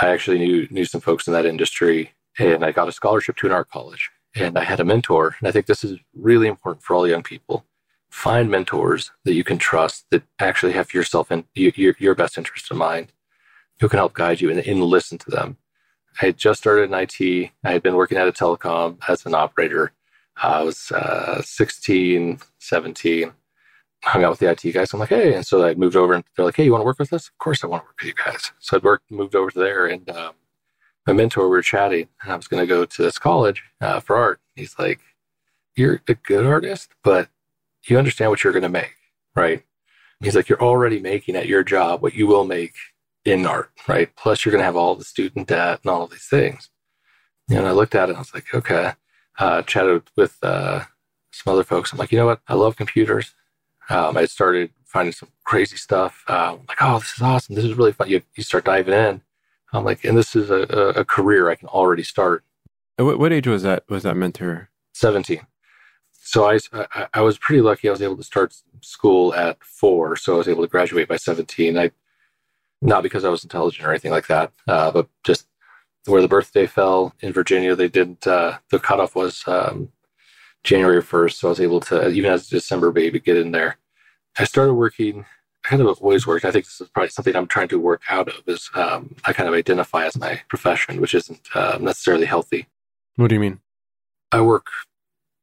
I 0.01 0.09
actually 0.09 0.39
knew 0.39 0.67
knew 0.71 0.85
some 0.85 1.01
folks 1.01 1.27
in 1.29 1.33
that 1.35 1.47
industry, 1.47 2.13
and 2.39 2.65
I 2.65 2.73
got 2.73 2.89
a 2.89 2.93
scholarship 2.93 3.37
to 3.37 3.47
an 3.47 3.53
art 3.53 3.71
college. 3.71 4.11
And 4.35 4.59
I 4.59 4.65
had 4.65 4.81
a 4.81 4.85
mentor, 4.85 5.37
and 5.39 5.47
I 5.47 5.53
think 5.53 5.67
this 5.67 5.85
is 5.85 5.99
really 6.13 6.49
important 6.49 6.83
for 6.83 6.97
all 6.97 7.07
young 7.07 7.23
people. 7.23 7.65
Find 8.11 8.51
mentors 8.51 9.13
that 9.25 9.35
you 9.35 9.45
can 9.45 9.59
trust 9.59 10.07
that 10.11 10.25
actually 10.41 10.73
have 10.73 10.93
yourself 10.93 11.31
in 11.31 11.45
your, 11.55 11.95
your 11.99 12.15
best 12.17 12.37
interest 12.37 12.71
in 12.71 12.79
mind, 12.79 13.13
who 13.81 13.89
can 13.89 13.99
help 13.99 14.15
guide 14.15 14.41
you 14.41 14.51
and, 14.51 14.61
and 14.61 14.83
listen 14.83 15.19
to 15.19 15.31
them. 15.31 15.57
I 16.21 16.27
had 16.27 16.37
just 16.37 16.61
started 16.61 16.85
in 16.85 16.95
IT. 16.95 17.51
I 17.65 17.73
had 17.73 17.83
been 17.83 17.97
working 17.97 18.19
at 18.19 18.29
a 18.29 18.33
telecom 18.33 18.99
as 19.09 19.27
an 19.27 19.35
operator. 19.35 19.93
I 20.37 20.63
was 20.63 20.91
uh, 20.93 21.43
16, 21.43 22.39
17, 22.59 23.33
hung 24.05 24.25
out 24.25 24.31
with 24.31 24.39
the 24.39 24.51
IT 24.51 24.73
guys. 24.73 24.93
I'm 24.93 25.01
like, 25.01 25.09
hey. 25.09 25.35
And 25.35 25.47
so 25.47 25.65
I 25.65 25.75
moved 25.75 25.97
over 25.97 26.15
and 26.15 26.25
they're 26.37 26.45
like, 26.45 26.57
hey, 26.57 26.65
you 26.65 26.73
want 26.73 26.83
to 26.83 26.87
work 26.87 26.99
with 26.99 27.13
us? 27.13 27.29
Of 27.29 27.39
course 27.39 27.65
I 27.65 27.67
want 27.67 27.83
to 27.83 27.87
work 27.87 28.01
with 28.01 28.09
you 28.09 28.15
guys. 28.15 28.53
So 28.61 28.77
I'd 28.77 28.83
worked, 28.83 29.11
moved 29.11 29.35
over 29.35 29.51
to 29.51 29.59
there 29.59 29.87
and 29.87 30.09
um, 30.11 30.35
my 31.07 31.13
mentor, 31.13 31.45
we 31.45 31.51
were 31.51 31.63
chatting 31.63 32.09
and 32.23 32.33
I 32.33 32.37
was 32.37 32.49
going 32.49 32.63
to 32.63 32.67
go 32.67 32.85
to 32.85 33.03
this 33.03 33.19
college 33.19 33.63
uh, 33.81 34.01
for 34.01 34.17
art. 34.17 34.41
He's 34.55 34.79
like, 34.79 35.01
you're 35.77 36.01
a 36.09 36.15
good 36.15 36.47
artist, 36.47 36.91
but 37.03 37.29
you 37.87 37.99
understand 37.99 38.31
what 38.31 38.45
you're 38.45 38.53
going 38.53 38.63
to 38.63 38.69
make, 38.69 38.95
right? 39.35 39.65
He's 40.21 40.37
like, 40.37 40.49
you're 40.49 40.63
already 40.63 41.01
making 41.01 41.37
at 41.37 41.49
your 41.49 41.65
job 41.65 42.01
what 42.01 42.15
you 42.15 42.27
will 42.27 42.45
make 42.45 42.75
in 43.25 43.47
art, 43.47 43.71
right? 43.89 44.15
Plus, 44.17 44.45
you're 44.45 44.53
going 44.53 44.61
to 44.61 44.67
have 44.67 44.77
all 44.77 44.95
the 44.95 45.05
student 45.05 45.49
debt 45.49 45.81
and 45.83 45.91
all 45.91 46.03
of 46.03 46.11
these 46.11 46.27
things. 46.27 46.71
And 47.49 47.67
I 47.67 47.73
looked 47.73 47.95
at 47.95 48.09
it 48.09 48.11
and 48.11 48.17
I 48.17 48.21
was 48.21 48.35
like, 48.35 48.55
okay. 48.55 48.93
Uh, 49.39 49.63
chatted 49.63 50.03
with 50.17 50.39
uh, 50.43 50.85
some 51.33 51.53
other 51.53 51.65
folks. 51.65 51.93
I'm 51.93 51.99
like, 51.99 52.13
you 52.13 52.19
know 52.19 52.27
what? 52.27 52.41
I 52.47 52.55
love 52.55 52.77
computers. 52.77 53.35
Um, 53.91 54.17
I 54.17 54.27
started 54.27 54.71
finding 54.85 55.13
some 55.13 55.31
crazy 55.45 55.77
stuff. 55.77 56.23
Uh, 56.29 56.57
like, 56.69 56.79
oh, 56.81 57.01
this 57.01 57.15
is 57.15 57.23
awesome. 57.23 57.57
This 57.57 57.65
is 57.65 57.75
really 57.75 57.93
fun. 57.93 58.09
You, 58.09 58.23
you 58.37 58.45
start 58.45 58.65
diving 58.65 58.95
in. 58.95 59.23
I'm 59.73 59.85
like, 59.85 60.05
and 60.05 60.17
this 60.17 60.37
is 60.37 60.51
a, 60.51 60.61
a, 60.97 61.05
career 61.05 61.51
I 61.51 61.57
can 61.57 61.69
already 61.69 62.05
start. 62.05 62.45
What, 62.97 63.19
what 63.19 63.33
age 63.33 63.49
was 63.49 63.65
that? 63.65 63.83
Was 63.89 64.05
that 64.05 64.17
mentor? 64.17 64.71
17. 64.93 65.41
So 66.13 66.49
I, 66.49 66.59
I, 66.73 67.09
I 67.15 67.21
was 67.23 67.39
pretty 67.39 67.61
lucky. 67.61 67.89
I 67.89 67.91
was 67.91 68.01
able 68.01 68.17
to 68.17 68.23
start 68.23 68.55
school 68.83 69.35
at 69.35 69.63
four, 69.65 70.15
so 70.15 70.35
I 70.35 70.39
was 70.39 70.49
able 70.49 70.63
to 70.63 70.69
graduate 70.69 71.09
by 71.09 71.17
17. 71.17 71.77
I 71.77 71.91
not 72.85 73.03
because 73.03 73.25
I 73.25 73.31
was 73.31 73.43
intelligent 73.43 73.87
or 73.87 73.91
anything 73.91 74.11
like 74.11 74.27
that, 74.27 74.53
uh, 74.69 74.91
but 74.91 75.09
just 75.25 75.47
where 76.05 76.21
the 76.21 76.29
birthday 76.29 76.67
fell 76.67 77.15
in 77.21 77.33
Virginia, 77.33 77.75
they 77.75 77.89
didn't. 77.89 78.27
Uh, 78.27 78.59
the 78.71 78.79
cutoff 78.79 79.17
was 79.17 79.43
um, 79.47 79.89
January 80.63 81.03
1st, 81.03 81.33
so 81.33 81.49
I 81.49 81.51
was 81.51 81.61
able 81.61 81.81
to, 81.81 82.09
even 82.11 82.31
as 82.31 82.47
a 82.47 82.51
December 82.51 82.93
baby, 82.93 83.19
get 83.21 83.39
in 83.39 83.53
there. 83.53 83.79
I 84.39 84.45
started 84.45 84.75
working. 84.75 85.25
I 85.65 85.69
kind 85.69 85.81
of 85.81 85.99
always 85.99 86.27
worked. 86.27 86.45
I 86.45 86.51
think 86.51 86.67
this 86.67 86.81
is 86.81 86.91
probably 86.91 87.09
something 87.09 87.35
I'm 87.35 87.47
trying 87.47 87.69
to 87.69 87.79
work 87.79 88.03
out 88.11 88.29
of. 88.29 88.43
Is 88.47 88.71
um, 88.75 89.17
I 89.25 89.33
kind 89.33 89.49
of 89.49 89.55
identify 89.55 90.05
as 90.05 90.19
my 90.19 90.43
profession, 90.49 91.01
which 91.01 91.15
isn't 91.15 91.49
uh, 91.55 91.79
necessarily 91.81 92.27
healthy. 92.27 92.67
What 93.17 93.29
do 93.29 93.35
you 93.35 93.41
mean? 93.41 93.61
I 94.31 94.43
work 94.43 94.67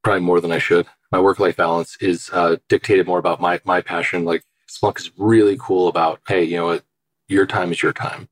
probably 0.04 0.22
more 0.22 0.42
than 0.42 0.52
I 0.52 0.60
should. 0.60 0.86
My 1.12 1.20
work 1.20 1.40
life 1.40 1.58
balance 1.58 1.98
is 2.00 2.30
uh, 2.34 2.58
dictated 2.70 3.08
more 3.08 3.20
about 3.20 3.42
my 3.42 3.60
my 3.66 3.82
passion. 3.82 4.26
Like 4.26 4.44
Splunk 4.70 5.00
is 5.00 5.12
really 5.18 5.58
cool 5.60 5.88
about, 5.88 6.22
hey, 6.28 6.44
you 6.44 6.58
know 6.58 6.68
what, 6.68 6.84
your 7.32 7.46
time 7.46 7.72
is 7.72 7.82
your 7.82 7.94
time, 7.94 8.28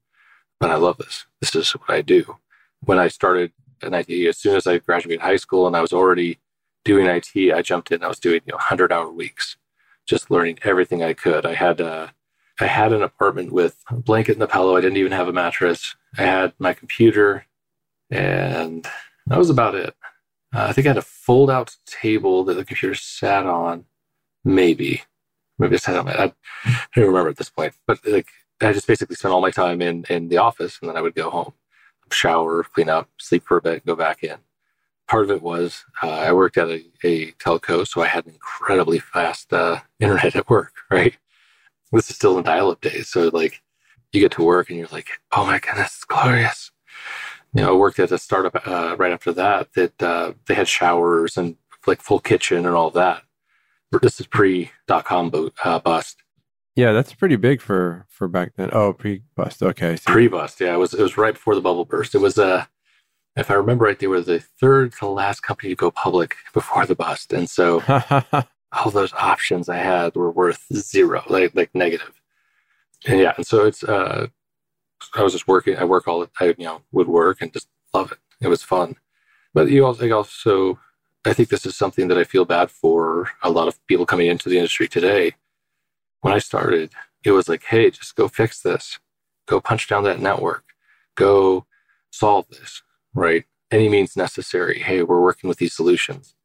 but 0.59 0.69
I 0.69 0.75
love 0.75 0.97
this. 0.97 1.25
This 1.39 1.55
is 1.55 1.71
what 1.71 1.89
I 1.89 2.01
do. 2.01 2.37
When 2.81 2.99
I 2.99 3.07
started 3.07 3.51
an 3.81 3.93
IT, 3.93 4.09
as 4.27 4.37
soon 4.37 4.55
as 4.55 4.67
I 4.67 4.77
graduated 4.77 5.21
high 5.21 5.37
school 5.37 5.65
and 5.67 5.75
I 5.75 5.81
was 5.81 5.93
already 5.93 6.39
doing 6.83 7.05
IT, 7.05 7.53
I 7.53 7.61
jumped 7.61 7.91
in. 7.91 8.03
I 8.03 8.07
was 8.07 8.19
doing 8.19 8.41
you 8.45 8.51
know 8.51 8.57
hundred 8.57 8.91
hour 8.91 9.09
weeks, 9.09 9.57
just 10.05 10.29
learning 10.29 10.59
everything 10.63 11.03
I 11.03 11.13
could. 11.13 11.45
I 11.45 11.53
had 11.53 11.79
uh, 11.79 12.07
I 12.59 12.65
had 12.65 12.91
an 12.91 13.01
apartment 13.01 13.51
with 13.51 13.77
a 13.89 13.95
blanket 13.95 14.33
and 14.33 14.43
a 14.43 14.47
pillow. 14.47 14.75
I 14.75 14.81
didn't 14.81 14.97
even 14.97 15.13
have 15.13 15.29
a 15.29 15.33
mattress. 15.33 15.95
I 16.17 16.23
had 16.23 16.53
my 16.59 16.73
computer, 16.73 17.45
and 18.09 18.85
that 19.27 19.39
was 19.39 19.49
about 19.49 19.75
it. 19.75 19.95
Uh, 20.53 20.65
I 20.69 20.73
think 20.73 20.87
I 20.87 20.89
had 20.89 20.97
a 20.97 21.03
fold 21.03 21.49
out 21.49 21.77
table 21.85 22.43
that 22.45 22.55
the 22.55 22.65
computer 22.65 22.95
sat 22.95 23.45
on. 23.45 23.85
Maybe. 24.43 25.03
Maybe 25.57 25.75
it 25.75 25.81
sat 25.81 25.97
on 25.97 26.05
my, 26.05 26.13
I 26.13 26.33
don't 26.95 27.07
remember 27.07 27.29
at 27.29 27.37
this 27.37 27.49
point. 27.49 27.73
But 27.85 27.99
like, 28.05 28.27
I 28.61 28.73
just 28.73 28.87
basically 28.87 29.15
spent 29.15 29.33
all 29.33 29.41
my 29.41 29.51
time 29.51 29.81
in, 29.81 30.05
in 30.09 30.29
the 30.29 30.37
office 30.37 30.79
and 30.81 30.89
then 30.89 30.97
I 30.97 31.01
would 31.01 31.15
go 31.15 31.29
home, 31.29 31.53
shower, 32.11 32.63
clean 32.63 32.89
up, 32.89 33.09
sleep 33.17 33.43
for 33.43 33.57
a 33.57 33.61
bit, 33.61 33.85
go 33.85 33.95
back 33.95 34.23
in. 34.23 34.37
Part 35.07 35.23
of 35.25 35.31
it 35.31 35.41
was 35.41 35.85
uh, 36.03 36.09
I 36.09 36.33
worked 36.33 36.57
at 36.57 36.69
a, 36.69 36.85
a, 37.03 37.31
telco, 37.33 37.87
so 37.87 38.01
I 38.01 38.07
had 38.07 38.25
an 38.25 38.33
incredibly 38.33 38.99
fast 38.99 39.51
uh, 39.53 39.79
internet 39.99 40.35
at 40.35 40.49
work, 40.49 40.73
right? 40.91 41.17
This 41.91 42.09
is 42.09 42.15
still 42.15 42.37
in 42.37 42.43
dial 42.43 42.69
up 42.69 42.81
days. 42.81 43.09
So, 43.09 43.29
like, 43.33 43.61
you 44.11 44.21
get 44.21 44.31
to 44.33 44.43
work 44.43 44.69
and 44.69 44.77
you're 44.77 44.87
like, 44.91 45.09
oh 45.31 45.45
my 45.45 45.59
goodness, 45.59 45.95
it's 45.95 46.03
glorious 46.03 46.71
you 47.53 47.63
know, 47.63 47.73
I 47.73 47.77
worked 47.77 47.99
at 47.99 48.11
a 48.11 48.17
startup 48.17 48.67
uh, 48.67 48.95
right 48.97 49.11
after 49.11 49.33
that 49.33 49.73
that 49.73 50.03
uh, 50.03 50.33
they 50.47 50.53
had 50.53 50.67
showers 50.67 51.37
and 51.37 51.55
like 51.87 52.01
full 52.01 52.19
kitchen 52.19 52.65
and 52.65 52.75
all 52.75 52.91
that. 52.91 53.23
This 54.01 54.19
is 54.19 54.27
pre 54.27 54.71
dot 54.87 55.05
com 55.05 55.31
uh, 55.63 55.79
bust. 55.79 56.17
Yeah, 56.79 56.93
that's 56.93 57.13
pretty 57.13 57.35
big 57.35 57.59
for 57.59 58.05
for 58.07 58.29
back 58.29 58.53
then. 58.55 58.69
Oh, 58.71 58.93
pre 58.93 59.23
bust. 59.35 59.61
Okay, 59.61 59.97
pre 60.05 60.29
bust. 60.29 60.61
Yeah, 60.61 60.75
it 60.75 60.77
was 60.77 60.93
it 60.93 61.01
was 61.01 61.17
right 61.17 61.33
before 61.33 61.53
the 61.53 61.59
bubble 61.59 61.83
burst. 61.83 62.15
It 62.15 62.19
was 62.19 62.37
uh, 62.37 62.67
if 63.35 63.51
I 63.51 63.55
remember 63.55 63.83
right, 63.83 63.99
they 63.99 64.07
were 64.07 64.21
the 64.21 64.39
third 64.39 64.93
to 64.99 65.07
last 65.07 65.41
company 65.41 65.71
to 65.71 65.75
go 65.75 65.91
public 65.91 66.37
before 66.53 66.85
the 66.85 66.95
bust, 66.95 67.33
and 67.33 67.49
so 67.49 67.83
all 68.71 68.91
those 68.91 69.11
options 69.11 69.67
I 69.67 69.75
had 69.75 70.15
were 70.15 70.31
worth 70.31 70.65
zero, 70.73 71.21
like 71.27 71.53
like 71.53 71.69
negative. 71.75 72.21
And 73.05 73.19
yeah, 73.19 73.33
and 73.35 73.45
so 73.45 73.65
it's 73.65 73.83
uh, 73.83 74.27
I 75.15 75.21
was 75.21 75.33
just 75.33 75.49
working. 75.49 75.75
I 75.75 75.83
work 75.83 76.07
all. 76.07 76.25
I 76.39 76.55
you 76.57 76.65
know 76.65 76.81
would 76.93 77.09
work 77.09 77.41
and 77.41 77.51
just 77.51 77.67
love 77.93 78.13
it. 78.13 78.19
It 78.39 78.47
was 78.47 78.63
fun. 78.63 78.95
But 79.53 79.69
you 79.69 79.85
also, 79.85 80.05
I 80.05 80.11
also, 80.11 80.79
I 81.25 81.33
think 81.33 81.49
this 81.49 81.65
is 81.65 81.75
something 81.75 82.07
that 82.07 82.17
I 82.17 82.23
feel 82.23 82.45
bad 82.45 82.71
for 82.71 83.31
a 83.43 83.49
lot 83.49 83.67
of 83.67 83.85
people 83.87 84.05
coming 84.05 84.27
into 84.27 84.47
the 84.47 84.57
industry 84.57 84.87
today. 84.87 85.33
When 86.21 86.33
I 86.33 86.39
started, 86.39 86.91
it 87.23 87.31
was 87.31 87.47
like, 87.47 87.63
hey, 87.63 87.89
just 87.89 88.15
go 88.15 88.27
fix 88.27 88.61
this. 88.61 88.99
Go 89.47 89.59
punch 89.59 89.87
down 89.87 90.03
that 90.03 90.19
network. 90.19 90.63
Go 91.15 91.65
solve 92.11 92.47
this. 92.49 92.81
Right? 93.13 93.45
Any 93.71 93.89
means 93.89 94.15
necessary. 94.15 94.79
Hey, 94.79 95.03
we're 95.03 95.21
working 95.21 95.47
with 95.47 95.57
these 95.57 95.73
solutions. 95.73 96.35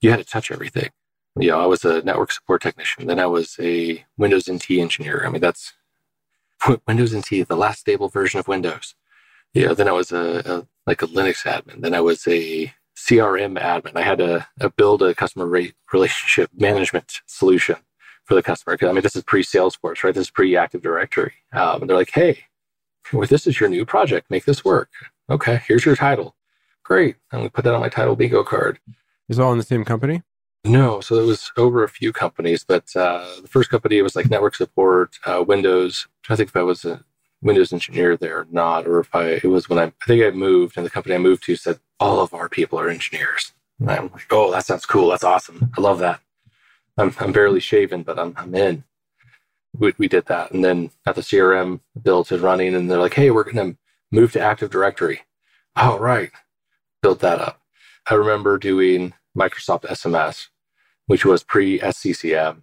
You 0.00 0.10
had 0.10 0.18
to 0.18 0.24
touch 0.24 0.50
everything. 0.50 0.90
You 1.38 1.50
know, 1.50 1.60
I 1.60 1.66
was 1.66 1.84
a 1.84 2.02
network 2.02 2.32
support 2.32 2.62
technician. 2.62 3.06
Then 3.06 3.20
I 3.20 3.26
was 3.26 3.56
a 3.60 4.04
Windows 4.16 4.50
NT 4.50 4.70
engineer. 4.72 5.24
I 5.26 5.30
mean, 5.30 5.40
that's 5.40 5.74
Windows 6.86 7.14
NT, 7.14 7.46
the 7.48 7.56
last 7.56 7.80
stable 7.80 8.08
version 8.08 8.40
of 8.40 8.48
Windows. 8.48 8.94
Yeah, 9.52 9.74
then 9.74 9.88
I 9.88 9.92
was 9.92 10.12
a, 10.12 10.42
a 10.44 10.66
like 10.86 11.02
a 11.02 11.06
Linux 11.06 11.44
admin. 11.44 11.80
Then 11.80 11.94
I 11.94 12.00
was 12.00 12.26
a 12.26 12.72
CRM 12.96 13.58
admin. 13.58 13.96
I 13.96 14.02
had 14.02 14.18
to, 14.18 14.46
to 14.60 14.70
build 14.70 15.02
a 15.02 15.14
customer 15.14 15.46
relationship 15.92 16.50
management 16.54 17.20
solution 17.26 17.76
for 18.26 18.34
the 18.34 18.42
customer. 18.42 18.76
I 18.80 18.92
mean, 18.92 19.02
this 19.02 19.16
is 19.16 19.22
pre 19.22 19.42
Salesforce, 19.42 20.04
right? 20.04 20.14
This 20.14 20.26
is 20.26 20.30
pre 20.30 20.56
Active 20.56 20.82
Directory. 20.82 21.32
Um, 21.52 21.80
and 21.80 21.90
they're 21.90 21.96
like, 21.96 22.10
hey, 22.12 22.44
well, 23.12 23.26
this 23.26 23.46
is 23.46 23.58
your 23.58 23.68
new 23.68 23.86
project. 23.86 24.30
Make 24.30 24.44
this 24.44 24.64
work. 24.64 24.90
Okay, 25.30 25.62
here's 25.66 25.84
your 25.84 25.96
title. 25.96 26.36
Great. 26.84 27.16
I'm 27.32 27.40
going 27.40 27.48
to 27.48 27.52
put 27.52 27.64
that 27.64 27.74
on 27.74 27.80
my 27.80 27.88
title 27.88 28.16
bingo 28.16 28.44
card. 28.44 28.78
Is 29.28 29.40
all 29.40 29.52
in 29.52 29.58
the 29.58 29.64
same 29.64 29.84
company? 29.84 30.22
No, 30.64 31.00
so 31.00 31.16
it 31.16 31.26
was 31.26 31.52
over 31.56 31.84
a 31.84 31.88
few 31.88 32.12
companies, 32.12 32.64
but 32.64 32.94
uh, 32.96 33.26
the 33.40 33.48
first 33.48 33.70
company 33.70 34.02
was 34.02 34.16
like 34.16 34.28
network 34.28 34.56
support, 34.56 35.16
uh, 35.24 35.44
Windows. 35.46 36.08
I 36.28 36.34
think 36.34 36.48
if 36.48 36.56
I 36.56 36.62
was 36.62 36.84
a 36.84 37.04
Windows 37.42 37.72
engineer 37.72 38.16
there 38.16 38.40
or 38.40 38.46
not, 38.50 38.86
or 38.86 38.98
if 38.98 39.14
I 39.14 39.40
it 39.42 39.44
was 39.44 39.68
when 39.68 39.78
I, 39.78 39.84
I 39.84 40.06
think 40.06 40.24
I 40.24 40.30
moved, 40.30 40.76
and 40.76 40.84
the 40.84 40.90
company 40.90 41.14
I 41.14 41.18
moved 41.18 41.44
to 41.44 41.54
said 41.54 41.78
all 42.00 42.20
of 42.20 42.34
our 42.34 42.48
people 42.48 42.80
are 42.80 42.88
engineers. 42.88 43.52
And 43.78 43.90
I'm 43.90 44.10
like, 44.12 44.26
oh, 44.30 44.50
that 44.52 44.64
sounds 44.64 44.86
cool. 44.86 45.10
That's 45.10 45.24
awesome. 45.24 45.70
I 45.76 45.80
love 45.80 45.98
that. 46.00 46.20
I'm 46.98 47.14
I'm 47.20 47.32
barely 47.32 47.60
shaven, 47.60 48.02
but 48.02 48.18
I'm 48.18 48.34
I'm 48.36 48.54
in. 48.54 48.84
We 49.78 49.94
we 49.98 50.08
did 50.08 50.26
that, 50.26 50.52
and 50.52 50.64
then 50.64 50.90
got 51.06 51.16
the 51.16 51.22
CRM 51.22 51.80
built 52.02 52.32
and 52.32 52.42
running, 52.42 52.74
and 52.74 52.90
they're 52.90 52.98
like, 53.00 53.14
hey, 53.14 53.30
we're 53.30 53.44
gonna 53.44 53.76
move 54.12 54.32
to 54.32 54.40
Active 54.40 54.70
Directory. 54.70 55.22
Oh, 55.76 55.98
right. 55.98 56.30
Built 57.02 57.20
that 57.20 57.40
up. 57.40 57.60
I 58.10 58.14
remember 58.14 58.58
doing 58.58 59.14
Microsoft 59.36 59.84
SMS 59.84 60.48
which 61.06 61.24
was 61.24 61.42
pre 61.44 61.78
SCCM, 61.80 62.62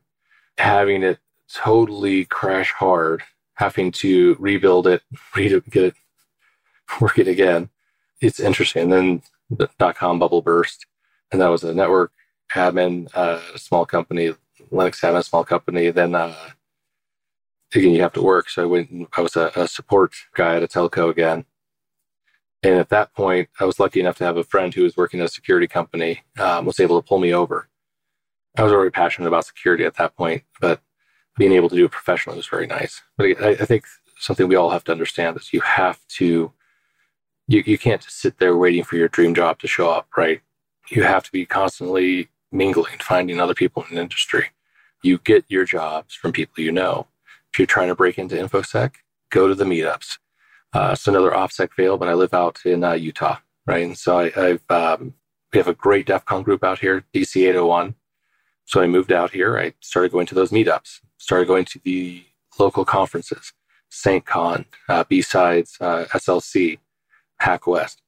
having 0.57 1.03
it 1.03 1.19
totally 1.53 2.25
crash 2.25 2.71
hard, 2.71 3.23
having 3.55 3.91
to 3.91 4.35
rebuild 4.39 4.87
it, 4.87 5.03
re- 5.35 5.61
get 5.69 5.83
it 5.85 5.95
working 7.01 7.27
again. 7.27 7.69
It's 8.21 8.39
interesting. 8.39 8.83
And 8.83 8.93
then 8.93 9.21
the 9.49 9.69
dot 9.79 9.95
com 9.95 10.19
bubble 10.19 10.41
burst, 10.41 10.85
and 11.31 11.41
that 11.41 11.49
was 11.49 11.63
a 11.63 11.73
network 11.73 12.11
admin, 12.53 13.09
uh, 13.13 13.39
a 13.53 13.59
small 13.59 13.85
company, 13.85 14.33
Linux 14.71 15.01
admin, 15.01 15.17
a 15.17 15.23
small 15.23 15.43
company. 15.43 15.89
Then 15.91 16.15
uh, 16.15 16.35
again, 17.73 17.91
you 17.91 18.01
have 18.01 18.13
to 18.13 18.21
work. 18.21 18.49
So 18.49 18.63
I 18.63 18.65
went. 18.65 19.09
I 19.15 19.21
was 19.21 19.35
a, 19.35 19.51
a 19.55 19.67
support 19.67 20.13
guy 20.35 20.55
at 20.55 20.63
a 20.63 20.67
telco 20.67 21.09
again. 21.09 21.45
And 22.65 22.75
at 22.75 22.89
that 22.89 23.13
point, 23.13 23.49
I 23.59 23.65
was 23.65 23.77
lucky 23.77 23.99
enough 23.99 24.17
to 24.19 24.23
have 24.23 24.37
a 24.37 24.43
friend 24.43 24.73
who 24.73 24.83
was 24.83 24.95
working 24.95 25.19
at 25.19 25.25
a 25.25 25.29
security 25.29 25.67
company, 25.67 26.21
um, 26.39 26.65
was 26.65 26.79
able 26.79 27.01
to 27.01 27.05
pull 27.05 27.19
me 27.19 27.33
over 27.33 27.67
I 28.57 28.63
was 28.63 28.71
already 28.71 28.91
passionate 28.91 29.27
about 29.27 29.45
security 29.45 29.83
at 29.83 29.95
that 29.95 30.15
point, 30.15 30.43
but 30.61 30.81
being 31.37 31.53
able 31.53 31.69
to 31.69 31.75
do 31.75 31.85
it 31.85 31.91
professionally 31.91 32.37
was 32.37 32.47
very 32.47 32.67
nice. 32.67 33.01
But 33.17 33.41
I, 33.41 33.49
I 33.49 33.65
think 33.65 33.85
something 34.19 34.47
we 34.47 34.55
all 34.55 34.69
have 34.69 34.83
to 34.85 34.91
understand 34.91 35.37
is 35.37 35.53
you 35.53 35.61
have 35.61 35.99
to, 36.17 36.51
you, 37.47 37.63
you 37.65 37.77
can't 37.77 38.01
just 38.01 38.19
sit 38.19 38.37
there 38.37 38.55
waiting 38.55 38.83
for 38.83 38.95
your 38.95 39.07
dream 39.07 39.33
job 39.33 39.59
to 39.59 39.67
show 39.67 39.89
up, 39.89 40.07
right? 40.15 40.41
You 40.91 41.03
have 41.03 41.23
to 41.23 41.31
be 41.31 41.45
constantly 41.45 42.29
mingling, 42.53 42.99
finding 42.99 43.39
other 43.39 43.53
people 43.53 43.83
in 43.89 43.95
the 43.95 44.01
industry. 44.01 44.47
You 45.01 45.17
get 45.17 45.43
your 45.49 45.65
jobs 45.65 46.13
from 46.13 46.31
people 46.31 46.63
you 46.63 46.71
know. 46.71 47.07
If 47.51 47.59
you're 47.59 47.65
trying 47.65 47.89
to 47.89 47.95
break 47.95 48.17
into 48.17 48.35
InfoSec, 48.35 48.93
go 49.29 49.47
to 49.47 49.55
the 49.55 49.65
meetups. 49.65 50.19
Uh, 50.73 50.91
it's 50.93 51.07
another 51.07 51.31
OffSec 51.31 51.71
fail, 51.73 51.97
but 51.97 52.07
I 52.07 52.13
live 52.13 52.33
out 52.33 52.59
in 52.65 52.83
uh, 52.83 52.93
Utah, 52.93 53.37
right? 53.67 53.83
And 53.83 53.97
so 53.97 54.19
I, 54.19 54.29
have 54.29 54.61
um, 54.69 55.13
we 55.51 55.57
have 55.57 55.67
a 55.67 55.73
great 55.73 56.07
DEF 56.07 56.25
CON 56.25 56.41
group 56.41 56.63
out 56.63 56.79
here, 56.79 57.03
DC 57.13 57.35
801. 57.35 57.95
So 58.65 58.81
I 58.81 58.87
moved 58.87 59.11
out 59.11 59.31
here. 59.31 59.57
I 59.57 59.73
started 59.81 60.11
going 60.11 60.25
to 60.27 60.35
those 60.35 60.51
meetups, 60.51 61.01
started 61.17 61.47
going 61.47 61.65
to 61.65 61.79
the 61.83 62.23
local 62.57 62.85
conferences, 62.85 63.53
SaintCon, 63.91 64.65
uh, 64.89 65.03
B-Sides, 65.07 65.77
uh, 65.79 66.05
SLC, 66.05 66.79
Hack 67.39 67.67
West. 67.67 68.01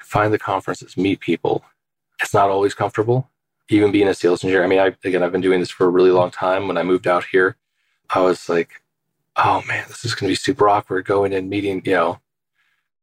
Find 0.00 0.32
the 0.32 0.38
conferences, 0.38 0.96
meet 0.96 1.20
people. 1.20 1.64
It's 2.22 2.32
not 2.32 2.50
always 2.50 2.72
comfortable, 2.72 3.30
even 3.68 3.92
being 3.92 4.08
a 4.08 4.14
sales 4.14 4.42
engineer. 4.44 4.64
I 4.64 4.66
mean, 4.66 4.78
I, 4.78 4.94
again, 5.04 5.22
I've 5.22 5.32
been 5.32 5.40
doing 5.40 5.60
this 5.60 5.70
for 5.70 5.86
a 5.86 5.90
really 5.90 6.10
long 6.10 6.30
time. 6.30 6.68
When 6.68 6.78
I 6.78 6.82
moved 6.82 7.06
out 7.06 7.24
here, 7.24 7.56
I 8.10 8.20
was 8.20 8.48
like, 8.48 8.82
oh 9.36 9.62
man, 9.68 9.84
this 9.88 10.04
is 10.04 10.14
going 10.14 10.28
to 10.28 10.32
be 10.32 10.36
super 10.36 10.68
awkward 10.68 11.04
going 11.04 11.32
and 11.32 11.50
meeting, 11.50 11.82
you 11.84 11.92
know, 11.92 12.20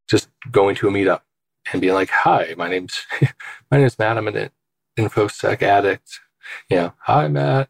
just 0.07 0.30
going 0.51 0.76
to 0.78 0.88
a 0.88 0.91
meetup 0.91 1.22
and 1.72 1.82
being 1.82 1.93
like, 1.93 2.09
hi, 2.09 2.53
my 2.57 2.70
name's, 2.70 3.05
my 3.72 3.78
name's 3.78 3.97
Matt. 3.97 4.18
I'm 4.18 4.28
an 4.28 4.49
InfoSec 4.97 5.61
addict 5.61 6.20
you 6.70 6.78
know, 6.78 6.93
hi, 6.99 7.28
Matt. 7.28 7.70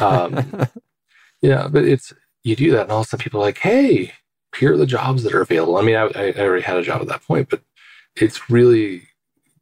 Um, 0.00 0.68
yeah, 1.42 1.68
but 1.68 1.84
it's, 1.84 2.12
you 2.44 2.56
do 2.56 2.70
that, 2.72 2.82
and 2.82 2.92
all 2.92 3.00
of 3.00 3.06
a 3.06 3.08
sudden 3.08 3.24
people 3.24 3.40
are 3.40 3.44
like, 3.44 3.58
hey, 3.58 4.12
here 4.56 4.72
are 4.72 4.76
the 4.76 4.86
jobs 4.86 5.22
that 5.24 5.34
are 5.34 5.40
available. 5.40 5.76
I 5.76 5.82
mean, 5.82 5.96
I, 5.96 6.04
I 6.04 6.32
already 6.38 6.62
had 6.62 6.76
a 6.76 6.82
job 6.82 7.00
at 7.00 7.08
that 7.08 7.22
point, 7.22 7.48
but 7.50 7.62
it's 8.14 8.48
really 8.50 9.08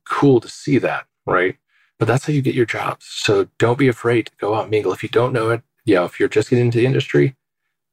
cool 0.04 0.40
to 0.40 0.48
see 0.48 0.78
that, 0.78 1.06
right? 1.26 1.56
But 1.98 2.08
that's 2.08 2.26
how 2.26 2.32
you 2.32 2.42
get 2.42 2.54
your 2.54 2.66
jobs. 2.66 3.06
So 3.08 3.48
don't 3.58 3.78
be 3.78 3.88
afraid 3.88 4.26
to 4.26 4.32
go 4.38 4.54
out 4.54 4.62
and 4.62 4.70
mingle. 4.70 4.92
If 4.92 5.02
you 5.02 5.08
don't 5.08 5.32
know 5.32 5.50
it, 5.50 5.62
you 5.84 5.94
know, 5.94 6.04
if 6.04 6.18
you're 6.18 6.28
just 6.28 6.50
getting 6.50 6.66
into 6.66 6.78
the 6.78 6.86
industry, 6.86 7.36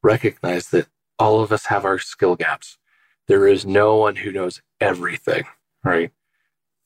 recognize 0.01 0.69
that 0.69 0.87
all 1.19 1.41
of 1.41 1.51
us 1.51 1.65
have 1.65 1.85
our 1.85 1.99
skill 1.99 2.35
gaps. 2.35 2.77
There 3.27 3.47
is 3.47 3.65
no 3.65 3.95
one 3.95 4.17
who 4.17 4.31
knows 4.31 4.61
everything, 4.79 5.43
right? 5.83 6.11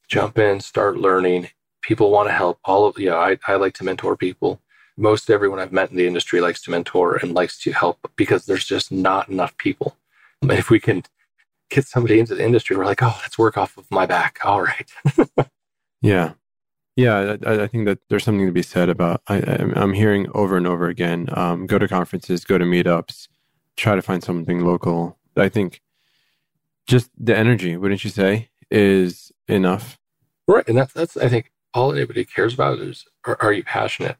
Jump 0.07 0.37
in, 0.37 0.59
start 0.59 0.97
learning. 0.97 1.49
People 1.81 2.11
want 2.11 2.27
to 2.27 2.33
help. 2.33 2.59
All 2.65 2.85
of, 2.85 2.99
you 2.99 3.09
know, 3.09 3.17
I, 3.17 3.37
I 3.47 3.55
like 3.55 3.73
to 3.75 3.83
mentor 3.83 4.17
people. 4.17 4.61
Most 4.97 5.29
everyone 5.29 5.59
I've 5.59 5.71
met 5.71 5.91
in 5.91 5.97
the 5.97 6.07
industry 6.07 6.41
likes 6.41 6.61
to 6.63 6.71
mentor 6.71 7.15
and 7.15 7.33
likes 7.33 7.59
to 7.63 7.71
help 7.71 8.11
because 8.15 8.45
there's 8.45 8.65
just 8.65 8.91
not 8.91 9.29
enough 9.29 9.57
people. 9.57 9.97
If 10.43 10.69
we 10.69 10.79
can 10.79 11.03
get 11.69 11.85
somebody 11.85 12.19
into 12.19 12.35
the 12.35 12.45
industry, 12.45 12.75
we're 12.75 12.85
like, 12.85 13.03
oh, 13.03 13.17
let's 13.21 13.37
work 13.37 13.57
off 13.57 13.77
of 13.77 13.89
my 13.89 14.05
back. 14.05 14.39
All 14.43 14.61
right. 14.61 14.89
yeah. 16.01 16.33
Yeah, 16.95 17.35
I, 17.45 17.63
I, 17.63 17.67
think 17.67 17.85
that 17.87 17.99
there's 18.09 18.23
something 18.23 18.45
to 18.45 18.53
be 18.53 18.61
said 18.61 18.87
about. 18.87 19.21
I, 19.27 19.37
am 19.37 19.93
hearing 19.93 20.27
over 20.33 20.55
and 20.55 20.65
over 20.65 20.87
again: 20.87 21.27
um, 21.33 21.67
go 21.67 21.77
to 21.77 21.89
conferences, 21.89 22.45
go 22.45 22.57
to 22.57 22.63
meetups, 22.63 23.27
try 23.75 23.95
to 23.95 24.01
find 24.01 24.23
something 24.23 24.63
local. 24.63 25.17
I 25.35 25.49
think 25.49 25.81
just 26.87 27.09
the 27.17 27.35
energy, 27.35 27.75
wouldn't 27.75 28.05
you 28.05 28.09
say, 28.09 28.49
is 28.71 29.31
enough? 29.47 29.99
Right, 30.47 30.67
and 30.67 30.77
that's 30.77 30.93
that's 30.93 31.17
I 31.17 31.27
think 31.27 31.51
all 31.73 31.91
anybody 31.91 32.23
cares 32.23 32.53
about 32.53 32.79
is 32.79 33.05
are, 33.25 33.37
are 33.41 33.51
you 33.51 33.63
passionate? 33.63 34.17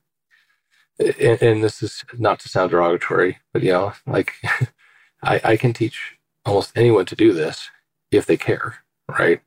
And, 0.99 1.41
and, 1.41 1.63
this 1.63 1.83
is 1.83 2.05
not 2.17 2.39
to 2.39 2.49
sound 2.49 2.71
derogatory, 2.71 3.39
but 3.51 3.63
you 3.63 3.71
know, 3.71 3.93
like 4.05 4.33
I, 5.23 5.41
I 5.43 5.57
can 5.57 5.73
teach 5.73 6.17
almost 6.45 6.71
anyone 6.75 7.05
to 7.07 7.15
do 7.15 7.33
this 7.33 7.69
if 8.11 8.25
they 8.25 8.37
care, 8.37 8.77
right? 9.09 9.41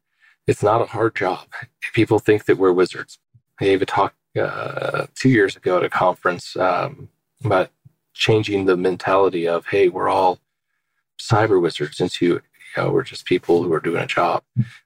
It's 0.48 0.62
not 0.62 0.80
a 0.80 0.86
hard 0.86 1.14
job. 1.14 1.46
People 1.92 2.18
think 2.18 2.46
that 2.46 2.56
we're 2.56 2.72
wizards. 2.72 3.18
I 3.60 3.66
gave 3.66 3.82
a 3.82 3.86
talk 3.86 4.14
uh, 4.40 5.06
two 5.14 5.28
years 5.28 5.54
ago 5.54 5.76
at 5.76 5.84
a 5.84 5.90
conference 5.90 6.56
um, 6.56 7.10
about 7.44 7.70
changing 8.14 8.64
the 8.64 8.76
mentality 8.76 9.46
of, 9.46 9.66
hey, 9.66 9.90
we're 9.90 10.08
all 10.08 10.38
cyber 11.20 11.60
wizards 11.60 12.00
into, 12.00 12.24
you 12.26 12.40
know, 12.78 12.90
we're 12.90 13.02
just 13.02 13.26
people 13.26 13.62
who 13.62 13.72
are 13.74 13.80
doing 13.80 14.02
a 14.02 14.06
job. 14.06 14.42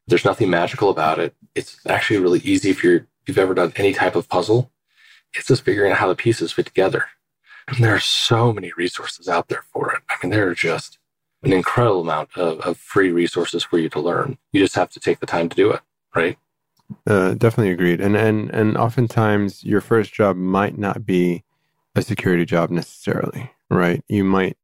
There's 0.08 0.24
nothing 0.24 0.50
magical 0.50 0.90
about 0.90 1.20
it. 1.20 1.32
It's 1.54 1.78
actually 1.86 2.18
really 2.18 2.40
easy 2.40 2.70
if 2.70 2.82
you're, 2.82 3.06
you've 3.26 3.38
ever 3.38 3.54
done 3.54 3.72
any 3.76 3.92
type 3.92 4.16
of 4.16 4.28
puzzle. 4.28 4.72
It's 5.34 5.46
just 5.46 5.62
figuring 5.64 5.92
out 5.92 5.98
how 5.98 6.08
the 6.08 6.16
pieces 6.16 6.52
fit 6.52 6.66
together. 6.66 7.06
And 7.68 7.84
there 7.84 7.94
are 7.94 8.00
so 8.00 8.52
many 8.52 8.72
resources 8.76 9.28
out 9.28 9.46
there 9.46 9.62
for 9.72 9.92
it. 9.92 10.02
I 10.10 10.16
mean, 10.20 10.32
there 10.32 10.48
are 10.48 10.54
just 10.56 10.98
an 11.42 11.52
incredible 11.52 12.02
amount 12.02 12.30
of, 12.36 12.60
of 12.60 12.76
free 12.78 13.10
resources 13.10 13.64
for 13.64 13.78
you 13.78 13.88
to 13.90 14.00
learn. 14.00 14.38
You 14.52 14.60
just 14.60 14.74
have 14.76 14.90
to 14.90 15.00
take 15.00 15.20
the 15.20 15.26
time 15.26 15.48
to 15.48 15.56
do 15.56 15.70
it, 15.72 15.80
right? 16.14 16.38
Uh, 17.06 17.34
definitely 17.34 17.72
agreed. 17.72 18.00
And 18.00 18.16
and 18.16 18.50
and 18.50 18.76
oftentimes 18.76 19.64
your 19.64 19.80
first 19.80 20.12
job 20.12 20.36
might 20.36 20.78
not 20.78 21.06
be 21.06 21.42
a 21.94 22.02
security 22.02 22.44
job 22.44 22.70
necessarily, 22.70 23.50
right? 23.70 24.02
You 24.08 24.24
might 24.24 24.56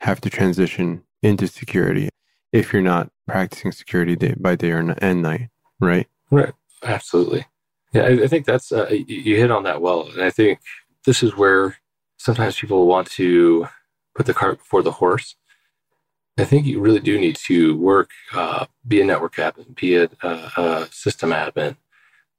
have 0.00 0.20
to 0.22 0.30
transition 0.30 1.02
into 1.22 1.46
security 1.46 2.08
if 2.52 2.72
you're 2.72 2.82
not 2.82 3.10
practicing 3.26 3.72
security 3.72 4.16
day 4.16 4.34
by 4.38 4.54
day 4.54 4.70
or 4.70 4.78
and 4.98 5.22
night, 5.22 5.48
right? 5.80 6.06
Right. 6.30 6.52
Absolutely. 6.82 7.46
Yeah, 7.92 8.02
I, 8.02 8.24
I 8.24 8.26
think 8.28 8.44
that's 8.44 8.72
uh, 8.72 8.88
you 8.90 9.36
hit 9.36 9.50
on 9.50 9.62
that 9.64 9.80
well, 9.80 10.08
and 10.08 10.22
I 10.22 10.30
think 10.30 10.60
this 11.04 11.22
is 11.22 11.36
where 11.36 11.76
sometimes 12.16 12.58
people 12.58 12.86
want 12.86 13.10
to 13.12 13.68
put 14.14 14.26
the 14.26 14.34
cart 14.34 14.58
before 14.58 14.82
the 14.82 14.92
horse 14.92 15.36
I 16.36 16.44
think 16.44 16.66
you 16.66 16.80
really 16.80 17.00
do 17.00 17.18
need 17.18 17.36
to 17.36 17.76
work, 17.76 18.10
uh, 18.34 18.66
be 18.86 19.00
a 19.00 19.04
network 19.04 19.36
admin, 19.36 19.76
be 19.76 19.96
a, 19.96 20.08
a, 20.22 20.88
system 20.90 21.30
admin, 21.30 21.76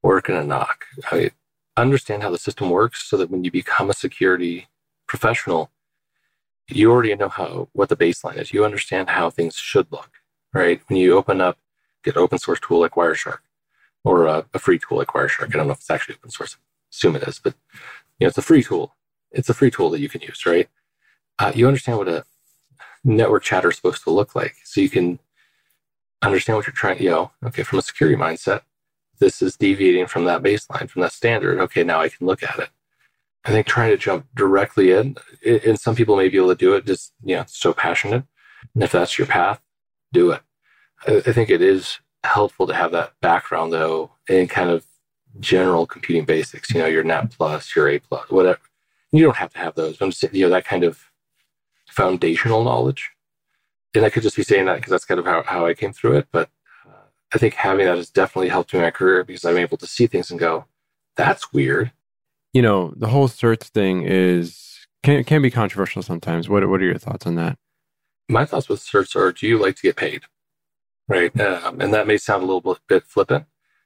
work 0.03 0.27
in 0.27 0.35
a 0.35 0.41
NOC. 0.41 0.67
I 1.11 1.31
understand 1.77 2.21
how 2.21 2.29
the 2.29 2.37
system 2.37 2.69
works 2.69 3.09
so 3.09 3.15
that 3.15 3.29
when 3.29 3.45
you 3.45 3.51
become 3.51 3.89
a 3.89 3.93
security 3.93 4.67
professional, 5.07 5.71
you 6.67 6.91
already 6.91 7.15
know 7.15 7.29
how 7.29 7.69
what 7.73 7.89
the 7.89 7.95
baseline 7.95 8.37
is. 8.37 8.51
You 8.51 8.65
understand 8.65 9.09
how 9.09 9.29
things 9.29 9.55
should 9.55 9.89
look, 9.91 10.11
right? 10.53 10.81
When 10.87 10.99
you 10.99 11.15
open 11.15 11.39
up, 11.39 11.57
get 12.03 12.17
open 12.17 12.37
source 12.37 12.59
tool 12.59 12.79
like 12.81 12.93
Wireshark 12.93 13.39
or 14.03 14.25
a, 14.25 14.45
a 14.53 14.59
free 14.59 14.79
tool 14.79 14.97
like 14.97 15.09
Wireshark. 15.09 15.53
I 15.53 15.57
don't 15.57 15.67
know 15.67 15.73
if 15.73 15.79
it's 15.79 15.89
actually 15.89 16.15
open 16.15 16.31
source. 16.31 16.55
I 16.55 16.59
assume 16.91 17.15
it 17.15 17.23
is, 17.23 17.39
but 17.39 17.53
you 18.19 18.25
know, 18.25 18.29
it's 18.29 18.37
a 18.37 18.41
free 18.41 18.63
tool. 18.63 18.95
It's 19.31 19.49
a 19.49 19.53
free 19.53 19.71
tool 19.71 19.89
that 19.91 20.01
you 20.01 20.09
can 20.09 20.21
use, 20.21 20.45
right? 20.45 20.67
Uh, 21.39 21.51
you 21.55 21.67
understand 21.67 21.97
what 21.97 22.07
a 22.07 22.25
network 23.05 23.43
chatter 23.43 23.69
is 23.69 23.77
supposed 23.77 24.03
to 24.03 24.09
look 24.09 24.35
like. 24.35 24.55
So 24.65 24.81
you 24.81 24.89
can 24.89 25.19
understand 26.21 26.57
what 26.57 26.67
you're 26.67 26.73
trying, 26.73 27.01
you 27.01 27.11
know, 27.11 27.31
okay, 27.45 27.63
from 27.63 27.79
a 27.79 27.83
security 27.83 28.17
mindset, 28.17 28.61
this 29.19 29.41
is 29.41 29.55
deviating 29.55 30.07
from 30.07 30.25
that 30.25 30.43
baseline, 30.43 30.89
from 30.89 31.03
that 31.03 31.13
standard. 31.13 31.59
Okay, 31.59 31.83
now 31.83 32.01
I 32.01 32.09
can 32.09 32.27
look 32.27 32.43
at 32.43 32.59
it. 32.59 32.69
I 33.45 33.51
think 33.51 33.67
trying 33.67 33.91
to 33.91 33.97
jump 33.97 34.25
directly 34.35 34.91
in, 34.91 35.15
and 35.45 35.79
some 35.79 35.95
people 35.95 36.17
may 36.17 36.29
be 36.29 36.37
able 36.37 36.49
to 36.49 36.55
do 36.55 36.73
it 36.73 36.85
just, 36.85 37.13
you 37.23 37.35
know, 37.35 37.45
so 37.47 37.73
passionate. 37.73 38.23
And 38.73 38.83
if 38.83 38.91
that's 38.91 39.17
your 39.19 39.27
path, 39.27 39.61
do 40.11 40.31
it. 40.31 40.41
I, 41.07 41.31
think 41.31 41.51
it 41.51 41.61
is 41.61 41.99
helpful 42.23 42.65
to 42.65 42.73
have 42.73 42.91
that 42.93 43.13
background 43.21 43.71
though 43.71 44.11
in 44.27 44.47
kind 44.47 44.71
of 44.71 44.85
general 45.39 45.85
computing 45.85 46.25
basics, 46.25 46.71
you 46.73 46.79
know, 46.79 46.87
your 46.87 47.03
Net 47.03 47.29
plus, 47.29 47.75
your 47.75 47.87
A 47.89 47.99
plus, 47.99 48.29
whatever. 48.31 48.59
You 49.11 49.23
don't 49.23 49.35
have 49.35 49.53
to 49.53 49.59
have 49.59 49.75
those. 49.75 50.01
I'm 50.01 50.09
just, 50.09 50.33
you 50.33 50.45
know, 50.45 50.49
that 50.49 50.65
kind 50.65 50.83
of 50.83 51.11
foundational 51.95 52.63
knowledge. 52.63 53.11
And 53.95 54.03
I 54.05 54.09
could 54.09 54.23
just 54.23 54.35
be 54.35 54.43
saying 54.43 54.65
that 54.65 54.75
because 54.75 54.91
that's 54.91 55.05
kind 55.05 55.19
of 55.19 55.25
how, 55.25 55.43
how 55.43 55.65
I 55.65 55.73
came 55.73 55.93
through 55.93 56.17
it. 56.17 56.27
But 56.31 56.49
uh, 56.85 57.07
I 57.33 57.37
think 57.37 57.53
having 57.53 57.85
that 57.85 57.97
has 57.97 58.09
definitely 58.09 58.49
helped 58.49 58.73
me 58.73 58.79
in 58.79 58.85
my 58.85 58.91
career 58.91 59.23
because 59.23 59.45
I'm 59.45 59.57
able 59.57 59.77
to 59.77 59.87
see 59.87 60.05
things 60.05 60.29
and 60.29 60.39
go, 60.39 60.65
that's 61.15 61.53
weird. 61.53 61.91
You 62.53 62.61
know, 62.61 62.93
the 62.95 63.07
whole 63.07 63.27
certs 63.27 63.69
thing 63.69 64.03
is 64.03 64.87
can 65.03 65.23
can 65.23 65.41
be 65.41 65.51
controversial 65.51 66.01
sometimes. 66.01 66.49
What 66.49 66.67
what 66.69 66.81
are 66.81 66.85
your 66.85 66.97
thoughts 66.97 67.25
on 67.25 67.35
that? 67.35 67.57
My 68.29 68.45
thoughts 68.45 68.69
with 68.69 68.79
certs 68.79 69.15
are: 69.15 69.31
Do 69.31 69.47
you 69.47 69.57
like 69.57 69.75
to 69.75 69.81
get 69.81 69.95
paid? 69.95 70.23
Right, 71.07 71.37
um, 71.39 71.81
and 71.81 71.93
that 71.93 72.07
may 72.07 72.17
sound 72.17 72.43
a 72.43 72.45
little 72.45 72.77
bit 72.87 73.03
flippant. 73.03 73.45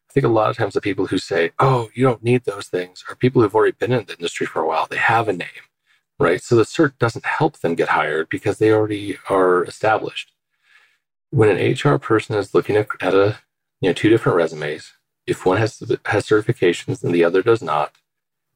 I 0.10 0.14
think 0.14 0.26
a 0.26 0.30
lot 0.30 0.50
of 0.50 0.58
times 0.58 0.76
the 0.76 0.82
people 0.82 1.08
who 1.08 1.18
say, 1.18 1.52
"Oh, 1.60 1.90
you 1.94 2.04
don't 2.06 2.24
need 2.24 2.46
those 2.46 2.68
things," 2.68 3.04
are 3.10 3.16
people 3.16 3.42
who've 3.42 3.56
already 3.56 3.76
been 3.78 3.92
in 3.92 4.06
the 4.06 4.14
industry 4.14 4.46
for 4.46 4.62
a 4.62 4.68
while. 4.68 4.88
They 4.88 4.98
have 4.98 5.28
a 5.28 5.34
name 5.34 5.69
right? 6.20 6.44
So 6.44 6.56
the 6.56 6.64
cert 6.64 6.98
doesn't 7.00 7.26
help 7.26 7.60
them 7.60 7.76
get 7.76 7.90
hired 7.90 8.30
because 8.30 8.58
they 8.60 8.72
already 8.72 9.18
are 9.30 9.64
established. 9.64 10.34
When 11.32 11.50
an 11.50 11.74
HR 11.74 11.98
person 11.98 12.36
is 12.36 12.54
looking 12.54 12.76
at, 12.76 12.88
at 13.02 13.16
a 13.16 13.40
you 13.82 13.90
know 13.90 13.94
two 13.94 14.10
different 14.10 14.36
resumes, 14.36 14.94
if 15.26 15.46
one 15.46 15.58
has 15.58 15.80
has 16.06 16.28
certifications 16.28 17.04
and 17.04 17.14
the 17.14 17.24
other 17.24 17.42
does 17.42 17.62
not, 17.62 17.96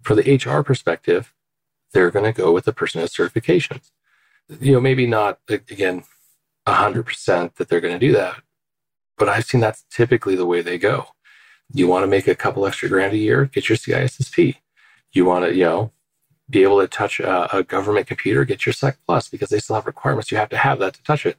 for 0.02 0.16
the 0.16 0.36
HR 0.36 0.62
perspective, 0.64 1.34
they're 1.94 2.12
going 2.12 2.26
to 2.26 2.42
go 2.42 2.52
with 2.52 2.66
the 2.66 2.74
person 2.74 3.00
who 3.00 3.04
has 3.04 3.14
certifications. 3.14 3.92
You 4.60 4.74
know, 4.74 4.82
maybe 4.82 5.08
not 5.08 5.40
again 5.48 6.04
hundred 6.68 7.06
percent 7.06 7.56
that 7.56 7.70
they're 7.70 7.82
going 7.82 7.98
to 7.98 8.06
do 8.06 8.14
that, 8.14 8.42
but 9.18 9.30
I've 9.30 9.46
seen 9.46 9.62
that's 9.62 9.86
typically 9.90 10.36
the 10.36 10.46
way 10.46 10.62
they 10.62 10.78
go. 10.78 11.08
You 11.72 11.88
want 11.88 12.04
to 12.04 12.08
make 12.08 12.28
a 12.28 12.36
couple 12.36 12.66
extra 12.66 12.90
grand 12.90 13.14
a 13.14 13.18
year, 13.18 13.46
get 13.46 13.70
your 13.70 13.78
CISSP. 13.78 14.56
You 15.12 15.26
want 15.26 15.46
to, 15.46 15.56
you 15.56 15.64
know, 15.64 15.92
be 16.54 16.64
able 16.64 16.80
to 16.80 16.88
touch 16.88 17.20
a, 17.20 17.58
a, 17.58 17.64
government 17.64 18.08
computer, 18.08 18.46
get 18.46 18.66
your 18.66 18.74
Sec 18.74 18.98
Plus 19.06 19.28
because 19.28 19.50
they 19.50 19.60
still 19.60 19.76
have 19.76 19.86
requirements. 19.86 20.32
You 20.32 20.38
have 20.38 20.50
to 20.50 20.58
have 20.58 20.80
that 20.80 20.94
to 20.94 21.04
touch 21.04 21.26
it. 21.26 21.38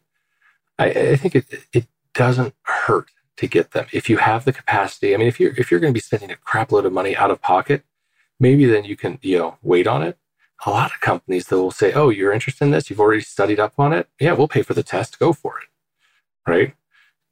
I, 0.78 0.86
I 0.86 1.16
think 1.16 1.36
it, 1.36 1.46
it 1.72 1.86
doesn't 2.12 2.54
hurt 2.62 3.10
to 3.36 3.46
get 3.46 3.72
them 3.72 3.86
if 3.92 4.10
you 4.10 4.18
have 4.18 4.44
the 4.44 4.52
capacity. 4.52 5.14
I 5.14 5.16
mean, 5.16 5.28
if 5.28 5.40
you're 5.40 5.52
if 5.56 5.70
you're 5.70 5.80
going 5.80 5.92
to 5.92 5.96
be 5.96 6.00
spending 6.00 6.30
a 6.30 6.36
crap 6.36 6.72
load 6.72 6.84
of 6.84 6.92
money 6.92 7.16
out 7.16 7.30
of 7.30 7.40
pocket, 7.40 7.84
maybe 8.38 8.64
then 8.66 8.84
you 8.84 8.96
can 8.96 9.18
you 9.22 9.38
know 9.38 9.58
wait 9.62 9.86
on 9.86 10.02
it. 10.02 10.18
A 10.66 10.70
lot 10.70 10.92
of 10.92 11.00
companies 11.00 11.46
that 11.48 11.56
will 11.56 11.70
say, 11.70 11.92
"Oh, 11.92 12.08
you're 12.10 12.32
interested 12.32 12.64
in 12.64 12.70
this? 12.70 12.90
You've 12.90 13.00
already 13.00 13.22
studied 13.22 13.60
up 13.60 13.74
on 13.78 13.92
it. 13.92 14.08
Yeah, 14.20 14.32
we'll 14.32 14.48
pay 14.48 14.62
for 14.62 14.74
the 14.74 14.82
test. 14.82 15.18
Go 15.18 15.32
for 15.32 15.58
it." 15.58 15.68
Right? 16.50 16.74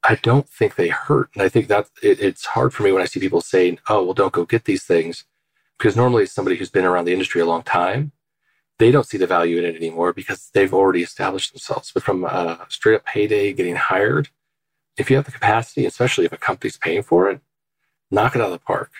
I 0.04 0.16
don't 0.16 0.48
think 0.48 0.74
they 0.74 0.88
hurt, 0.88 1.30
and 1.34 1.42
I 1.42 1.48
think 1.48 1.68
that 1.68 1.88
it, 2.02 2.20
it's 2.20 2.46
hard 2.46 2.74
for 2.74 2.82
me 2.82 2.92
when 2.92 3.02
I 3.02 3.06
see 3.06 3.20
people 3.20 3.40
saying, 3.40 3.78
"Oh, 3.88 4.04
well, 4.04 4.14
don't 4.14 4.32
go 4.32 4.44
get 4.44 4.64
these 4.64 4.84
things." 4.84 5.24
Because 5.82 5.96
normally 5.96 6.26
somebody 6.26 6.56
who's 6.56 6.70
been 6.70 6.84
around 6.84 7.06
the 7.06 7.12
industry 7.12 7.40
a 7.40 7.44
long 7.44 7.64
time, 7.64 8.12
they 8.78 8.92
don't 8.92 9.04
see 9.04 9.18
the 9.18 9.26
value 9.26 9.58
in 9.58 9.64
it 9.64 9.74
anymore 9.74 10.12
because 10.12 10.48
they've 10.54 10.72
already 10.72 11.02
established 11.02 11.50
themselves. 11.50 11.90
But 11.92 12.04
from 12.04 12.22
a 12.22 12.64
straight 12.68 12.94
up 12.94 13.04
payday 13.04 13.52
getting 13.52 13.74
hired, 13.74 14.28
if 14.96 15.10
you 15.10 15.16
have 15.16 15.24
the 15.24 15.32
capacity, 15.32 15.84
especially 15.84 16.24
if 16.24 16.30
a 16.32 16.36
company's 16.36 16.76
paying 16.76 17.02
for 17.02 17.28
it, 17.30 17.40
knock 18.12 18.36
it 18.36 18.40
out 18.40 18.46
of 18.46 18.52
the 18.52 18.60
park. 18.60 18.92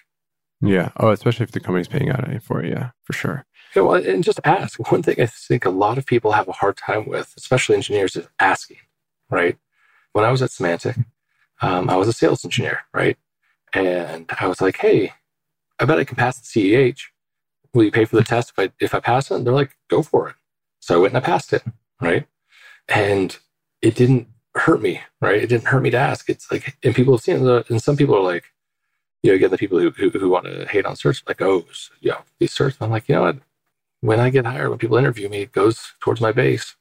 Yeah. 0.61 0.91
Oh, 0.97 1.11
especially 1.11 1.45
if 1.45 1.53
the 1.53 1.61
company's 1.61 1.87
paying 1.87 2.11
out 2.11 2.29
of 2.29 2.43
for 2.43 2.61
it. 2.61 2.71
Yeah, 2.71 2.91
for 3.05 3.13
sure. 3.13 3.47
Yeah, 3.77 3.83
well, 3.83 4.05
and 4.05 4.25
just 4.25 4.41
ask. 4.43 4.81
One 4.91 5.05
thing 5.05 5.21
I 5.21 5.27
think 5.27 5.65
a 5.65 5.71
lot 5.71 5.99
of 5.99 6.07
people 6.07 6.33
have 6.33 6.49
a 6.49 6.53
hard 6.53 6.77
time 6.77 7.07
with, 7.07 7.33
especially 7.37 7.77
engineers, 7.77 8.17
is 8.17 8.27
asking, 8.41 8.79
right? 9.31 9.57
When 10.15 10.25
I 10.25 10.33
was 10.33 10.43
at 10.43 10.51
Symantec, 10.51 11.05
um, 11.61 11.89
I 11.89 11.95
was 11.95 12.09
a 12.09 12.13
sales 12.13 12.45
engineer, 12.45 12.81
right? 12.93 13.17
And 13.73 14.29
I 14.41 14.49
was 14.49 14.61
like, 14.61 14.79
hey, 14.79 15.13
I 15.79 15.85
bet 15.85 15.99
I 15.99 16.05
can 16.05 16.17
pass 16.17 16.39
the 16.39 16.47
CEH. 16.47 17.01
Will 17.75 17.85
you 17.85 17.91
pay 17.91 18.05
for 18.05 18.17
the 18.17 18.25
test 18.25 18.53
if 18.57 18.59
I 18.59 18.73
if 18.81 18.95
I 18.95 19.01
pass 19.01 19.31
it? 19.31 19.37
And 19.37 19.47
they're 19.47 19.55
like, 19.55 19.77
go 19.89 20.03
for 20.03 20.29
it. 20.29 20.37
So 20.81 20.95
I 20.95 20.99
went 20.99 21.15
and 21.15 21.23
I 21.23 21.27
passed 21.27 21.53
it, 21.53 21.63
right? 22.01 22.27
And 22.89 23.37
it 23.81 23.95
didn't 23.95 24.29
hurt 24.55 24.83
me, 24.83 25.01
right? 25.21 25.43
It 25.43 25.49
didn't 25.49 25.69
hurt 25.69 25.83
me 25.83 25.91
to 25.91 25.97
ask. 25.97 26.29
It's 26.29 26.51
like, 26.51 26.77
and 26.83 26.95
people 26.95 27.15
have 27.15 27.23
seen 27.23 27.47
it, 27.47 27.71
and 27.71 27.83
some 27.83 27.97
people 27.97 28.17
are 28.17 28.23
like, 28.23 28.45
you 29.23 29.31
know, 29.31 29.37
again, 29.37 29.51
the 29.51 29.59
people 29.59 29.79
who, 29.79 29.91
who, 29.91 30.11
who 30.11 30.29
want 30.29 30.47
to 30.47 30.67
hate 30.67 30.85
on 30.85 30.97
search, 30.97 31.23
like, 31.27 31.41
oh, 31.41 31.65
you 32.01 32.11
know, 32.11 32.19
these 32.39 32.55
certs. 32.55 32.77
I'm 32.81 32.91
like, 32.91 33.09
you 33.09 33.15
know 33.15 33.23
what? 33.23 33.39
When 34.01 34.19
I 34.19 34.31
get 34.31 34.47
hired, 34.47 34.71
when 34.71 34.79
people 34.79 34.97
interview 34.97 35.29
me, 35.29 35.43
it 35.43 35.53
goes 35.53 35.93
towards 36.01 36.21
my 36.21 36.33
base. 36.33 36.75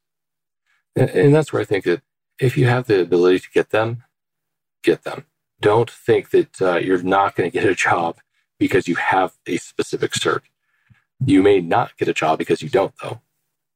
And, 0.96 1.10
and 1.12 1.36
that's 1.36 1.54
where 1.54 1.62
I 1.62 1.66
think 1.66 1.86
that 1.86 2.02
if 2.40 2.58
you 2.58 2.66
have 2.66 2.88
the 2.88 3.02
ability 3.02 3.40
to 3.40 3.52
get 3.54 3.70
them, 3.70 4.04
get 4.84 5.04
them. 5.04 5.26
Don't 5.60 5.90
think 5.90 6.32
that 6.32 6.62
uh, 6.62 6.78
you're 6.78 7.04
not 7.04 7.36
going 7.36 7.50
to 7.50 7.54
get 7.54 7.70
a 7.70 7.76
job 7.76 8.18
because 8.62 8.88
you 8.88 8.94
have 8.94 9.34
a 9.48 9.58
specific 9.58 10.12
cert. 10.12 10.42
You 11.26 11.42
may 11.42 11.62
not 11.62 11.98
get 11.98 12.08
a 12.08 12.14
job 12.14 12.38
because 12.38 12.62
you 12.62 12.70
don't, 12.70 12.94
though. 13.02 13.20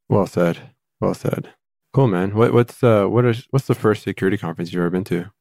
Well 0.07 0.27
said. 0.27 0.59
Well 1.01 1.15
said. 1.15 1.49
Cool, 1.91 2.07
man. 2.07 2.35
What, 2.35 2.53
what's 2.53 2.83
uh, 2.83 3.07
what 3.07 3.25
is 3.25 3.47
what's 3.49 3.65
the 3.65 3.73
first 3.73 4.03
security 4.03 4.37
conference 4.37 4.71
you've 4.71 4.81
ever 4.81 4.91
been 4.91 5.03
to? 5.05 5.31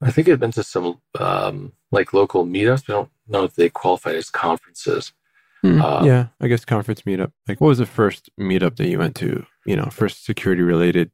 I 0.00 0.10
think 0.10 0.26
I've 0.28 0.40
been 0.40 0.52
to 0.52 0.62
some 0.62 1.02
um, 1.18 1.72
like 1.92 2.14
local 2.14 2.46
meetups. 2.46 2.84
I 2.88 2.94
don't 2.94 3.10
know 3.26 3.44
if 3.44 3.56
they 3.56 3.68
qualify 3.68 4.12
as 4.12 4.30
conferences. 4.30 5.12
Hmm. 5.60 5.82
Um, 5.82 6.06
yeah, 6.06 6.28
I 6.40 6.48
guess 6.48 6.64
conference 6.64 7.02
meetup. 7.02 7.32
Like, 7.46 7.60
what 7.60 7.68
was 7.68 7.78
the 7.78 7.86
first 7.86 8.30
meetup 8.40 8.76
that 8.76 8.88
you 8.88 8.98
went 8.98 9.16
to? 9.16 9.44
You 9.66 9.76
know, 9.76 9.88
first 9.90 10.24
security 10.24 10.62
related 10.62 11.10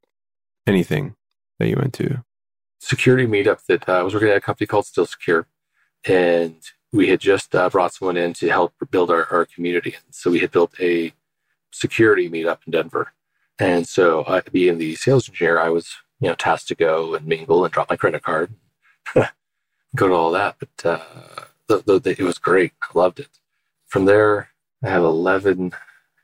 anything 0.65 1.17
that 1.59 1.69
you 1.69 1.77
went 1.77 1.95
to? 1.95 2.23
Security 2.79 3.27
meetup 3.27 3.65
that 3.67 3.89
uh, 3.89 3.95
I 3.95 4.03
was 4.03 4.15
working 4.15 4.29
at 4.29 4.37
a 4.37 4.41
company 4.41 4.69
called 4.69 4.85
StillSecure, 4.85 5.47
and 6.07 6.57
we 6.95 7.09
had 7.09 7.21
just 7.21 7.55
uh, 7.57 7.69
brought 7.69 7.93
someone 7.93 8.17
in 8.17 8.33
to 8.35 8.49
help 8.49 8.73
build 8.91 9.11
our, 9.11 9.27
our 9.31 9.45
community. 9.45 9.97
So 10.11 10.31
we 10.31 10.39
had 10.39 10.53
built 10.53 10.73
a 10.81 11.13
security 11.73 12.31
meetup 12.31 12.59
in 12.67 12.71
Denver. 12.71 13.13
And 13.59 13.87
so, 13.87 14.23
uh, 14.23 14.43
being 14.53 14.79
the 14.79 14.95
sales 14.95 15.29
engineer, 15.29 15.59
I 15.61 15.69
was 15.71 15.97
you 16.21 16.29
know 16.29 16.35
tasked 16.35 16.69
to 16.69 16.75
go 16.75 17.15
and 17.15 17.27
mingle 17.27 17.65
and 17.65 17.73
drop 17.73 17.91
my 17.91 17.97
credit 17.97 18.23
card, 18.23 18.55
go 19.15 20.09
to 20.09 20.15
all 20.15 20.31
that. 20.33 20.57
But 20.59 20.87
uh, 20.87 21.45
the, 21.69 21.83
the, 21.85 21.99
the, 21.99 22.11
it 22.11 22.21
was 22.21 22.39
great. 22.39 22.73
I 22.83 22.99
loved 22.99 23.21
it. 23.21 23.41
From 23.87 24.05
there, 24.05 24.51
I 24.83 24.89
have 24.89 25.03
11 25.03 25.73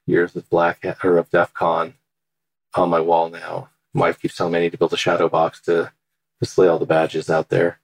years 0.06 0.34
of 0.34 0.48
Black 0.50 0.82
Hat, 0.82 0.98
or 1.04 1.18
of 1.18 1.30
DEF 1.30 1.52
CON 1.54 1.94
on 2.74 2.90
my 2.90 3.00
wall 3.00 3.28
now. 3.28 3.70
My 3.92 4.08
wife 4.08 4.20
keeps 4.20 4.36
telling 4.36 4.52
me 4.52 4.58
I 4.58 4.62
need 4.62 4.72
to 4.72 4.78
build 4.78 4.92
a 4.92 4.96
shadow 4.96 5.28
box 5.28 5.60
to 5.62 5.92
display 6.40 6.68
all 6.68 6.78
the 6.78 6.86
badges 6.86 7.28
out 7.30 7.48
there. 7.48 7.80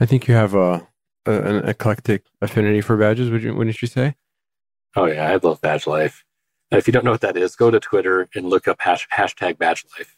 I 0.00 0.06
think 0.06 0.28
you 0.28 0.34
have 0.34 0.54
a 0.54 0.86
a, 1.26 1.32
an 1.32 1.68
eclectic 1.68 2.24
affinity 2.40 2.80
for 2.80 2.96
badges. 2.96 3.30
Would 3.30 3.42
you? 3.42 3.54
Wouldn't 3.54 3.80
you 3.80 3.88
say? 3.88 4.16
Oh 4.96 5.06
yeah, 5.06 5.30
I 5.30 5.36
love 5.36 5.60
badge 5.60 5.86
life. 5.86 6.24
And 6.70 6.78
if 6.78 6.86
you 6.86 6.92
don't 6.92 7.04
know 7.04 7.10
what 7.10 7.20
that 7.20 7.36
is, 7.36 7.54
go 7.54 7.70
to 7.70 7.80
Twitter 7.80 8.28
and 8.34 8.48
look 8.48 8.66
up 8.66 8.80
hash, 8.80 9.06
hashtag 9.12 9.58
badge 9.58 9.84
life. 9.98 10.16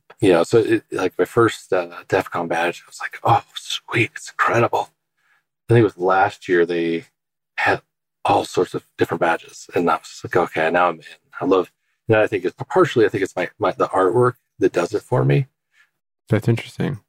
you 0.20 0.32
know, 0.32 0.42
so 0.42 0.58
it, 0.58 0.84
like 0.90 1.18
my 1.18 1.26
first 1.26 1.72
uh, 1.72 2.02
DEF 2.08 2.30
CON 2.30 2.48
badge, 2.48 2.82
I 2.84 2.88
was 2.88 3.00
like, 3.00 3.18
oh 3.24 3.44
sweet, 3.54 4.12
it's 4.16 4.30
incredible. 4.30 4.90
I 5.68 5.74
think 5.74 5.80
it 5.80 5.84
was 5.84 5.98
last 5.98 6.48
year 6.48 6.64
they 6.64 7.04
had 7.56 7.82
all 8.24 8.44
sorts 8.44 8.74
of 8.74 8.86
different 8.96 9.20
badges, 9.20 9.68
and 9.74 9.90
I 9.90 9.96
was 9.96 10.20
like, 10.24 10.36
okay, 10.36 10.70
now 10.70 10.88
I'm 10.88 10.96
in. 10.96 11.04
I 11.40 11.44
love. 11.44 11.70
And 12.08 12.16
I 12.16 12.26
think 12.26 12.46
it's 12.46 12.56
partially, 12.70 13.04
I 13.04 13.10
think 13.10 13.22
it's 13.22 13.36
my, 13.36 13.50
my 13.58 13.72
the 13.72 13.88
artwork 13.88 14.34
that 14.58 14.72
does 14.72 14.94
it 14.94 15.02
for 15.02 15.26
me. 15.26 15.46
That's 16.30 16.48
interesting. 16.48 17.00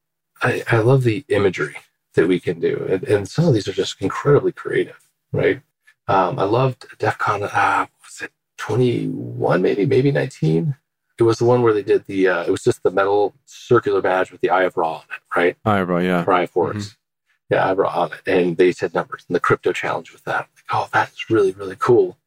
I, 0.42 0.64
I 0.70 0.80
love 0.80 1.04
the 1.04 1.24
imagery 1.30 1.78
that 2.20 2.28
we 2.28 2.40
can 2.40 2.60
do. 2.60 2.86
And, 2.90 3.04
and 3.04 3.28
some 3.28 3.46
of 3.48 3.54
these 3.54 3.68
are 3.68 3.74
just 3.74 4.02
incredibly 4.02 4.52
creative, 4.52 5.10
right? 5.32 5.62
Um, 6.08 6.40
I 6.40 6.44
loved 6.44 6.86
DEF 6.98 7.18
CON, 7.18 7.44
uh, 7.44 7.86
was 8.04 8.22
it 8.22 8.32
21, 8.58 9.62
maybe, 9.62 9.86
maybe 9.86 10.12
19? 10.12 10.76
It 11.18 11.24
was 11.24 11.40
the 11.40 11.46
one 11.46 11.62
where 11.62 11.74
they 11.74 11.84
did 11.84 12.06
the, 12.06 12.28
uh, 12.28 12.44
it 12.44 12.52
was 12.52 12.64
just 12.64 12.82
the 12.84 12.92
metal 12.92 13.36
circular 13.46 14.02
badge 14.02 14.32
with 14.32 14.42
the 14.42 14.50
Eye 14.50 14.64
of 14.64 14.78
Ra 14.78 14.96
on 14.96 15.02
it, 15.02 15.38
right? 15.38 15.58
Eye 15.66 15.80
of 15.80 15.90
Ra, 15.90 16.00
yeah. 16.00 16.24
For 16.24 16.34
Eye 16.34 16.44
of 16.44 16.52
Horus. 16.52 16.88
Mm-hmm. 16.88 17.56
Yeah, 17.56 17.66
Eye 17.66 17.72
of 17.72 17.78
Ra 17.78 17.90
on 17.90 18.14
it. 18.14 18.22
And 18.26 18.58
they 18.58 18.72
said 18.72 18.94
numbers 18.94 19.26
and 19.28 19.36
the 19.36 19.40
crypto 19.40 19.74
challenge 19.74 20.12
with 20.12 20.24
that. 20.24 20.48
Like, 20.56 20.66
oh, 20.72 20.88
that's 20.92 21.30
really, 21.30 21.52
really 21.52 21.76
cool. 21.78 22.18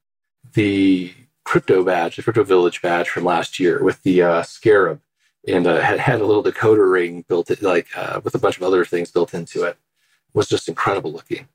The 0.52 1.12
crypto 1.44 1.82
badge, 1.82 2.16
the 2.16 2.22
crypto 2.22 2.44
village 2.44 2.82
badge 2.82 3.08
from 3.08 3.24
last 3.24 3.58
year 3.58 3.82
with 3.82 4.02
the 4.02 4.22
uh, 4.22 4.42
scarab 4.42 5.00
and 5.46 5.66
uh, 5.66 5.80
had, 5.80 5.98
had 5.98 6.20
a 6.20 6.26
little 6.26 6.42
decoder 6.42 6.90
ring 6.90 7.24
built 7.28 7.50
it, 7.50 7.62
like 7.62 7.88
uh, 7.96 8.20
with 8.22 8.34
a 8.34 8.38
bunch 8.38 8.56
of 8.56 8.62
other 8.62 8.84
things 8.84 9.10
built 9.10 9.34
into 9.34 9.64
it. 9.64 9.76
Was 10.34 10.48
just 10.48 10.68
incredible 10.68 11.12
looking. 11.12 11.48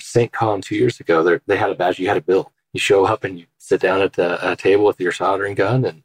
SaintCon 0.00 0.62
two 0.62 0.74
years 0.74 1.00
ago, 1.00 1.38
they 1.46 1.56
had 1.56 1.70
a 1.70 1.74
badge 1.74 1.98
you 1.98 2.08
had 2.08 2.14
to 2.14 2.20
build. 2.22 2.46
You 2.72 2.80
show 2.80 3.04
up 3.04 3.24
and 3.24 3.38
you 3.38 3.46
sit 3.58 3.80
down 3.80 4.00
at 4.00 4.16
a, 4.16 4.52
a 4.52 4.56
table 4.56 4.84
with 4.84 5.00
your 5.00 5.12
soldering 5.12 5.54
gun 5.54 5.84
and 5.84 6.02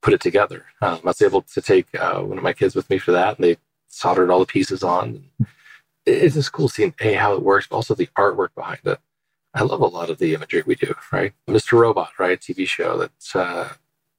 put 0.00 0.14
it 0.14 0.20
together. 0.20 0.66
Um, 0.80 1.00
I 1.04 1.08
was 1.08 1.20
able 1.20 1.42
to 1.42 1.60
take 1.60 1.86
uh, 1.94 2.20
one 2.22 2.38
of 2.38 2.44
my 2.44 2.54
kids 2.54 2.74
with 2.74 2.88
me 2.88 2.98
for 2.98 3.12
that, 3.12 3.36
and 3.36 3.44
they 3.44 3.58
soldered 3.88 4.30
all 4.30 4.40
the 4.40 4.46
pieces 4.46 4.82
on. 4.82 5.24
It's 6.06 6.36
just 6.36 6.52
cool 6.52 6.68
seeing 6.68 6.94
a 7.00 7.12
how 7.14 7.34
it 7.34 7.42
works, 7.42 7.66
but 7.66 7.76
also 7.76 7.94
the 7.94 8.08
artwork 8.16 8.54
behind 8.54 8.80
it. 8.84 8.98
I 9.52 9.62
love 9.62 9.82
a 9.82 9.86
lot 9.86 10.08
of 10.08 10.18
the 10.18 10.32
imagery 10.34 10.62
we 10.64 10.74
do. 10.74 10.94
Right, 11.12 11.34
Mr. 11.46 11.72
Robot, 11.72 12.12
right, 12.18 12.40
TV 12.40 12.66
show. 12.66 12.96
That's 12.96 13.36
uh, 13.36 13.74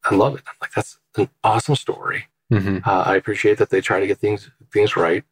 I 0.06 0.16
love 0.16 0.36
it. 0.36 0.44
I'm 0.46 0.56
like 0.62 0.72
that's 0.72 1.00
an 1.18 1.30
awesome 1.44 1.76
story 1.76 2.28
Mm-hmm. 2.52 2.90
Uh, 2.90 3.04
I 3.04 3.16
appreciate 3.16 3.58
that 3.60 3.70
they 3.70 3.82
try 3.82 4.00
to 4.00 4.08
get 4.08 4.18
things 4.18 4.50
things 4.74 4.96
right, 4.96 5.24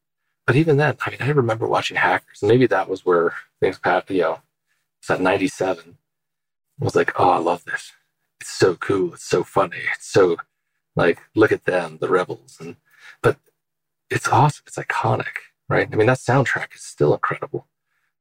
but 0.45 0.55
even 0.55 0.77
then, 0.77 0.97
I 1.05 1.09
mean, 1.09 1.21
I 1.21 1.29
remember 1.29 1.67
watching 1.67 1.97
Hackers, 1.97 2.39
maybe 2.41 2.67
that 2.67 2.87
was 2.89 3.05
where 3.05 3.33
things, 3.59 3.79
you 4.09 4.21
know, 4.21 4.39
it's 5.01 5.09
at 5.09 5.21
'97. 5.21 5.97
I 6.79 6.85
was 6.85 6.95
like, 6.95 7.19
oh, 7.19 7.29
I 7.29 7.37
love 7.37 7.65
this. 7.65 7.91
It's 8.39 8.51
so 8.51 8.75
cool. 8.75 9.13
It's 9.13 9.25
so 9.25 9.43
funny. 9.43 9.77
It's 9.95 10.07
so 10.07 10.37
like, 10.95 11.19
look 11.35 11.51
at 11.51 11.65
them, 11.65 11.97
the 11.99 12.07
rebels, 12.07 12.57
and 12.59 12.75
but 13.21 13.37
it's 14.09 14.27
awesome. 14.27 14.63
It's 14.67 14.77
iconic, 14.77 15.37
right? 15.69 15.89
I 15.91 15.95
mean, 15.95 16.07
that 16.07 16.17
soundtrack 16.19 16.75
is 16.75 16.81
still 16.81 17.13
incredible. 17.13 17.67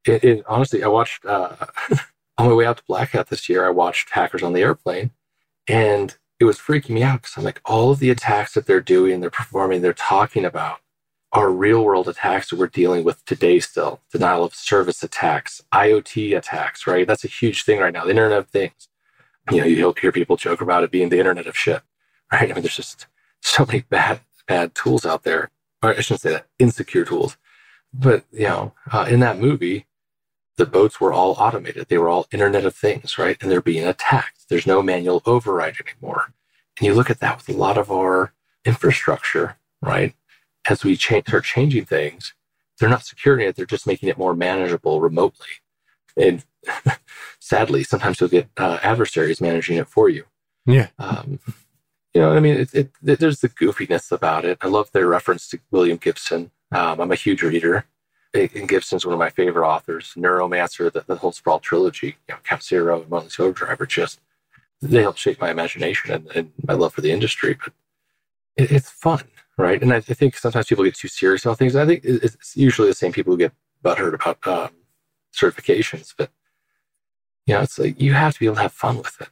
It, 0.07 0.25
it 0.25 0.45
honestly, 0.49 0.83
I 0.83 0.89
watched 0.89 1.25
uh, 1.25 1.55
on 2.39 2.49
my 2.49 2.55
way 2.55 2.67
out 2.67 2.79
to 2.79 2.85
Black 2.89 3.11
Hat 3.11 3.29
this 3.29 3.49
year. 3.49 3.67
I 3.67 3.71
watched 3.71 4.11
Hackers 4.11 4.43
on 4.43 4.53
the 4.53 4.63
airplane, 4.63 5.11
and 5.69 6.17
it 6.39 6.45
was 6.45 6.59
freaking 6.59 6.91
me 6.91 7.03
out 7.03 7.23
because 7.23 7.37
I'm 7.37 7.45
like, 7.45 7.61
all 7.65 7.91
of 7.91 7.99
the 7.99 8.11
attacks 8.11 8.55
that 8.55 8.67
they're 8.67 8.81
doing, 8.81 9.21
they're 9.21 9.31
performing, 9.31 9.83
they're 9.83 9.93
talking 9.93 10.45
about 10.45 10.81
are 11.33 11.51
real 11.51 11.85
world 11.85 12.09
attacks 12.09 12.51
that 12.51 12.59
we're 12.59 12.67
dealing 12.67 13.05
with 13.05 13.25
today 13.25 13.61
still. 13.61 14.01
Denial 14.11 14.45
of 14.45 14.55
service 14.55 15.03
attacks, 15.03 15.63
IoT 15.73 16.37
attacks, 16.37 16.87
right? 16.87 17.07
That's 17.07 17.25
a 17.25 17.29
huge 17.29 17.65
thing 17.65 17.81
right 17.81 17.93
now. 17.93 18.05
The 18.05 18.11
Internet 18.11 18.39
of 18.39 18.49
Things. 18.49 18.89
You 19.51 19.61
know, 19.61 19.67
you'll 19.67 19.95
hear 20.01 20.13
people 20.13 20.37
joke 20.37 20.61
about 20.61 20.83
it 20.83 20.91
being 20.91 21.09
the 21.09 21.19
Internet 21.19 21.47
of 21.47 21.57
shit, 21.57 21.83
right? 22.33 22.51
I 22.51 22.55
mean, 22.55 22.63
there's 22.63 22.77
just 22.77 23.07
so 23.43 23.65
many 23.65 23.81
bad, 23.81 24.21
bad 24.49 24.75
tools 24.75 25.07
out 25.07 25.23
there. 25.23 25.51
Or 25.83 25.91
I 25.91 26.01
shouldn't 26.01 26.23
say 26.23 26.31
that, 26.31 26.47
insecure 26.59 27.05
tools. 27.05 27.37
But, 27.93 28.25
you 28.33 28.45
know, 28.45 28.73
uh, 28.91 29.07
in 29.09 29.21
that 29.21 29.39
movie, 29.39 29.87
the 30.57 30.67
boats 30.67 31.01
were 31.01 31.13
all 31.13 31.33
automated. 31.33 31.89
They 31.89 31.99
were 31.99 32.09
all 32.09 32.27
Internet 32.33 32.65
of 32.65 32.75
Things, 32.75 33.19
right? 33.19 33.37
And 33.41 33.51
they're 33.51 33.61
being 33.61 33.87
attacked. 33.87 34.49
There's 34.49 34.67
no 34.67 34.83
manual 34.83 35.23
override 35.27 35.77
anymore. 35.81 36.33
And 36.79 36.87
you 36.87 36.95
look 36.95 37.11
at 37.11 37.21
that 37.21 37.39
with 37.39 37.49
a 37.49 37.59
lot 37.59 37.79
of 37.79 37.91
our 37.91 38.33
infrastructure, 38.65 39.57
right? 39.83 40.15
As 40.69 40.85
we 40.85 40.97
change, 40.97 41.29
start 41.29 41.45
changing 41.45 41.85
things, 41.85 42.35
they're 42.79 42.89
not 42.89 43.05
securing 43.05 43.47
it. 43.47 43.57
They're 43.57 43.67
just 43.67 43.87
making 43.87 44.09
it 44.09 44.19
more 44.19 44.35
manageable 44.35 45.01
remotely. 45.01 45.47
And 46.17 46.45
sadly, 47.41 47.85
sometimes 47.85 48.21
you'll 48.21 48.31
get 48.31 48.49
uh, 48.57 48.79
adversaries 48.83 49.41
managing 49.41 49.77
it 49.77 49.89
for 49.89 50.09
you. 50.09 50.25
Yeah. 50.65 50.89
Um, 50.99 51.39
you 52.13 52.21
know, 52.21 52.33
I 52.33 52.41
mean, 52.41 52.55
it, 52.55 52.75
it, 52.75 52.91
it, 53.05 53.19
there's 53.21 53.41
the 53.41 53.49
goofiness 53.49 54.11
about 54.11 54.45
it. 54.45 54.59
I 54.63 54.69
love 54.69 54.91
their 54.93 55.07
reference 55.07 55.49
to 55.49 55.61
William 55.71 55.99
Gibson. 55.99 56.51
Um, 56.73 57.01
I'm 57.01 57.13
a 57.13 57.17
huge 57.17 57.43
reader 57.43 57.87
and 58.45 58.69
Gibson's 58.69 59.05
one 59.05 59.13
of 59.13 59.19
my 59.19 59.31
favorite 59.31 59.67
authors. 59.67 60.15
Neuromancer, 60.17 60.93
the, 60.93 61.05
the 61.07 61.17
whole 61.17 61.33
Sprawl 61.33 61.59
trilogy, 61.59 62.17
you 62.29 62.35
know, 62.35 62.37
Count 62.45 62.63
Zero 62.63 63.01
and 63.01 63.11
Mona 63.11 63.25
Lisa 63.25 63.43
Overdrive 63.43 63.89
just 63.89 64.21
they 64.83 65.03
help 65.03 65.17
shape 65.17 65.41
my 65.41 65.51
imagination 65.51 66.13
and, 66.13 66.27
and 66.35 66.53
my 66.67 66.75
love 66.75 66.93
for 66.93 67.01
the 67.01 67.11
industry. 67.11 67.55
But 67.55 67.73
it, 68.57 68.71
it's 68.71 68.91
fun, 68.91 69.23
right? 69.57 69.81
And 69.81 69.93
I, 69.93 69.97
I, 69.97 70.01
think 70.01 70.37
sometimes 70.37 70.67
people 70.67 70.85
get 70.85 70.95
too 70.95 71.09
serious 71.09 71.45
about 71.45 71.59
things. 71.59 71.77
I 71.77 71.87
think 71.87 72.03
it's 72.05 72.57
usually 72.57 72.89
the 72.89 72.95
same 72.95 73.13
people 73.13 73.33
who 73.33 73.39
get 73.39 73.53
butthurt 73.85 74.15
about 74.15 74.47
um, 74.47 74.71
certifications. 75.35 76.15
But 76.17 76.31
you 77.47 77.55
know, 77.55 77.63
it's 77.63 77.79
like 77.79 78.01
you 78.01 78.13
have 78.13 78.35
to 78.35 78.41
be 78.41 78.47
able 78.47 78.57
to 78.57 78.63
have 78.63 78.73
fun 78.73 78.99
with 78.99 79.21
it, 79.21 79.31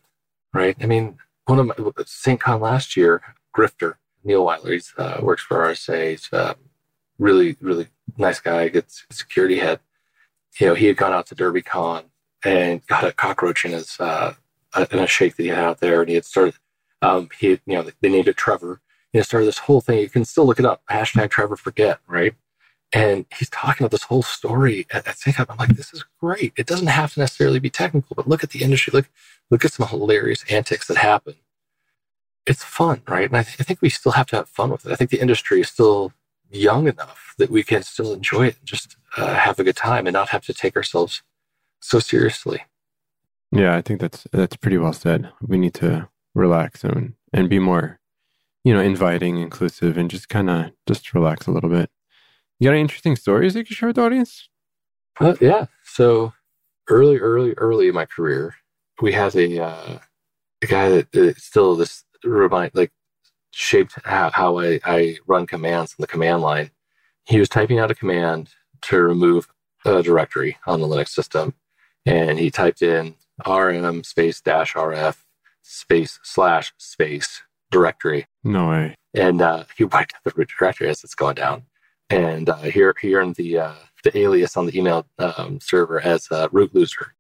right? 0.53 0.77
I 0.81 0.87
mean, 0.87 1.19
one 1.47 1.59
of 1.59 1.67
my 1.67 1.75
SaintCon 1.75 2.61
last 2.61 2.97
year, 2.97 3.23
Grifter 3.57 3.95
Neil 4.23 4.45
Wyler, 4.45 4.73
he 4.73 5.03
uh, 5.03 5.21
works 5.21 5.43
for 5.43 5.59
RSA. 5.59 6.11
He's 6.11 6.33
um, 6.33 6.55
really, 7.19 7.57
really 7.61 7.89
nice 8.17 8.41
guy, 8.41 8.69
good 8.69 8.87
security 9.11 9.59
head. 9.59 9.81
You 10.61 10.69
know, 10.69 10.75
he 10.75 10.87
had 10.87 10.97
gone 10.97 11.13
out 11.13 11.27
to 11.27 11.35
DerbyCon 11.35 12.05
and 12.45 12.87
got 12.87 13.05
a 13.05 13.13
cockroach 13.13 13.65
in 13.65 13.73
his 13.73 13.99
uh, 13.99 14.35
in 14.91 14.99
a 14.99 15.07
shake 15.07 15.37
that 15.37 15.43
he 15.43 15.49
had 15.49 15.59
out 15.59 15.81
there, 15.81 16.01
and 16.01 16.09
he 16.09 16.15
had 16.15 16.25
started. 16.25 16.55
Um, 17.03 17.29
he, 17.39 17.51
had, 17.51 17.61
you 17.67 17.75
know, 17.75 17.91
they 18.01 18.09
named 18.09 18.29
it 18.29 18.37
Trevor. 18.37 18.81
He 19.13 19.19
had 19.19 19.27
started 19.27 19.47
this 19.47 19.59
whole 19.59 19.81
thing. 19.81 19.99
You 19.99 20.09
can 20.09 20.25
still 20.25 20.47
look 20.47 20.59
it 20.59 20.65
up. 20.65 20.83
Hashtag 20.91 21.31
Trevor 21.31 21.57
Forget, 21.57 21.99
right? 22.07 22.35
And 22.93 23.27
he's 23.37 23.51
talking 23.51 23.85
about 23.85 23.91
this 23.91 24.05
whole 24.05 24.23
story 24.23 24.87
at, 24.91 25.07
at 25.07 25.17
ThinkUp. 25.17 25.47
I'm 25.51 25.57
like, 25.57 25.77
this 25.77 25.93
is 25.93 26.05
great. 26.21 26.53
It 26.57 26.67
doesn't 26.67 26.87
have 26.87 27.13
to 27.15 27.21
necessarily 27.21 27.59
be 27.59 27.69
technical, 27.69 28.15
but 28.15 28.29
look 28.29 28.45
at 28.45 28.51
the 28.51 28.63
industry. 28.63 28.93
Look, 28.93 29.09
look 29.51 29.65
at 29.65 29.73
some 29.73 29.87
hilarious 29.89 30.45
antics 30.49 30.87
that 30.87 30.99
happen. 30.99 31.35
It's 32.47 32.63
fun, 32.63 33.03
right? 33.09 33.29
And 33.29 33.37
I, 33.37 33.43
th- 33.43 33.57
I 33.59 33.65
think 33.65 33.83
we 33.83 33.89
still 33.89 34.13
have 34.13 34.27
to 34.29 34.37
have 34.37 34.49
fun 34.49 34.71
with 34.71 34.87
it. 34.87 34.93
I 34.93 34.97
think 34.97 35.11
the 35.11 35.21
industry 35.21 35.61
is 35.61 35.69
still 35.69 36.13
young 36.51 36.89
enough 36.89 37.35
that 37.39 37.51
we 37.51 37.63
can 37.63 37.83
still 37.83 38.13
enjoy 38.13 38.47
it 38.47 38.59
and 38.59 38.67
just 38.67 38.97
uh, 39.17 39.35
have 39.35 39.59
a 39.59 39.65
good 39.65 39.77
time 39.77 40.07
and 40.07 40.15
not 40.15 40.29
have 40.31 40.45
to 40.47 40.55
take 40.55 40.77
ourselves 40.77 41.23
so 41.81 41.99
seriously. 41.99 42.65
Yeah, 43.53 43.77
I 43.77 43.83
think 43.83 44.01
that's 44.01 44.27
that's 44.33 44.57
pretty 44.57 44.79
well 44.79 44.93
said. 44.93 45.31
We 45.41 45.59
need 45.59 45.75
to 45.75 46.09
relax 46.35 46.83
and 46.83 47.15
and 47.33 47.49
be 47.49 47.59
more, 47.59 48.01
you 48.65 48.75
know, 48.75 48.81
inviting, 48.81 49.39
inclusive, 49.39 49.97
and 49.97 50.11
just 50.11 50.29
kind 50.29 50.51
of 50.51 50.71
just 50.89 51.15
relax 51.15 51.47
a 51.47 51.53
little 51.53 51.71
bit. 51.71 51.91
You 52.59 52.69
got 52.69 52.73
any 52.73 52.81
interesting 52.81 53.17
stories 53.17 53.55
you 53.55 53.65
can 53.65 53.75
share 53.75 53.89
with 53.89 53.97
the 53.97 54.03
audience? 54.03 54.49
Uh, 55.21 55.35
yeah. 55.41 55.67
So 55.85 56.33
early, 56.89 57.19
early, 57.19 57.53
early 57.53 57.89
in 57.89 57.95
my 57.95 58.07
career, 58.07 58.57
we 59.01 59.13
had 59.13 59.35
a 59.37 59.63
uh, 59.63 59.99
a 60.63 60.67
guy 60.67 60.89
that 60.89 61.15
uh, 61.17 61.35
still 61.37 61.77
this 61.77 62.05
remind 62.25 62.73
like 62.75 62.93
shaped 63.55 63.95
how, 64.05 64.31
how 64.31 64.59
I, 64.59 64.81
I 64.85 65.17
run 65.27 65.47
commands 65.47 65.95
in 65.99 66.03
the 66.03 66.07
command 66.07 66.43
line. 66.43 66.71
He 67.27 67.39
was 67.39 67.49
typing 67.49 67.79
out 67.79 67.91
a 67.91 67.95
command 67.95 68.51
to 68.83 69.01
remove 69.01 69.49
a 69.85 70.03
directory 70.03 70.57
on 70.67 70.81
the 70.81 70.87
Linux 70.87 71.09
system, 71.09 71.55
and 72.05 72.39
he 72.39 72.51
typed 72.51 72.83
in 72.83 73.17
rm 73.47 74.05
space 74.05 74.41
dash 74.41 74.75
rf 74.75 75.17
space 75.63 76.21
slash 76.23 76.73
space 76.79 77.43
directory. 77.71 78.27
No 78.45 78.69
way. 78.69 78.95
And 79.15 79.43
uh, 79.43 79.65
he 79.77 79.85
wiped 79.85 80.15
out 80.15 80.21
the 80.25 80.33
root 80.37 80.51
directory 80.59 80.89
as 80.89 81.03
it's 81.03 81.15
going 81.15 81.35
down. 81.35 81.65
And 82.11 82.49
uh, 82.49 82.59
here, 82.59 82.95
here 83.01 83.21
in 83.21 83.33
the 83.33 83.59
uh, 83.59 83.75
the 84.05 84.17
alias 84.17 84.57
on 84.57 84.67
the 84.67 84.79
email 84.79 85.07
um, 85.19 85.59
server 85.61 86.01
as 86.01 86.29
root 86.53 86.75
loser. 86.75 87.15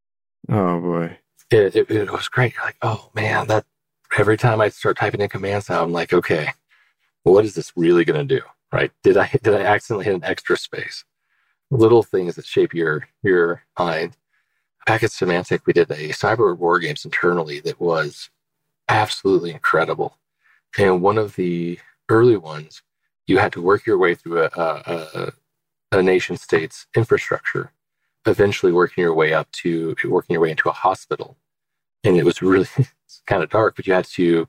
Oh 0.49 0.81
boy, 0.81 1.19
it, 1.51 1.75
it, 1.75 1.91
it, 1.91 2.13
was 2.13 2.29
great. 2.29 2.55
You're 2.55 2.65
like, 2.65 2.77
oh 2.83 3.11
man, 3.15 3.47
that 3.49 3.65
every 4.17 4.37
time 4.37 4.61
I 4.61 4.69
start 4.69 4.97
typing 4.97 5.21
in 5.21 5.29
commands 5.29 5.69
now, 5.69 5.83
I'm 5.83 5.93
like, 5.93 6.13
okay, 6.13 6.49
what 7.23 7.45
is 7.45 7.55
this 7.55 7.73
really 7.77 8.05
going 8.05 8.27
to 8.27 8.37
do? 8.37 8.43
Right? 8.73 8.91
Did 9.03 9.17
I 9.17 9.31
did 9.43 9.55
I 9.55 9.63
accidentally 9.63 10.05
hit 10.07 10.15
an 10.15 10.25
extra 10.25 10.57
space? 10.57 11.05
Little 11.71 12.03
things 12.03 12.37
that 12.37 12.47
shape 12.47 12.75
your 12.75 13.09
your 13.23 13.63
mind. 13.79 14.17
Back 14.87 15.03
at 15.03 15.13
we 15.67 15.73
did 15.73 15.91
a 15.91 16.11
cyber 16.11 16.57
war 16.57 16.79
games 16.79 17.05
internally 17.05 17.61
that 17.61 17.81
was 17.81 18.29
absolutely 18.89 19.51
incredible. 19.51 20.19
And 20.77 21.01
one 21.01 21.17
of 21.17 21.37
the 21.37 21.79
early 22.11 22.37
ones, 22.37 22.83
you 23.27 23.39
had 23.39 23.53
to 23.55 23.63
work 23.63 23.87
your 23.87 23.97
way 23.97 24.15
through 24.15 24.43
a, 24.43 24.51
a, 24.57 25.33
a 25.93 26.03
nation 26.03 26.37
state's 26.37 26.87
infrastructure, 26.95 27.73
eventually 28.27 28.73
working 28.73 29.03
your 29.03 29.15
way 29.15 29.33
up 29.33 29.51
to 29.53 29.95
working 30.05 30.35
your 30.35 30.43
way 30.43 30.51
into 30.51 30.69
a 30.69 30.73
hospital. 30.73 31.39
And 32.05 32.17
it 32.17 32.25
was 32.25 32.43
really 32.43 32.69
kind 33.27 33.43
of 33.43 33.51
dark, 33.51 33.77
but 33.77 33.87
you 33.87 33.95
had 33.95 34.07
to 34.07 34.49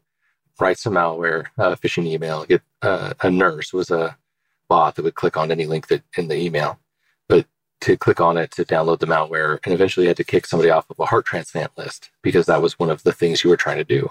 write 0.60 0.78
some 0.78 0.93
malware, 0.93 1.47
uh, 1.58 1.76
phishing 1.76 2.06
email, 2.06 2.45
get 2.45 2.62
uh, 2.82 3.14
a 3.22 3.32
nurse 3.32 3.74
was 3.74 3.91
a 3.91 4.18
bot 4.70 4.95
that 4.95 5.03
would 5.03 5.16
click 5.16 5.38
on 5.38 5.51
any 5.51 5.66
link 5.66 5.88
that 5.88 6.03
in 6.18 6.28
the 6.28 6.36
email, 6.36 6.80
but 7.28 7.45
to 7.82 7.97
click 7.97 8.20
on 8.20 8.38
it 8.38 8.51
to 8.51 8.64
download 8.64 8.99
the 8.99 9.06
malware, 9.06 9.60
and 9.64 9.74
eventually 9.74 10.08
had 10.08 10.18
to 10.18 10.24
kick 10.24 10.45
somebody 10.45 10.70
off 10.70 10.89
of 10.89 10.99
a 10.99 11.06
heart 11.06 11.26
transplant 11.26 11.72
list 11.78 12.10
because 12.22 12.45
that 12.45 12.62
was 12.62 12.80
one 12.80 12.89
of 12.89 13.03
the 13.03 13.12
things 13.12 13.43
you 13.43 13.49
were 13.49 13.58
trying 13.58 13.78
to 13.78 13.84
do. 13.84 14.10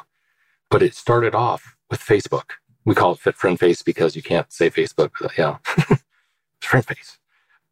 But 0.70 0.82
it 0.82 0.94
started 0.94 1.34
off 1.34 1.76
with 1.90 2.00
Facebook. 2.00 2.50
We 2.84 2.94
call 2.94 3.12
it 3.12 3.18
Fit 3.18 3.36
Friend 3.36 3.58
Face 3.58 3.82
because 3.82 4.14
you 4.14 4.22
can't 4.22 4.52
say 4.52 4.70
Facebook. 4.70 5.10
Yeah, 5.36 5.58
friend 6.60 6.84
face. 6.84 7.18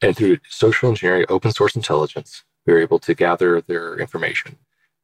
And 0.01 0.17
through 0.17 0.39
social 0.49 0.89
engineering, 0.89 1.27
open 1.29 1.53
source 1.53 1.77
intelligence, 1.77 2.45
we 2.67 2.73
were 2.73 2.81
able 2.81 2.99
to 3.01 3.15
gather 3.15 3.61
their 3.61 3.99
information. 3.99 4.59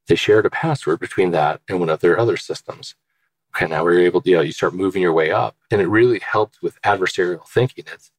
They 0.09 0.15
shared 0.17 0.47
a 0.47 0.51
password 0.51 1.01
between 1.01 1.31
that 1.33 1.61
and 1.69 1.79
one 1.79 1.91
of 1.91 2.01
their 2.01 2.19
other 2.19 2.37
systems. 2.37 2.95
Okay, 3.55 3.67
now 3.67 3.85
we 3.85 3.97
are 3.97 4.01
able 4.01 4.23
to, 4.23 4.31
you 4.31 4.37
know, 4.37 4.43
you 4.43 4.53
start 4.53 4.75
moving 4.75 5.03
your 5.03 5.13
way 5.13 5.31
up. 5.31 5.57
And 5.71 5.81
it 5.81 5.87
really 5.87 6.19
helped 6.19 6.63
with 6.63 6.81
adversarial 6.83 7.47
thinking. 7.47 7.85
It's 7.93 8.11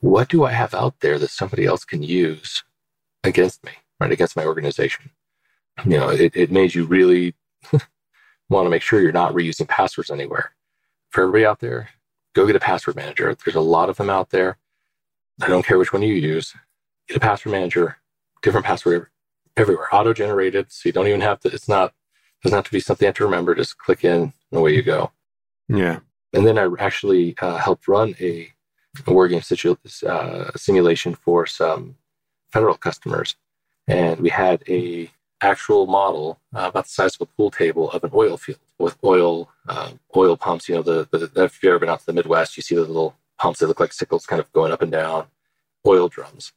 what 0.00 0.28
do 0.28 0.44
I 0.44 0.50
have 0.52 0.74
out 0.74 1.00
there 1.00 1.18
that 1.18 1.30
somebody 1.30 1.64
else 1.64 1.84
can 1.84 2.02
use 2.02 2.64
against 3.22 3.64
me, 3.64 3.72
right? 4.00 4.10
Against 4.10 4.36
my 4.36 4.44
organization. 4.44 5.10
You 5.84 5.98
know, 5.98 6.10
it, 6.10 6.36
it 6.36 6.50
made 6.50 6.74
you 6.74 6.84
really 6.84 7.34
want 8.48 8.66
to 8.66 8.70
make 8.70 8.82
sure 8.82 9.00
you're 9.00 9.12
not 9.12 9.32
reusing 9.32 9.68
passwords 9.68 10.10
anywhere. 10.10 10.52
For 11.10 11.22
everybody 11.22 11.46
out 11.46 11.60
there, 11.60 11.90
go 12.34 12.46
get 12.46 12.56
a 12.56 12.60
password 12.60 12.96
manager. 12.96 13.34
There's 13.44 13.56
a 13.56 13.60
lot 13.60 13.90
of 13.90 13.96
them 13.96 14.10
out 14.10 14.30
there. 14.30 14.58
I 15.40 15.48
don't 15.48 15.64
care 15.64 15.78
which 15.78 15.92
one 15.92 16.02
you 16.02 16.14
use. 16.14 16.54
Get 17.08 17.16
a 17.16 17.20
password 17.20 17.52
manager, 17.52 17.98
different 18.42 18.66
password 18.66 19.08
everywhere, 19.56 19.88
auto 19.92 20.12
generated. 20.12 20.72
So 20.72 20.88
you 20.88 20.92
don't 20.92 21.08
even 21.08 21.20
have 21.20 21.40
to, 21.40 21.48
it's 21.48 21.68
not, 21.68 21.92
doesn't 22.42 22.56
have 22.56 22.64
to 22.64 22.72
be 22.72 22.80
something 22.80 23.06
you 23.06 23.08
have 23.08 23.16
to 23.16 23.24
remember. 23.24 23.54
Just 23.54 23.78
click 23.78 24.04
in 24.04 24.20
and 24.20 24.32
away 24.52 24.74
you 24.74 24.82
go. 24.82 25.12
Yeah. 25.68 26.00
And 26.32 26.46
then 26.46 26.58
I 26.58 26.68
actually 26.78 27.36
uh, 27.40 27.58
helped 27.58 27.86
run 27.88 28.14
a, 28.20 28.52
a 29.06 29.12
war 29.12 29.28
game 29.28 29.42
situ- 29.42 29.76
uh, 30.06 30.50
simulation 30.56 31.14
for 31.14 31.46
some 31.46 31.96
federal 32.52 32.76
customers. 32.76 33.36
And 33.86 34.20
we 34.20 34.30
had 34.30 34.62
a 34.68 35.10
actual 35.40 35.86
model 35.86 36.38
uh, 36.54 36.66
about 36.68 36.84
the 36.84 36.90
size 36.90 37.16
of 37.16 37.22
a 37.22 37.26
pool 37.26 37.50
table 37.50 37.90
of 37.90 38.04
an 38.04 38.10
oil 38.14 38.36
field 38.36 38.60
with 38.78 38.96
oil 39.04 39.50
uh, 39.68 39.90
oil 40.16 40.36
pumps. 40.36 40.68
You 40.68 40.76
know, 40.76 40.82
the, 40.82 41.08
the 41.10 41.44
if 41.44 41.62
you've 41.62 41.70
ever 41.70 41.78
been 41.80 41.88
out 41.88 42.00
to 42.00 42.06
the 42.06 42.12
Midwest, 42.12 42.56
you 42.56 42.62
see 42.62 42.74
the 42.74 42.82
little 42.82 43.16
pumps 43.38 43.58
that 43.58 43.66
look 43.66 43.80
like 43.80 43.92
sickles, 43.92 44.26
kind 44.26 44.40
of 44.40 44.50
going 44.52 44.72
up 44.72 44.82
and 44.82 44.92
down, 44.92 45.26
oil 45.86 46.08
drums. 46.08 46.52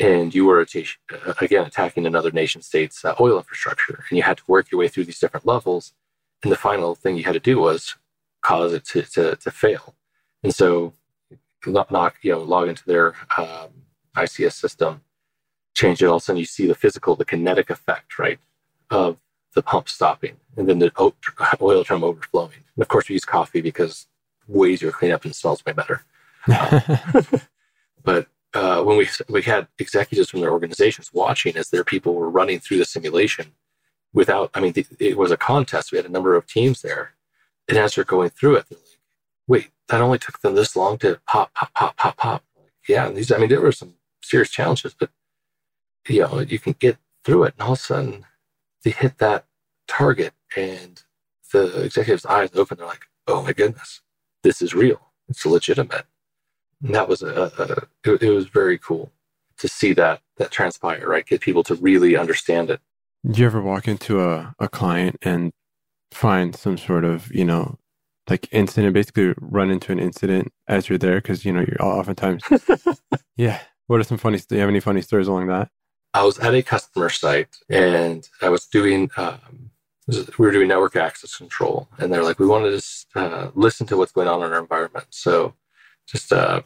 And 0.00 0.34
you 0.34 0.44
were 0.44 0.60
uh, 0.60 1.34
again 1.40 1.66
attacking 1.66 2.06
another 2.06 2.30
nation 2.30 2.62
state's 2.62 3.04
uh, 3.04 3.14
oil 3.18 3.38
infrastructure, 3.38 4.04
and 4.08 4.16
you 4.16 4.22
had 4.22 4.38
to 4.38 4.44
work 4.46 4.70
your 4.70 4.78
way 4.78 4.88
through 4.88 5.04
these 5.04 5.18
different 5.18 5.46
levels. 5.46 5.92
And 6.42 6.52
the 6.52 6.56
final 6.56 6.94
thing 6.94 7.16
you 7.16 7.24
had 7.24 7.32
to 7.32 7.40
do 7.40 7.58
was 7.58 7.96
cause 8.42 8.72
it 8.72 8.84
to, 8.86 9.02
to, 9.02 9.36
to 9.36 9.50
fail. 9.50 9.96
And 10.44 10.54
so, 10.54 10.92
knock 11.66 12.16
you 12.22 12.30
know 12.30 12.38
log 12.38 12.68
into 12.68 12.84
their 12.86 13.14
um, 13.36 13.70
ICS 14.16 14.52
system 14.52 15.00
change 15.78 16.02
it, 16.02 16.06
all 16.06 16.16
of 16.16 16.22
a 16.22 16.24
sudden 16.24 16.38
you 16.38 16.44
see 16.44 16.66
the 16.66 16.74
physical, 16.74 17.14
the 17.14 17.24
kinetic 17.24 17.70
effect, 17.70 18.18
right, 18.18 18.38
of 18.90 19.16
the 19.54 19.62
pump 19.62 19.88
stopping 19.88 20.36
and 20.56 20.68
then 20.68 20.80
the 20.80 20.90
oil 21.62 21.82
drum 21.84 22.04
overflowing. 22.04 22.64
And 22.74 22.82
of 22.82 22.88
course, 22.88 23.08
we 23.08 23.14
use 23.14 23.24
coffee 23.24 23.60
because 23.60 24.06
way 24.48 24.70
easier 24.70 24.90
to 24.90 24.96
clean 24.96 25.12
up 25.12 25.24
and 25.24 25.34
smells 25.34 25.64
way 25.64 25.72
better. 25.72 26.04
but 28.04 28.26
uh, 28.54 28.82
when 28.82 28.96
we 28.96 29.08
we 29.28 29.42
had 29.42 29.68
executives 29.78 30.30
from 30.30 30.40
their 30.40 30.52
organizations 30.52 31.12
watching 31.12 31.56
as 31.56 31.70
their 31.70 31.84
people 31.84 32.14
were 32.14 32.30
running 32.30 32.58
through 32.60 32.78
the 32.78 32.84
simulation 32.84 33.52
without, 34.12 34.50
I 34.54 34.60
mean, 34.60 34.72
it 34.98 35.18
was 35.18 35.30
a 35.30 35.36
contest. 35.36 35.92
We 35.92 35.98
had 35.98 36.06
a 36.06 36.10
number 36.10 36.34
of 36.34 36.46
teams 36.46 36.82
there, 36.82 37.14
and 37.68 37.76
as 37.78 37.94
they're 37.94 38.04
going 38.04 38.30
through 38.30 38.56
it, 38.56 38.66
they're 38.68 38.78
like, 38.78 38.98
"Wait, 39.46 39.70
that 39.88 40.00
only 40.00 40.18
took 40.18 40.40
them 40.40 40.54
this 40.54 40.76
long 40.76 40.98
to 40.98 41.20
pop, 41.26 41.52
pop, 41.54 41.74
pop, 41.74 41.96
pop, 41.96 42.16
pop." 42.16 42.44
yeah, 42.88 43.10
these. 43.10 43.30
I 43.30 43.38
mean, 43.38 43.50
there 43.50 43.60
were 43.60 43.72
some 43.72 43.94
serious 44.22 44.50
challenges, 44.50 44.94
but 44.98 45.10
you 46.08 46.22
know, 46.22 46.40
you 46.40 46.58
can 46.58 46.74
get 46.78 46.96
through 47.24 47.44
it. 47.44 47.54
And 47.58 47.62
all 47.62 47.72
of 47.74 47.78
a 47.78 47.82
sudden 47.82 48.26
they 48.84 48.90
hit 48.90 49.18
that 49.18 49.44
target 49.86 50.32
and 50.56 51.02
the 51.52 51.82
executive's 51.82 52.26
eyes 52.26 52.50
open. 52.54 52.78
They're 52.78 52.86
like, 52.86 53.06
oh 53.26 53.42
my 53.42 53.52
goodness, 53.52 54.00
this 54.42 54.62
is 54.62 54.74
real. 54.74 55.12
It's 55.28 55.44
legitimate. 55.44 56.06
And 56.82 56.94
that 56.94 57.08
was 57.08 57.22
a, 57.22 57.50
a 57.58 58.10
it, 58.10 58.22
it, 58.22 58.30
was 58.30 58.46
very 58.46 58.78
cool 58.78 59.10
to 59.58 59.68
see 59.68 59.92
that 59.94 60.20
that 60.36 60.50
transpire, 60.50 61.08
right? 61.08 61.26
Get 61.26 61.40
people 61.40 61.64
to 61.64 61.74
really 61.74 62.16
understand 62.16 62.70
it. 62.70 62.80
Do 63.28 63.40
you 63.40 63.46
ever 63.46 63.60
walk 63.60 63.88
into 63.88 64.22
a, 64.22 64.54
a 64.58 64.68
client 64.68 65.16
and 65.22 65.52
find 66.12 66.54
some 66.54 66.78
sort 66.78 67.04
of, 67.04 67.34
you 67.34 67.44
know, 67.44 67.78
like 68.30 68.48
incident, 68.52 68.94
basically 68.94 69.34
run 69.40 69.70
into 69.70 69.90
an 69.90 69.98
incident 69.98 70.52
as 70.68 70.88
you're 70.88 70.98
there? 70.98 71.20
Cause, 71.20 71.44
you 71.44 71.52
know, 71.52 71.60
you're 71.60 71.82
oftentimes, 71.82 72.42
yeah. 73.36 73.60
What 73.88 74.00
are 74.00 74.04
some 74.04 74.18
funny, 74.18 74.38
do 74.38 74.54
you 74.54 74.60
have 74.60 74.68
any 74.68 74.80
funny 74.80 75.00
stories 75.00 75.28
along 75.28 75.48
that? 75.48 75.70
I 76.14 76.22
was 76.22 76.38
at 76.38 76.54
a 76.54 76.62
customer 76.62 77.08
site 77.08 77.56
and 77.68 78.28
I 78.40 78.50
was 78.50 78.66
doing, 78.66 79.10
um, 79.16 79.70
we 80.08 80.24
were 80.38 80.52
doing 80.52 80.68
network 80.68 80.96
access 80.96 81.36
control, 81.36 81.86
and 81.98 82.10
they're 82.10 82.24
like, 82.24 82.38
we 82.38 82.46
wanted 82.46 82.80
to 82.80 83.20
uh, 83.20 83.50
listen 83.54 83.86
to 83.88 83.96
what's 83.96 84.12
going 84.12 84.26
on 84.28 84.42
in 84.42 84.52
our 84.52 84.58
environment. 84.58 85.06
So 85.10 85.54
just 86.08 86.32
uh, 86.32 86.62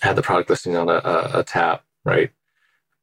had 0.00 0.16
the 0.16 0.22
product 0.22 0.50
listing 0.50 0.76
on 0.76 0.88
a, 0.88 0.94
a, 0.94 1.40
a 1.40 1.44
tab, 1.44 1.80
right, 2.04 2.30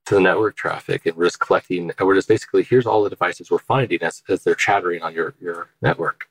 to 0.05 0.15
the 0.15 0.21
network 0.21 0.55
traffic, 0.55 1.05
and 1.05 1.15
we're 1.15 1.25
just 1.25 1.39
collecting. 1.39 1.91
And 1.97 2.07
we're 2.07 2.15
just 2.15 2.27
basically 2.27 2.63
here's 2.63 2.85
all 2.85 3.03
the 3.03 3.09
devices 3.09 3.51
we're 3.51 3.59
finding 3.59 4.01
as, 4.01 4.23
as 4.29 4.43
they're 4.43 4.55
chattering 4.55 5.01
on 5.01 5.13
your 5.13 5.35
your 5.39 5.69
network. 5.81 6.27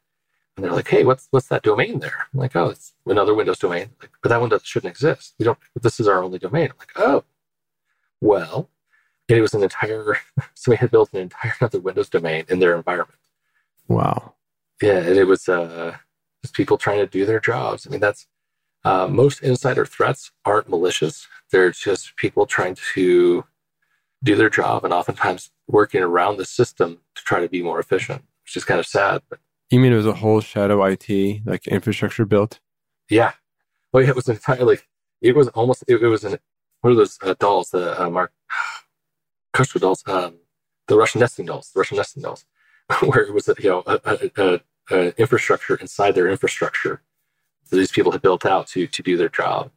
And 0.57 0.65
they're 0.65 0.73
like, 0.73 0.89
hey, 0.89 1.05
what's 1.05 1.29
what's 1.31 1.49
that 1.49 1.63
domain 1.63 2.01
there? 2.01 2.27
I'm 2.33 2.41
like, 2.41 2.57
oh, 2.57 2.71
it's 2.71 2.95
another 3.07 3.35
Windows 3.35 3.59
domain. 3.59 3.91
Like, 4.01 4.11
but 4.23 4.29
that 4.31 4.41
one 4.41 4.51
shouldn't 4.63 4.91
exist. 4.91 5.35
We 5.39 5.45
don't. 5.45 5.59
This 5.81 6.01
is 6.01 6.09
our 6.09 6.23
only 6.23 6.39
domain. 6.39 6.71
I'm 6.71 6.79
like, 6.79 6.93
oh, 6.97 7.25
well, 8.21 8.71
and 9.29 9.39
it 9.39 9.43
was 9.43 9.55
an 9.55 9.63
entire, 9.63 10.19
somebody 10.55 10.81
had 10.81 10.91
built 10.91 11.13
an 11.13 11.21
entire 11.21 11.55
other 11.61 11.81
Windows 11.81 12.09
domain 12.09 12.45
in 12.49 12.59
their 12.59 12.77
environment. 12.77 13.19
Wow. 13.89 14.35
Yeah, 14.81 14.99
and 14.99 15.17
it 15.17 15.25
was 15.25 15.49
uh, 15.49 15.97
just 16.43 16.55
people 16.55 16.77
trying 16.77 16.99
to 16.99 17.07
do 17.07 17.25
their 17.25 17.41
jobs. 17.41 17.87
I 17.87 17.91
mean, 17.91 18.01
that's 18.01 18.27
uh, 18.85 19.07
most 19.07 19.43
insider 19.43 19.87
threats 19.87 20.33
aren't 20.45 20.69
malicious. 20.69 21.29
They're 21.51 21.71
just 21.71 22.17
people 22.17 22.47
trying 22.47 22.77
to 22.95 23.45
do 24.23 24.37
their 24.37 24.51
job 24.51 24.85
and 24.85 24.93
oftentimes 24.93 25.51
working 25.67 26.03
around 26.03 26.37
the 26.37 26.45
system 26.45 27.01
to 27.15 27.23
try 27.23 27.41
to 27.41 27.49
be 27.49 27.63
more 27.63 27.81
efficient, 27.81 28.23
which 28.45 28.57
is 28.57 28.65
kind 28.65 28.81
of 28.81 28.87
sad. 28.87 29.23
But 29.29 29.41
you 29.71 29.81
mean 29.81 29.93
it 29.93 29.97
was 29.97 30.07
a 30.07 30.15
whole 30.15 30.41
shadow 30.41 30.85
IT 30.85 31.47
like 31.47 31.67
infrastructure 31.67 32.25
built? 32.25 32.61
Yeah. 33.09 33.33
Well, 33.93 34.03
yeah, 34.03 34.11
it 34.11 34.17
was 34.17 34.29
entirely. 34.29 34.79
It 35.21 35.37
was 35.37 35.49
almost. 35.49 35.85
It, 35.87 36.03
it 36.03 36.09
was 36.09 36.25
an 36.25 36.39
what 36.81 36.91
are 36.91 36.97
those 36.97 37.19
uh, 37.23 37.35
dolls? 37.39 37.71
The 37.71 38.01
uh, 38.01 38.11
Mark 38.11 38.33
Kushner 39.55 39.81
dolls, 39.81 40.03
um, 40.07 40.37
the 40.89 40.97
Russian 40.97 41.21
nesting 41.21 41.47
dolls, 41.47 41.71
the 41.73 41.81
Russian 41.81 41.97
nesting 41.97 42.23
dolls, 42.23 42.45
where 43.01 43.21
it 43.21 43.33
was 43.33 43.49
you 43.59 43.71
know 43.71 43.83
a, 43.87 44.01
a, 44.05 44.31
a, 44.37 44.61
a, 44.91 45.21
infrastructure 45.21 45.77
inside 45.77 46.15
their 46.15 46.29
infrastructure 46.29 47.03
that 47.73 47.79
these 47.79 47.91
people 47.91 48.13
had 48.13 48.23
built 48.23 48.45
out 48.45 48.67
to 48.69 48.87
to 48.87 49.03
do 49.03 49.17
their 49.17 49.31
job. 49.31 49.71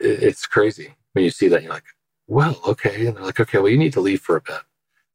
It's 0.00 0.46
crazy 0.46 0.94
when 1.12 1.24
you 1.24 1.30
see 1.30 1.48
that. 1.48 1.62
You're 1.62 1.72
like, 1.72 1.84
well, 2.26 2.58
okay, 2.66 3.06
and 3.06 3.16
they're 3.16 3.24
like, 3.24 3.38
okay, 3.38 3.58
well, 3.58 3.68
you 3.68 3.78
need 3.78 3.92
to 3.92 4.00
leave 4.00 4.22
for 4.22 4.36
a 4.36 4.40
bit. 4.40 4.62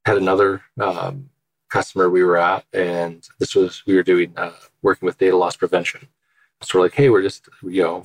Had 0.06 0.18
another 0.18 0.62
um, 0.80 1.32
customer 1.70 2.10
we 2.10 2.24
were 2.24 2.38
at, 2.38 2.64
and 2.72 3.28
this 3.39 3.56
was 3.56 3.84
we 3.88 3.95
were 3.95 4.03
doing 4.03 4.34
uh, 4.38 4.53
working 4.84 5.08
with 5.08 5.18
data 5.18 5.36
loss 5.36 5.58
prevention. 5.58 6.08
So 6.62 6.78
we're 6.78 6.86
like, 6.86 6.93
hey, 6.93 7.10
we're 7.10 7.24
just 7.24 7.49
you 7.64 7.82
know 7.82 8.03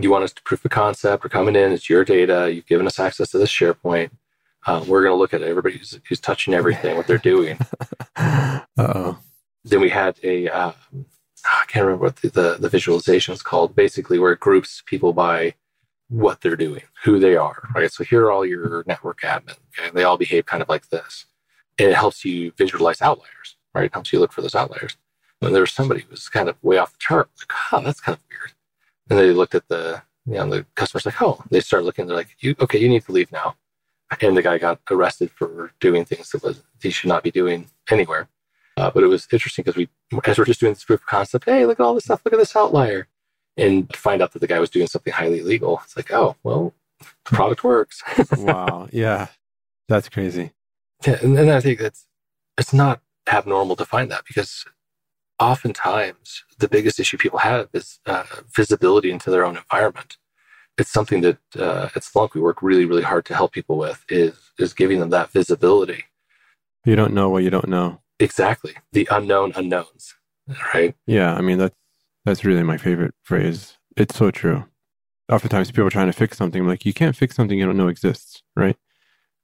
you 0.00 0.10
want 0.10 0.24
us 0.24 0.32
to 0.32 0.42
proof 0.42 0.64
of 0.64 0.70
concept, 0.70 1.24
we're 1.24 1.30
coming 1.30 1.56
in, 1.56 1.72
it's 1.72 1.88
your 1.88 2.04
data, 2.04 2.52
you've 2.52 2.66
given 2.66 2.86
us 2.86 2.98
access 2.98 3.30
to 3.30 3.38
this 3.38 3.50
SharePoint. 3.50 4.10
Uh, 4.66 4.84
we're 4.86 5.02
going 5.02 5.12
to 5.12 5.18
look 5.18 5.32
at 5.32 5.42
everybody 5.42 5.78
who's, 5.78 5.98
who's, 6.06 6.20
touching 6.20 6.52
everything, 6.52 6.96
what 6.96 7.06
they're 7.06 7.16
doing. 7.16 7.58
oh 8.16 9.18
Then 9.64 9.80
we 9.80 9.88
had 9.88 10.18
a, 10.22 10.48
uh, 10.48 10.72
I 11.44 11.64
can't 11.66 11.84
remember 11.84 12.06
what 12.06 12.16
the, 12.16 12.28
the, 12.28 12.56
the 12.58 12.68
visualization 12.68 13.34
is 13.34 13.42
called, 13.42 13.74
basically 13.74 14.18
where 14.18 14.32
it 14.32 14.40
groups 14.40 14.82
people 14.84 15.12
by 15.12 15.54
what 16.08 16.40
they're 16.40 16.56
doing, 16.56 16.82
who 17.04 17.18
they 17.18 17.36
are, 17.36 17.68
right? 17.74 17.90
So 17.90 18.04
here 18.04 18.24
are 18.24 18.32
all 18.32 18.44
your 18.44 18.84
network 18.86 19.20
admin, 19.20 19.56
okay? 19.78 19.90
They 19.94 20.04
all 20.04 20.18
behave 20.18 20.46
kind 20.46 20.62
of 20.62 20.68
like 20.68 20.88
this. 20.88 21.26
And 21.78 21.88
it 21.88 21.96
helps 21.96 22.24
you 22.24 22.52
visualize 22.58 23.00
outliers, 23.00 23.56
right? 23.74 23.84
It 23.84 23.92
helps 23.92 24.12
you 24.12 24.18
look 24.18 24.32
for 24.32 24.42
those 24.42 24.54
outliers. 24.54 24.96
And 25.40 25.54
there 25.54 25.62
was 25.62 25.72
somebody 25.72 26.00
who 26.02 26.10
was 26.10 26.28
kind 26.28 26.48
of 26.48 26.62
way 26.62 26.78
off 26.78 26.92
the 26.92 26.98
chart, 26.98 27.30
like, 27.38 27.52
oh, 27.72 27.80
that's 27.82 28.00
kind 28.00 28.18
of 28.18 28.24
weird. 28.28 28.52
And 29.08 29.18
they 29.18 29.32
looked 29.32 29.54
at 29.54 29.68
the, 29.68 30.02
you 30.26 30.34
know, 30.34 30.50
the 30.50 30.66
customer's 30.74 31.06
like, 31.06 31.22
oh, 31.22 31.42
they 31.50 31.60
start 31.60 31.84
looking, 31.84 32.06
they're 32.06 32.16
like, 32.16 32.36
you, 32.40 32.54
okay, 32.60 32.78
you 32.78 32.88
need 32.88 33.04
to 33.04 33.12
leave 33.12 33.32
now. 33.32 33.56
And 34.20 34.36
the 34.36 34.42
guy 34.42 34.58
got 34.58 34.80
arrested 34.90 35.30
for 35.30 35.72
doing 35.80 36.04
things 36.04 36.30
that 36.30 36.42
was 36.42 36.62
he 36.82 36.90
should 36.90 37.08
not 37.08 37.22
be 37.22 37.30
doing 37.30 37.70
anywhere. 37.90 38.28
Uh, 38.80 38.90
but 38.90 39.02
it 39.02 39.08
was 39.08 39.28
interesting 39.30 39.62
because 39.62 39.76
we, 39.76 39.88
as 40.24 40.38
we're 40.38 40.44
just 40.46 40.58
doing 40.58 40.72
this 40.72 40.84
proof 40.84 41.00
of 41.00 41.06
concept, 41.06 41.44
hey, 41.44 41.66
look 41.66 41.78
at 41.78 41.82
all 41.82 41.92
this 41.92 42.04
stuff, 42.04 42.22
look 42.24 42.32
at 42.32 42.38
this 42.38 42.56
outlier, 42.56 43.08
and 43.58 43.94
find 43.94 44.22
out 44.22 44.32
that 44.32 44.38
the 44.38 44.46
guy 44.46 44.58
was 44.58 44.70
doing 44.70 44.86
something 44.86 45.12
highly 45.12 45.40
illegal. 45.40 45.82
It's 45.84 45.98
like, 45.98 46.10
oh, 46.10 46.34
well, 46.42 46.72
the 46.98 47.06
product 47.24 47.62
works. 47.62 48.02
wow. 48.38 48.88
Yeah. 48.90 49.26
That's 49.86 50.08
crazy. 50.08 50.52
Yeah. 51.06 51.18
And, 51.22 51.38
and 51.38 51.50
I 51.50 51.60
think 51.60 51.78
that's, 51.78 52.06
it's 52.56 52.72
not 52.72 53.02
abnormal 53.30 53.76
to 53.76 53.84
find 53.84 54.10
that 54.10 54.24
because 54.26 54.64
oftentimes 55.38 56.44
the 56.58 56.68
biggest 56.68 56.98
issue 56.98 57.18
people 57.18 57.40
have 57.40 57.68
is 57.74 58.00
uh, 58.06 58.24
visibility 58.56 59.10
into 59.10 59.30
their 59.30 59.44
own 59.44 59.58
environment. 59.58 60.16
It's 60.78 60.90
something 60.90 61.20
that 61.20 61.38
uh, 61.54 61.90
at 61.94 62.02
Splunk 62.02 62.32
we 62.32 62.40
work 62.40 62.62
really, 62.62 62.86
really 62.86 63.02
hard 63.02 63.26
to 63.26 63.34
help 63.34 63.52
people 63.52 63.76
with 63.76 64.02
is 64.08 64.38
is 64.58 64.72
giving 64.72 65.00
them 65.00 65.10
that 65.10 65.30
visibility. 65.30 66.04
You 66.86 66.96
don't 66.96 67.12
know 67.12 67.28
what 67.28 67.42
you 67.42 67.50
don't 67.50 67.68
know. 67.68 68.00
Exactly, 68.20 68.74
the 68.92 69.08
unknown 69.10 69.52
unknowns, 69.56 70.14
right? 70.72 70.94
Yeah, 71.06 71.34
I 71.34 71.40
mean 71.40 71.58
that's 71.58 71.74
that's 72.24 72.44
really 72.44 72.62
my 72.62 72.76
favorite 72.76 73.14
phrase. 73.22 73.78
It's 73.96 74.16
so 74.16 74.30
true. 74.30 74.66
Oftentimes 75.32 75.70
people 75.70 75.86
are 75.86 75.90
trying 75.90 76.06
to 76.06 76.12
fix 76.12 76.36
something 76.36 76.66
like 76.66 76.84
you 76.84 76.92
can't 76.92 77.16
fix 77.16 77.34
something 77.34 77.58
you 77.58 77.66
don't 77.66 77.76
know 77.76 77.88
exists, 77.88 78.42
right? 78.54 78.76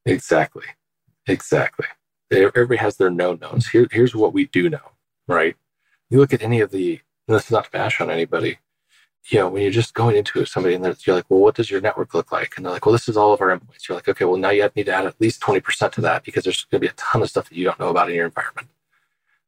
Exactly, 0.04 0.66
exactly. 1.26 1.86
Everybody 2.30 2.76
has 2.76 2.96
their 2.96 3.10
known 3.10 3.38
knowns. 3.40 3.68
Here, 3.68 3.86
here's 3.90 4.14
what 4.14 4.32
we 4.32 4.46
do 4.46 4.68
know, 4.68 4.92
right? 5.26 5.56
you 6.10 6.18
look 6.18 6.32
at 6.32 6.42
any 6.42 6.60
of 6.60 6.70
the, 6.70 7.00
this 7.28 7.46
is 7.46 7.50
not 7.50 7.64
to 7.64 7.70
bash 7.70 8.00
on 8.00 8.10
anybody, 8.10 8.58
you 9.28 9.38
know, 9.38 9.48
when 9.48 9.62
you're 9.62 9.70
just 9.70 9.94
going 9.94 10.16
into 10.16 10.44
somebody 10.44 10.74
and 10.74 10.84
you're 11.04 11.16
like, 11.16 11.24
well, 11.28 11.40
what 11.40 11.56
does 11.56 11.70
your 11.70 11.80
network 11.80 12.14
look 12.14 12.30
like? 12.30 12.54
And 12.56 12.64
they're 12.64 12.72
like, 12.72 12.86
well, 12.86 12.92
this 12.92 13.08
is 13.08 13.16
all 13.16 13.32
of 13.32 13.40
our 13.40 13.48
endpoints. 13.48 13.88
You're 13.88 13.96
like, 13.96 14.08
okay, 14.08 14.24
well, 14.24 14.36
now 14.36 14.50
you 14.50 14.68
need 14.76 14.86
to 14.86 14.94
add 14.94 15.06
at 15.06 15.20
least 15.20 15.40
20% 15.40 15.92
to 15.92 16.00
that 16.02 16.22
because 16.22 16.44
there's 16.44 16.64
going 16.64 16.80
to 16.80 16.86
be 16.86 16.90
a 16.90 16.94
ton 16.96 17.22
of 17.22 17.30
stuff 17.30 17.48
that 17.48 17.56
you 17.56 17.64
don't 17.64 17.80
know 17.80 17.88
about 17.88 18.08
in 18.08 18.14
your 18.14 18.26
environment. 18.26 18.68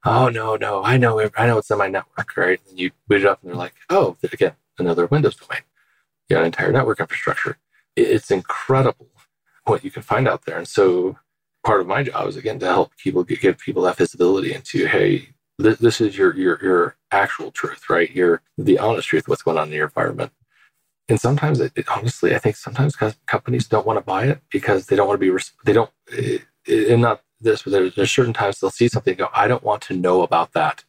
Oh, 0.05 0.29
no, 0.29 0.57
no, 0.57 0.83
I 0.83 0.97
know, 0.97 1.21
I 1.37 1.47
know 1.47 1.59
it's 1.59 1.71
in 1.71 1.79
my 1.79 1.89
network, 1.89 2.37
right? 2.37 2.61
And 2.69 2.79
you 2.79 2.91
boot 3.07 3.21
it 3.21 3.27
up 3.27 3.41
and 3.43 3.51
they're 3.51 3.59
like, 3.59 3.75
oh, 3.91 4.17
again, 4.33 4.55
another 4.79 5.07
Windows 5.07 5.37
domain. 5.37 5.63
You 6.29 6.35
got 6.35 6.41
an 6.41 6.47
entire 6.47 6.73
network 6.73 7.01
infrastructure. 7.01 7.59
It's 7.95 8.31
incredible 8.31 9.09
what 9.65 9.85
you 9.85 9.91
can 9.91 10.03
find 10.03 10.27
out 10.27 10.45
there. 10.45 10.59
And 10.59 10.69
so 10.69 11.19
part 11.65 11.81
of 11.81 11.87
my 11.87 12.03
job 12.03 12.27
is, 12.29 12.37
again, 12.37 12.59
to 12.61 12.67
help 12.67 12.97
people 12.97 13.23
get, 13.23 13.41
give 13.41 13.59
people 13.59 13.83
that 13.83 13.97
visibility 13.97 14.55
into, 14.55 14.87
hey, 14.87 15.31
this, 15.59 15.79
this 15.79 16.01
is 16.01 16.17
your, 16.17 16.35
your, 16.37 16.59
your 16.63 16.97
actual 17.11 17.51
truth, 17.51 17.91
right? 17.91 18.11
Your, 18.11 18.43
the 18.57 18.79
honest 18.79 19.09
truth, 19.09 19.29
what's 19.29 19.43
going 19.43 19.59
on 19.59 19.69
in 19.69 19.75
your 19.75 19.87
environment. 19.87 20.33
And 21.09 21.21
sometimes 21.21 21.61
it, 21.61 21.73
it, 21.75 21.89
honestly, 21.89 22.35
I 22.35 22.39
think 22.39 22.57
sometimes 22.57 22.97
companies 23.27 23.67
don't 23.67 23.87
want 23.87 23.99
to 23.99 24.05
buy 24.05 24.27
it 24.27 24.41
because 24.51 24.87
they 24.87 24.97
don't 24.97 25.09
want 25.09 25.21
to 25.21 25.33
be, 25.33 25.45
they 25.65 25.73
don't, 25.73 25.91
eh, 26.13 26.39
and 26.69 27.03
not 27.03 27.23
this, 27.41 27.63
but 27.63 27.73
there's, 27.73 27.95
there's 27.95 28.11
certain 28.11 28.35
times 28.35 28.61
they'll 28.61 28.71
see 28.71 28.89
something 28.89 29.17
go, 29.17 29.29
I 29.35 29.49
don't 29.49 29.63
want 29.63 29.83
to 29.83 29.95
know 29.95 30.23
about 30.23 30.53
that 30.53 30.85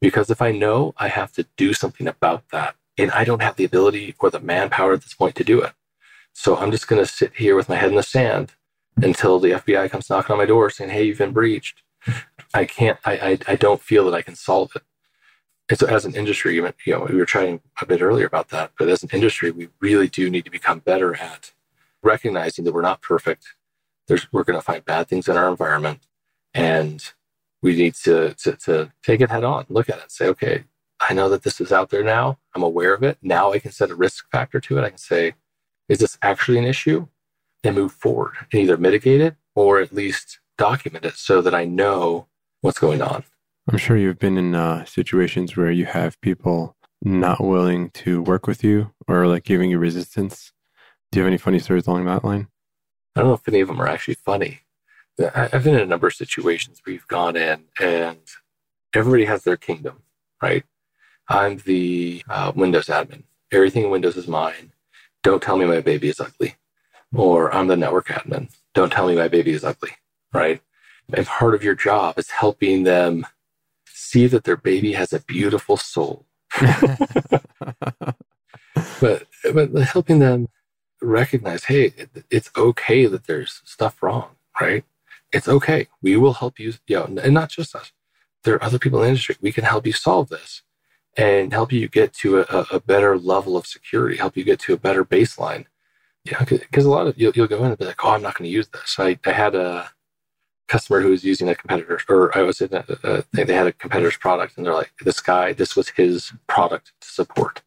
because 0.00 0.30
if 0.30 0.42
I 0.42 0.52
know, 0.52 0.94
I 0.98 1.08
have 1.08 1.32
to 1.32 1.46
do 1.56 1.72
something 1.72 2.06
about 2.06 2.44
that. 2.50 2.74
And 2.98 3.10
I 3.12 3.24
don't 3.24 3.40
have 3.40 3.56
the 3.56 3.64
ability 3.64 4.14
or 4.18 4.30
the 4.30 4.40
manpower 4.40 4.92
at 4.92 5.02
this 5.02 5.14
point 5.14 5.34
to 5.36 5.44
do 5.44 5.62
it. 5.62 5.72
So 6.34 6.56
I'm 6.56 6.70
just 6.70 6.88
going 6.88 7.02
to 7.02 7.10
sit 7.10 7.36
here 7.36 7.56
with 7.56 7.68
my 7.68 7.76
head 7.76 7.90
in 7.90 7.96
the 7.96 8.02
sand 8.02 8.52
until 8.96 9.38
the 9.38 9.52
FBI 9.52 9.90
comes 9.90 10.10
knocking 10.10 10.32
on 10.32 10.38
my 10.38 10.46
door 10.46 10.68
saying, 10.68 10.90
Hey, 10.90 11.04
you've 11.04 11.18
been 11.18 11.32
breached. 11.32 11.82
I 12.54 12.64
can't, 12.64 12.98
I, 13.04 13.12
I, 13.12 13.38
I 13.48 13.56
don't 13.56 13.80
feel 13.80 14.04
that 14.04 14.14
I 14.14 14.22
can 14.22 14.34
solve 14.34 14.72
it. 14.76 14.82
And 15.68 15.78
so 15.78 15.86
as 15.86 16.04
an 16.04 16.14
industry, 16.14 16.54
you 16.54 16.70
know, 16.86 17.06
we 17.08 17.16
were 17.16 17.24
chatting 17.24 17.60
a 17.80 17.86
bit 17.86 18.02
earlier 18.02 18.26
about 18.26 18.48
that, 18.48 18.72
but 18.78 18.88
as 18.88 19.02
an 19.02 19.10
industry, 19.12 19.50
we 19.50 19.68
really 19.80 20.08
do 20.08 20.28
need 20.28 20.44
to 20.44 20.50
become 20.50 20.80
better 20.80 21.14
at 21.16 21.52
recognizing 22.02 22.64
that 22.64 22.74
we're 22.74 22.82
not 22.82 23.00
perfect. 23.00 23.54
There's, 24.08 24.30
we're 24.32 24.44
going 24.44 24.58
to 24.58 24.64
find 24.64 24.84
bad 24.84 25.08
things 25.08 25.28
in 25.28 25.36
our 25.36 25.48
environment 25.48 26.00
and 26.52 27.12
we 27.62 27.76
need 27.76 27.94
to, 27.94 28.34
to, 28.34 28.56
to 28.56 28.92
take 29.02 29.20
it 29.20 29.30
head 29.30 29.44
on, 29.44 29.66
look 29.68 29.88
at 29.88 29.98
it 29.98 30.10
say, 30.10 30.26
okay, 30.26 30.64
I 31.08 31.14
know 31.14 31.28
that 31.30 31.42
this 31.42 31.60
is 31.60 31.72
out 31.72 31.90
there 31.90 32.04
now. 32.04 32.38
I'm 32.54 32.62
aware 32.62 32.92
of 32.92 33.02
it. 33.02 33.18
Now 33.22 33.52
I 33.52 33.58
can 33.58 33.72
set 33.72 33.90
a 33.90 33.94
risk 33.94 34.30
factor 34.30 34.60
to 34.60 34.78
it. 34.78 34.84
I 34.84 34.90
can 34.90 34.98
say, 34.98 35.34
is 35.88 35.98
this 35.98 36.18
actually 36.22 36.58
an 36.58 36.64
issue? 36.64 37.08
And 37.64 37.76
move 37.76 37.92
forward 37.92 38.34
and 38.50 38.60
either 38.60 38.76
mitigate 38.76 39.20
it 39.20 39.36
or 39.54 39.80
at 39.80 39.92
least 39.92 40.40
document 40.58 41.04
it 41.04 41.14
so 41.14 41.40
that 41.40 41.54
I 41.54 41.64
know 41.64 42.26
what's 42.62 42.78
going 42.78 43.02
on. 43.02 43.24
I'm 43.70 43.78
sure 43.78 43.96
you've 43.96 44.18
been 44.18 44.38
in 44.38 44.54
uh, 44.54 44.84
situations 44.86 45.56
where 45.56 45.70
you 45.70 45.84
have 45.84 46.20
people 46.20 46.76
not 47.02 47.42
willing 47.42 47.90
to 47.90 48.22
work 48.22 48.46
with 48.46 48.64
you 48.64 48.92
or 49.06 49.26
like 49.26 49.44
giving 49.44 49.70
you 49.70 49.78
resistance. 49.78 50.52
Do 51.10 51.18
you 51.18 51.24
have 51.24 51.28
any 51.28 51.38
funny 51.38 51.58
stories 51.58 51.86
along 51.86 52.06
that 52.06 52.24
line? 52.24 52.48
I 53.14 53.20
don't 53.20 53.28
know 53.28 53.34
if 53.34 53.46
any 53.46 53.60
of 53.60 53.68
them 53.68 53.80
are 53.80 53.86
actually 53.86 54.14
funny. 54.14 54.60
I've 55.34 55.64
been 55.64 55.74
in 55.74 55.82
a 55.82 55.86
number 55.86 56.06
of 56.06 56.14
situations 56.14 56.80
where 56.82 56.94
you've 56.94 57.06
gone 57.06 57.36
in 57.36 57.64
and 57.78 58.20
everybody 58.94 59.26
has 59.26 59.44
their 59.44 59.58
kingdom, 59.58 60.02
right? 60.40 60.64
I'm 61.28 61.58
the 61.58 62.24
uh, 62.28 62.52
Windows 62.54 62.86
admin. 62.86 63.24
Everything 63.52 63.84
in 63.84 63.90
Windows 63.90 64.16
is 64.16 64.26
mine. 64.26 64.72
Don't 65.22 65.42
tell 65.42 65.56
me 65.56 65.66
my 65.66 65.80
baby 65.80 66.08
is 66.08 66.20
ugly. 66.20 66.56
Or 67.14 67.54
I'm 67.54 67.66
the 67.66 67.76
network 67.76 68.06
admin. 68.06 68.48
Don't 68.74 68.90
tell 68.90 69.06
me 69.06 69.14
my 69.14 69.28
baby 69.28 69.52
is 69.52 69.64
ugly, 69.64 69.90
right? 70.32 70.62
And 71.12 71.26
part 71.26 71.54
of 71.54 71.62
your 71.62 71.74
job 71.74 72.18
is 72.18 72.30
helping 72.30 72.84
them 72.84 73.26
see 73.86 74.26
that 74.26 74.44
their 74.44 74.56
baby 74.56 74.92
has 74.92 75.12
a 75.12 75.20
beautiful 75.20 75.76
soul. 75.76 76.26
but 79.00 79.26
but 79.52 79.72
helping 79.82 80.18
them 80.18 80.48
recognize, 81.00 81.64
hey, 81.64 81.92
it, 81.96 82.24
it's 82.30 82.50
okay 82.56 83.06
that 83.06 83.26
there's 83.26 83.60
stuff 83.64 84.02
wrong, 84.02 84.30
right? 84.60 84.84
It's 85.32 85.48
okay. 85.48 85.88
We 86.02 86.16
will 86.16 86.34
help 86.34 86.58
you, 86.58 86.74
you 86.86 86.96
know, 86.96 87.04
and 87.22 87.34
not 87.34 87.48
just 87.48 87.74
us. 87.74 87.92
There 88.44 88.54
are 88.54 88.62
other 88.62 88.78
people 88.78 88.98
in 89.00 89.04
the 89.04 89.08
industry. 89.08 89.36
We 89.40 89.52
can 89.52 89.64
help 89.64 89.86
you 89.86 89.92
solve 89.92 90.28
this 90.28 90.62
and 91.16 91.52
help 91.52 91.72
you 91.72 91.88
get 91.88 92.12
to 92.14 92.40
a, 92.40 92.66
a 92.70 92.80
better 92.80 93.18
level 93.18 93.56
of 93.56 93.66
security, 93.66 94.16
help 94.16 94.36
you 94.36 94.44
get 94.44 94.60
to 94.60 94.72
a 94.74 94.78
better 94.78 95.04
baseline. 95.04 95.66
Yeah, 96.24 96.44
because 96.44 96.84
a 96.84 96.90
lot 96.90 97.06
of 97.06 97.18
you'll, 97.18 97.32
you'll 97.34 97.48
go 97.48 97.64
in 97.64 97.70
and 97.70 97.78
be 97.78 97.84
like, 97.84 98.04
"Oh, 98.04 98.10
I'm 98.10 98.22
not 98.22 98.36
going 98.36 98.48
to 98.48 98.54
use 98.54 98.68
this." 98.68 98.96
I, 98.98 99.18
I 99.26 99.32
had 99.32 99.56
a 99.56 99.90
customer 100.68 101.00
who 101.00 101.10
was 101.10 101.24
using 101.24 101.48
a 101.48 101.54
competitor, 101.54 102.00
or 102.08 102.36
I 102.36 102.42
was 102.42 102.60
in 102.60 102.72
a, 102.72 102.84
a 103.02 103.22
thing, 103.22 103.46
they 103.46 103.54
had 103.54 103.66
a 103.66 103.72
competitor's 103.72 104.16
product, 104.16 104.56
and 104.56 104.64
they're 104.64 104.74
like, 104.74 104.92
this 105.02 105.20
guy, 105.20 105.52
this 105.52 105.76
was 105.76 105.90
his 105.90 106.32
product 106.46 106.92
to 107.00 107.08
support. 107.08 107.62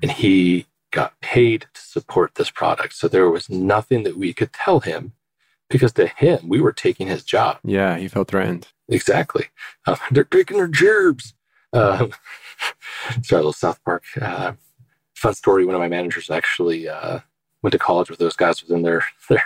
And 0.00 0.10
he 0.10 0.66
got 0.90 1.18
paid 1.20 1.66
to 1.74 1.80
support 1.80 2.34
this 2.34 2.50
product. 2.50 2.94
So 2.94 3.08
there 3.08 3.30
was 3.30 3.48
nothing 3.48 4.02
that 4.04 4.16
we 4.16 4.32
could 4.32 4.52
tell 4.52 4.80
him 4.80 5.12
because 5.72 5.92
to 5.94 6.06
him, 6.06 6.48
we 6.48 6.60
were 6.60 6.72
taking 6.72 7.08
his 7.08 7.24
job. 7.24 7.58
Yeah, 7.64 7.96
he 7.96 8.06
felt 8.06 8.28
threatened. 8.28 8.68
Exactly. 8.88 9.46
Uh, 9.86 9.96
they're 10.10 10.24
taking 10.24 10.58
their 10.58 10.68
jobs. 10.68 11.34
Uh, 11.72 12.08
sorry, 13.22 13.30
a 13.30 13.36
little 13.36 13.52
South 13.52 13.82
Park. 13.84 14.04
Uh, 14.20 14.52
fun 15.14 15.34
story. 15.34 15.64
One 15.64 15.74
of 15.74 15.80
my 15.80 15.88
managers 15.88 16.30
actually 16.30 16.88
uh, 16.88 17.20
went 17.62 17.72
to 17.72 17.78
college 17.78 18.10
with 18.10 18.18
those 18.18 18.36
guys 18.36 18.62
within 18.62 18.82
their, 18.82 19.04
their 19.28 19.42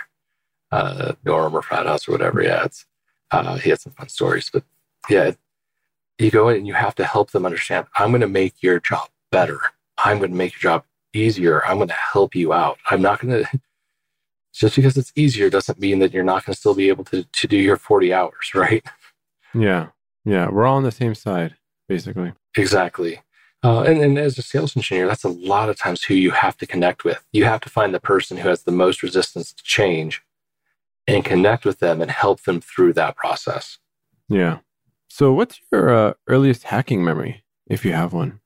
uh, 0.71 1.13
dorm 1.23 1.55
or 1.55 1.61
frat 1.61 1.85
house 1.85 2.07
or 2.07 2.11
whatever. 2.11 2.41
he 2.41 2.47
it's 2.47 2.85
uh, 3.31 3.57
he 3.57 3.69
had 3.69 3.79
some 3.79 3.93
fun 3.93 4.09
stories, 4.09 4.49
but 4.51 4.63
yeah, 5.09 5.31
you 6.17 6.31
go 6.31 6.49
in 6.49 6.57
and 6.57 6.67
you 6.67 6.73
have 6.73 6.95
to 6.95 7.05
help 7.05 7.31
them 7.31 7.45
understand. 7.45 7.87
I'm 7.97 8.09
going 8.09 8.21
to 8.21 8.27
make 8.27 8.61
your 8.61 8.79
job 8.79 9.09
better. 9.31 9.59
I'm 9.97 10.19
going 10.19 10.31
to 10.31 10.37
make 10.37 10.53
your 10.53 10.71
job 10.71 10.83
easier. 11.13 11.65
I'm 11.65 11.77
going 11.77 11.89
to 11.89 11.93
help 11.93 12.35
you 12.35 12.53
out. 12.53 12.77
I'm 12.89 13.01
not 13.01 13.19
going 13.19 13.43
to. 13.43 13.59
Just 14.53 14.75
because 14.75 14.97
it's 14.97 15.13
easier 15.15 15.49
doesn't 15.51 15.79
mean 15.79 15.99
that 15.99 16.11
you're 16.11 16.23
not 16.23 16.45
going 16.45 16.53
to 16.53 16.59
still 16.59 16.73
be 16.73 16.89
able 16.89 17.03
to, 17.05 17.23
to 17.23 17.47
do 17.47 17.57
your 17.57 17.77
40 17.77 18.11
hours, 18.13 18.51
right? 18.55 18.83
Yeah. 19.53 19.89
Yeah. 20.25 20.49
We're 20.49 20.65
all 20.65 20.77
on 20.77 20.83
the 20.83 20.91
same 20.91 21.13
side, 21.13 21.55
basically. 21.87 22.33
Exactly. 22.55 23.21
Uh, 23.63 23.81
and, 23.81 24.01
and 24.01 24.17
as 24.17 24.37
a 24.37 24.41
sales 24.41 24.75
engineer, 24.75 25.07
that's 25.07 25.23
a 25.23 25.29
lot 25.29 25.69
of 25.69 25.77
times 25.77 26.03
who 26.03 26.13
you 26.13 26.31
have 26.31 26.57
to 26.57 26.65
connect 26.65 27.03
with. 27.03 27.23
You 27.31 27.45
have 27.45 27.61
to 27.61 27.69
find 27.69 27.93
the 27.93 27.99
person 27.99 28.37
who 28.37 28.49
has 28.49 28.63
the 28.63 28.71
most 28.71 29.03
resistance 29.03 29.51
to 29.53 29.63
change 29.63 30.23
and 31.07 31.23
connect 31.23 31.65
with 31.65 31.79
them 31.79 32.01
and 32.01 32.11
help 32.11 32.41
them 32.43 32.61
through 32.61 32.93
that 32.93 33.15
process. 33.15 33.79
Yeah. 34.29 34.59
So, 35.07 35.33
what's 35.33 35.59
your 35.71 35.89
uh, 35.89 36.13
earliest 36.27 36.63
hacking 36.63 37.03
memory, 37.03 37.43
if 37.67 37.85
you 37.85 37.93
have 37.93 38.13
one? 38.13 38.41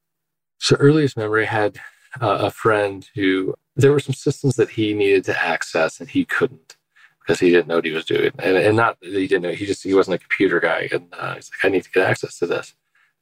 So, 0.59 0.75
earliest 0.77 1.17
memory 1.17 1.45
had 1.45 1.77
uh, 2.21 2.39
a 2.41 2.51
friend 2.51 3.07
who 3.15 3.55
there 3.75 3.91
were 3.91 3.99
some 3.99 4.13
systems 4.13 4.55
that 4.55 4.69
he 4.69 4.93
needed 4.93 5.23
to 5.25 5.43
access 5.43 5.99
and 5.99 6.09
he 6.09 6.23
couldn't 6.23 6.77
because 7.21 7.39
he 7.39 7.49
didn't 7.49 7.67
know 7.67 7.75
what 7.75 7.85
he 7.85 7.91
was 7.91 8.05
doing, 8.05 8.31
and, 8.39 8.57
and 8.57 8.75
not 8.75 8.99
that 8.99 9.13
he 9.13 9.27
didn't 9.27 9.43
know. 9.43 9.51
He 9.51 9.65
just 9.65 9.83
he 9.83 9.93
wasn't 9.93 10.15
a 10.15 10.17
computer 10.17 10.59
guy, 10.59 10.89
and 10.91 11.07
uh, 11.13 11.35
he's 11.35 11.51
like, 11.51 11.65
I 11.65 11.73
need 11.73 11.83
to 11.83 11.91
get 11.91 12.09
access 12.09 12.37
to 12.39 12.47
this. 12.47 12.73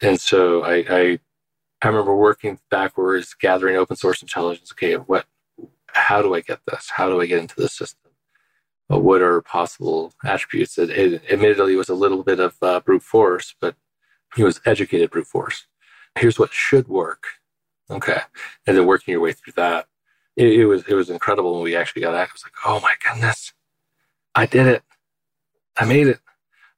And 0.02 0.20
so 0.20 0.64
I, 0.64 0.86
I 0.90 1.20
I 1.82 1.88
remember 1.88 2.16
working 2.16 2.60
backwards, 2.72 3.36
gathering 3.40 3.76
open 3.76 3.96
source 3.96 4.22
intelligence. 4.22 4.72
Okay, 4.72 4.96
what? 4.96 5.26
How 5.88 6.22
do 6.22 6.34
I 6.34 6.42
get 6.42 6.60
this? 6.68 6.90
How 6.90 7.10
do 7.10 7.20
I 7.20 7.26
get 7.26 7.40
into 7.40 7.56
the 7.56 7.68
system? 7.68 8.09
Uh, 8.92 9.00
what 9.00 9.22
are 9.22 9.42
possible 9.42 10.14
attributes? 10.26 10.78
It, 10.78 10.90
it 10.90 11.24
admittedly 11.32 11.76
was 11.76 11.90
a 11.90 11.96
little 11.96 12.24
bit 12.24 12.40
of 12.40 12.56
uh, 12.62 12.80
brute 12.80 13.04
force, 13.04 13.54
but 13.60 13.76
he 14.36 14.44
was 14.44 14.62
educated 14.66 15.12
brute 15.12 15.28
force. 15.28 15.68
Here's 16.18 16.40
what 16.40 16.52
should 16.52 16.88
work. 16.88 17.26
Okay, 17.92 18.20
and 18.68 18.78
then 18.78 18.86
working 18.86 19.12
your 19.14 19.22
way 19.22 19.32
through 19.32 19.54
that, 19.54 19.88
it, 20.36 20.48
it 20.48 20.66
was 20.66 20.84
it 20.88 20.94
was 20.94 21.10
incredible 21.10 21.54
when 21.54 21.64
we 21.64 21.76
actually 21.76 22.04
got 22.04 22.16
access. 22.16 22.44
Like, 22.44 22.54
oh 22.66 22.80
my 22.80 22.94
goodness, 23.04 23.54
I 24.36 24.46
did 24.46 24.68
it. 24.68 24.84
I 25.78 25.86
made 25.86 26.08
it. 26.08 26.20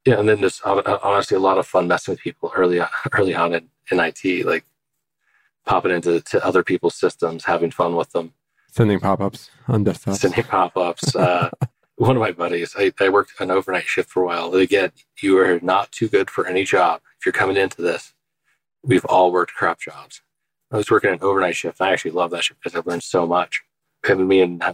Yeah, 0.05 0.19
and 0.19 0.27
then 0.27 0.39
just 0.39 0.61
honestly 0.65 1.37
a 1.37 1.41
lot 1.41 1.57
of 1.57 1.67
fun 1.67 1.87
messing 1.87 2.13
with 2.13 2.21
people 2.21 2.51
early 2.55 2.79
on, 2.79 2.87
early 3.13 3.35
on 3.35 3.53
in, 3.53 3.69
in 3.91 3.99
IT, 3.99 4.45
like 4.45 4.65
popping 5.65 5.91
into 5.91 6.21
to 6.21 6.45
other 6.45 6.63
people's 6.63 6.95
systems, 6.95 7.45
having 7.45 7.71
fun 7.71 7.95
with 7.95 8.11
them, 8.11 8.33
sending 8.71 8.99
pop-ups 8.99 9.49
on 9.67 9.83
desktop, 9.83 10.15
sending 10.15 10.43
pop-ups. 10.43 11.15
Uh, 11.15 11.49
one 12.01 12.15
of 12.15 12.19
my 12.19 12.31
buddies, 12.31 12.73
I, 12.75 12.91
I 12.99 13.09
worked 13.09 13.39
an 13.39 13.51
overnight 13.51 13.85
shift 13.85 14.09
for 14.09 14.23
a 14.23 14.25
while. 14.25 14.55
Again, 14.55 14.91
you 15.21 15.37
are 15.37 15.59
not 15.61 15.91
too 15.91 16.09
good 16.09 16.31
for 16.31 16.47
any 16.47 16.63
job 16.63 17.01
if 17.19 17.27
you're 17.27 17.31
coming 17.31 17.57
into 17.57 17.83
this. 17.83 18.15
We've 18.83 19.05
all 19.05 19.31
worked 19.31 19.53
crap 19.53 19.79
jobs. 19.79 20.23
I 20.71 20.77
was 20.77 20.89
working 20.89 21.11
an 21.11 21.19
overnight 21.21 21.55
shift. 21.55 21.79
I 21.79 21.93
actually 21.93 22.11
love 22.11 22.31
that 22.31 22.43
shift 22.43 22.59
because 22.59 22.75
I've 22.75 22.87
learned 22.87 23.03
so 23.03 23.27
much. 23.27 23.61
Having 24.03 24.27
me 24.27 24.41
and 24.41 24.63
uh, 24.63 24.71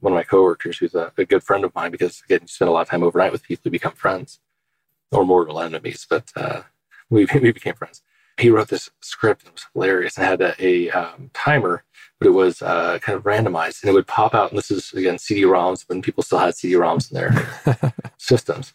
one 0.00 0.12
of 0.12 0.16
my 0.16 0.24
coworkers, 0.24 0.78
who's 0.78 0.96
a, 0.96 1.12
a, 1.16 1.24
good 1.24 1.44
friend 1.44 1.64
of 1.64 1.72
mine, 1.76 1.92
because 1.92 2.20
again, 2.24 2.40
you 2.42 2.48
spend 2.48 2.70
a 2.70 2.72
lot 2.72 2.80
of 2.80 2.88
time 2.88 3.04
overnight 3.04 3.30
with 3.30 3.44
people, 3.44 3.62
you 3.66 3.70
become 3.70 3.92
friends, 3.92 4.40
or 5.12 5.24
mortal 5.24 5.60
enemies. 5.60 6.08
But 6.10 6.32
uh, 6.34 6.62
we 7.08 7.28
we 7.40 7.52
became 7.52 7.74
friends 7.74 8.02
he 8.38 8.50
wrote 8.50 8.68
this 8.68 8.90
script 9.00 9.42
and 9.42 9.48
it 9.48 9.54
was 9.54 9.66
hilarious. 9.72 10.16
and 10.16 10.26
had 10.26 10.40
a, 10.40 10.64
a 10.64 10.90
um, 10.90 11.30
timer, 11.32 11.84
but 12.18 12.28
it 12.28 12.32
was 12.32 12.62
uh, 12.62 12.98
kind 13.00 13.16
of 13.16 13.24
randomized 13.24 13.82
and 13.82 13.90
it 13.90 13.94
would 13.94 14.06
pop 14.06 14.34
out. 14.34 14.50
And 14.50 14.58
this 14.58 14.70
is 14.70 14.92
again 14.92 15.18
CD-ROMs 15.18 15.88
when 15.88 16.02
people 16.02 16.22
still 16.22 16.38
had 16.38 16.54
CD-ROMs 16.54 17.10
in 17.10 17.14
their 17.14 17.92
systems. 18.18 18.74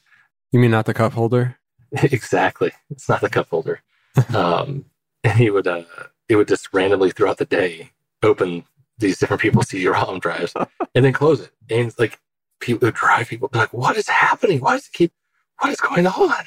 You 0.52 0.60
mean 0.60 0.72
not 0.72 0.86
the 0.86 0.94
cup 0.94 1.14
holder? 1.14 1.58
exactly. 1.92 2.72
It's 2.90 3.08
not 3.08 3.22
the 3.22 3.30
cup 3.30 3.50
holder. 3.50 3.82
um, 4.34 4.86
and 5.24 5.38
he 5.38 5.50
would 5.50 5.68
uh, 5.68 5.84
it 6.28 6.36
would 6.36 6.48
just 6.48 6.74
randomly 6.74 7.12
throughout 7.12 7.38
the 7.38 7.46
day 7.46 7.92
open 8.24 8.64
these 8.98 9.18
different 9.20 9.42
people's 9.42 9.70
CD-ROM 9.70 10.20
drives 10.20 10.54
and 10.94 11.06
then 11.06 11.14
close 11.14 11.42
it. 11.42 11.52
And 11.70 11.94
like 11.98 12.20
people 12.60 12.88
would 12.88 12.96
drive 12.96 13.30
people 13.30 13.48
be 13.48 13.60
like, 13.60 13.74
"What 13.74 13.98
is 13.98 14.10
happening? 14.10 14.60
Why 14.60 14.74
does 14.74 14.88
it 14.88 14.94
keep? 14.94 15.12
What 15.60 15.72
is 15.72 15.80
going 15.80 16.08
on?" 16.08 16.44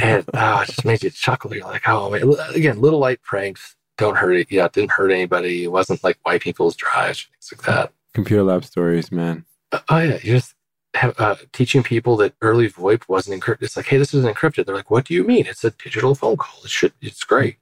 And 0.00 0.24
oh, 0.34 0.60
it 0.62 0.66
just 0.66 0.84
made 0.84 1.02
you 1.02 1.10
chuckle. 1.10 1.54
You're 1.54 1.64
like, 1.64 1.88
oh 1.88 2.10
man. 2.10 2.34
Again, 2.54 2.80
little 2.80 2.98
light 2.98 3.22
pranks 3.22 3.76
don't 3.98 4.16
hurt 4.16 4.32
it. 4.32 4.48
Yeah, 4.50 4.66
it 4.66 4.72
didn't 4.72 4.92
hurt 4.92 5.10
anybody. 5.10 5.64
It 5.64 5.72
wasn't 5.72 6.02
like 6.02 6.18
white 6.22 6.40
people's 6.40 6.76
drives, 6.76 7.28
things 7.32 7.52
like 7.52 7.66
that. 7.66 7.92
Computer 8.14 8.42
lab 8.42 8.64
stories, 8.64 9.12
man. 9.12 9.44
Uh, 9.72 9.80
oh 9.88 9.98
yeah, 9.98 10.18
you 10.22 10.34
just 10.34 10.54
have, 10.94 11.14
uh, 11.20 11.36
teaching 11.52 11.82
people 11.82 12.16
that 12.16 12.34
early 12.40 12.68
VoIP 12.68 13.08
wasn't 13.08 13.40
encrypted. 13.40 13.62
It's 13.62 13.76
like, 13.76 13.86
hey, 13.86 13.98
this 13.98 14.12
isn't 14.14 14.34
encrypted. 14.34 14.66
They're 14.66 14.74
like, 14.74 14.90
what 14.90 15.04
do 15.04 15.14
you 15.14 15.22
mean? 15.22 15.46
It's 15.46 15.64
a 15.64 15.70
digital 15.70 16.14
phone 16.14 16.36
call. 16.36 16.60
It 16.64 16.70
should. 16.70 16.92
It's 17.00 17.22
great. 17.24 17.58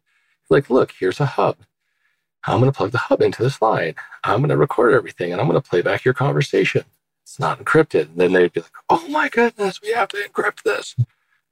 Like, 0.49 0.71
look, 0.71 0.95
here's 0.99 1.21
a 1.21 1.27
hub. 1.27 1.59
I'm 2.45 2.61
going 2.61 2.73
to 2.73 2.77
plug 2.77 2.93
the 2.93 2.99
hub 2.99 3.21
into 3.21 3.43
this 3.43 3.61
line. 3.61 3.97
I'm 4.25 4.39
going 4.39 4.49
to 4.49 4.57
record 4.57 4.95
everything, 4.95 5.33
and 5.33 5.41
I'm 5.41 5.49
going 5.49 5.61
to 5.61 5.69
play 5.69 5.83
back 5.83 6.05
your 6.05 6.15
conversation. 6.15 6.85
It's 7.25 7.39
not 7.39 7.59
encrypted. 7.59 8.09
And 8.11 8.17
then 8.17 8.33
they'd 8.33 8.53
be 8.53 8.61
like, 8.61 8.71
oh 8.89 9.07
my 9.09 9.29
goodness, 9.29 9.83
we 9.83 9.93
have 9.93 10.09
to 10.09 10.17
encrypt 10.17 10.63
this. 10.63 10.97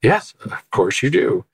Yes, 0.01 0.33
of 0.45 0.69
course 0.71 1.01
you 1.01 1.09
do. 1.09 1.45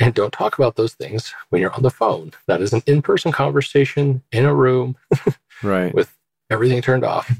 And 0.00 0.14
don't 0.14 0.32
talk 0.32 0.58
about 0.58 0.76
those 0.76 0.94
things 0.94 1.34
when 1.48 1.60
you're 1.60 1.74
on 1.74 1.82
the 1.82 1.90
phone. 1.90 2.32
That 2.46 2.60
is 2.60 2.72
an 2.72 2.82
in 2.86 3.02
person 3.02 3.32
conversation 3.32 4.22
in 4.30 4.44
a 4.44 4.54
room. 4.54 4.96
right. 5.62 5.92
With 5.94 6.16
everything 6.50 6.80
turned 6.82 7.04
off. 7.04 7.30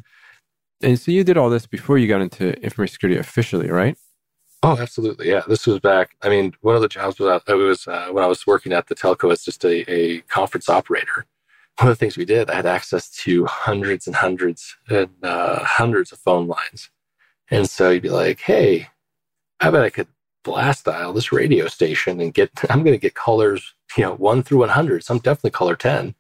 And 0.83 0.99
so 0.99 1.13
you 1.13 1.25
did 1.25 1.37
all 1.37 1.51
this 1.51 1.67
before 1.67 1.99
you 1.99 2.09
got 2.09 2.21
into 2.21 2.61
information 2.63 2.93
security 2.93 3.19
officially, 3.19 3.71
right? 3.71 3.97
Oh, 4.63 4.77
absolutely. 4.77 5.29
Yeah. 5.29 5.43
This 5.47 5.67
was 5.67 5.79
back. 5.79 6.17
I 6.23 6.29
mean, 6.29 6.53
one 6.63 6.75
of 6.75 6.83
the 6.83 6.89
jobs 6.89 7.21
was, 7.21 7.43
it 7.47 7.55
was 7.55 7.87
uh, 7.87 8.09
when 8.11 8.25
I 8.25 8.27
was 8.29 8.47
working 8.47 8.73
at 8.73 8.89
the 8.89 8.95
telco 8.95 9.31
as 9.31 9.45
just 9.45 9.65
a, 9.65 9.89
a 9.91 10.21
conference 10.23 10.69
operator. 10.69 11.27
One 11.79 11.89
of 11.89 11.97
the 11.97 11.97
things 11.97 12.17
we 12.17 12.25
did, 12.25 12.51
I 12.51 12.57
had 12.57 12.67
access 12.67 13.09
to 13.19 13.47
hundreds 13.47 14.09
and 14.09 14.17
hundreds 14.17 14.77
and 14.89 15.11
uh, 15.23 15.63
hundreds 15.63 16.11
of 16.11 16.19
phone 16.19 16.49
lines. 16.49 16.91
And 17.51 17.71
so 17.71 17.91
you'd 17.91 18.03
be 18.03 18.11
like, 18.11 18.41
hey, 18.41 18.89
I 19.61 19.71
bet 19.71 19.85
I 19.85 19.91
could 19.91 20.09
blast 20.49 20.84
dial 20.84 21.12
this 21.12 21.32
radio 21.32 21.66
station 21.66 22.20
and 22.20 22.34
get 22.34 22.51
i'm 22.70 22.82
going 22.82 22.94
to 22.94 23.01
get 23.01 23.14
colors 23.14 23.74
you 23.96 24.03
know 24.03 24.14
1 24.14 24.42
through 24.42 24.59
100 24.59 25.05
so 25.05 25.14
i'm 25.14 25.20
definitely 25.20 25.51
color 25.51 25.76
10 25.76 26.14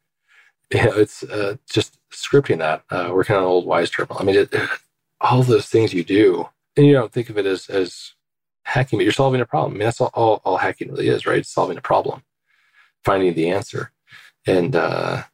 you 0.72 0.84
know 0.84 0.92
it's 0.92 1.22
uh, 1.24 1.56
just 1.70 1.98
scripting 2.12 2.58
that 2.58 2.82
uh, 2.90 3.10
working 3.12 3.36
on 3.36 3.42
an 3.42 3.48
old 3.48 3.66
Wyse 3.66 3.90
terminal. 3.90 4.20
I 4.20 4.24
mean 4.24 4.36
it, 4.36 4.54
all 5.20 5.42
those 5.42 5.66
things 5.66 5.92
you 5.92 6.04
do 6.04 6.48
and 6.76 6.86
you 6.86 6.92
don't 6.92 7.12
think 7.12 7.28
of 7.30 7.38
it 7.38 7.46
as 7.46 7.68
as 7.68 8.14
hacking 8.64 8.98
but 8.98 9.04
you're 9.04 9.12
solving 9.12 9.40
a 9.40 9.46
problem. 9.46 9.72
I 9.72 9.76
mean 9.78 9.84
that's 9.86 10.00
all, 10.00 10.10
all, 10.14 10.40
all 10.44 10.58
hacking 10.58 10.90
really 10.90 11.08
is 11.08 11.26
right? 11.26 11.38
It's 11.38 11.52
solving 11.52 11.78
a 11.78 11.82
problem 11.82 12.22
finding 13.04 13.34
the 13.34 13.50
answer. 13.50 13.92
And 14.46 14.76
uh 14.76 15.24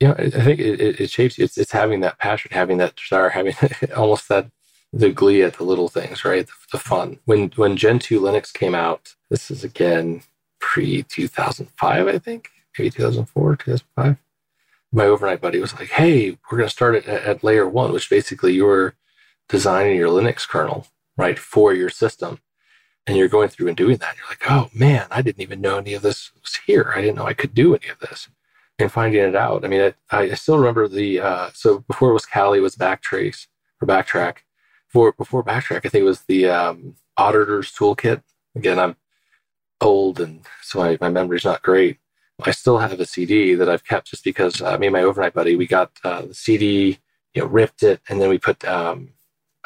you 0.00 0.06
know 0.06 0.14
i 0.14 0.30
think 0.30 0.60
it, 0.60 0.80
it, 0.80 1.00
it 1.00 1.10
shapes 1.10 1.38
you 1.38 1.44
it's, 1.44 1.58
it's 1.58 1.72
having 1.72 2.00
that 2.00 2.18
passion 2.18 2.50
having 2.54 2.78
that 2.78 2.94
desire 2.94 3.30
having 3.30 3.54
almost 3.96 4.28
that 4.28 4.48
the 4.92 5.10
glee 5.10 5.42
at 5.42 5.54
the 5.54 5.64
little 5.64 5.88
things, 5.88 6.24
right? 6.24 6.46
The, 6.46 6.52
the 6.72 6.78
fun. 6.78 7.18
When 7.24 7.50
when 7.56 7.76
Gentoo 7.76 8.20
Linux 8.20 8.52
came 8.52 8.74
out, 8.74 9.14
this 9.30 9.50
is 9.50 9.64
again 9.64 10.22
pre 10.60 11.02
2005, 11.04 12.08
I 12.08 12.18
think, 12.18 12.50
maybe 12.78 12.90
2004, 12.90 13.56
2005. 13.56 14.16
My 14.90 15.04
overnight 15.04 15.40
buddy 15.40 15.60
was 15.60 15.74
like, 15.74 15.90
"Hey, 15.90 16.38
we're 16.50 16.58
going 16.58 16.68
to 16.68 16.74
start 16.74 16.94
it 16.94 17.06
at, 17.06 17.22
at 17.24 17.44
layer 17.44 17.68
one, 17.68 17.92
which 17.92 18.08
basically 18.08 18.54
you're 18.54 18.94
designing 19.48 19.96
your 19.96 20.08
Linux 20.08 20.48
kernel, 20.48 20.86
right, 21.16 21.38
for 21.38 21.74
your 21.74 21.90
system." 21.90 22.40
And 23.06 23.16
you're 23.16 23.28
going 23.28 23.48
through 23.48 23.68
and 23.68 23.76
doing 23.76 23.96
that. 23.96 24.16
You're 24.18 24.28
like, 24.28 24.50
oh 24.50 24.68
man, 24.74 25.06
I 25.10 25.22
didn't 25.22 25.40
even 25.40 25.62
know 25.62 25.78
any 25.78 25.94
of 25.94 26.02
this 26.02 26.30
was 26.42 26.58
here. 26.66 26.92
I 26.94 27.00
didn't 27.00 27.16
know 27.16 27.24
I 27.24 27.32
could 27.32 27.54
do 27.54 27.74
any 27.74 27.88
of 27.88 27.98
this. 28.00 28.28
And 28.78 28.92
finding 28.92 29.22
it 29.22 29.34
out. 29.34 29.64
I 29.64 29.68
mean, 29.68 29.94
I, 30.10 30.18
I 30.18 30.34
still 30.34 30.58
remember 30.58 30.88
the, 30.88 31.18
uh, 31.18 31.48
so 31.54 31.78
before 31.88 32.10
it 32.10 32.12
was 32.12 32.26
Kali, 32.26 32.58
it 32.58 32.60
was 32.60 32.76
Backtrace 32.76 33.46
or 33.80 33.88
Backtrack 33.88 34.40
before 34.88 35.12
before 35.12 35.44
backtrack, 35.44 35.84
I 35.84 35.88
think 35.88 36.02
it 36.02 36.04
was 36.04 36.22
the 36.22 36.46
um, 36.46 36.96
Auditor's 37.16 37.72
Toolkit. 37.72 38.22
Again, 38.54 38.78
I'm 38.78 38.96
old 39.80 40.20
and 40.20 40.44
so 40.62 40.80
my, 40.80 40.98
my 41.00 41.08
memory's 41.08 41.44
not 41.44 41.62
great. 41.62 41.98
I 42.44 42.52
still 42.52 42.78
have 42.78 42.98
a 42.98 43.06
CD 43.06 43.54
that 43.54 43.68
I've 43.68 43.84
kept 43.84 44.08
just 44.08 44.24
because 44.24 44.62
uh, 44.62 44.78
me 44.78 44.86
and 44.86 44.92
my 44.92 45.02
overnight 45.02 45.34
buddy 45.34 45.56
we 45.56 45.66
got 45.66 45.90
uh, 46.04 46.22
the 46.22 46.34
CD, 46.34 46.98
you 47.34 47.42
know, 47.42 47.48
ripped 47.48 47.82
it, 47.82 48.00
and 48.08 48.20
then 48.20 48.28
we 48.28 48.38
put 48.38 48.64
um, 48.64 49.10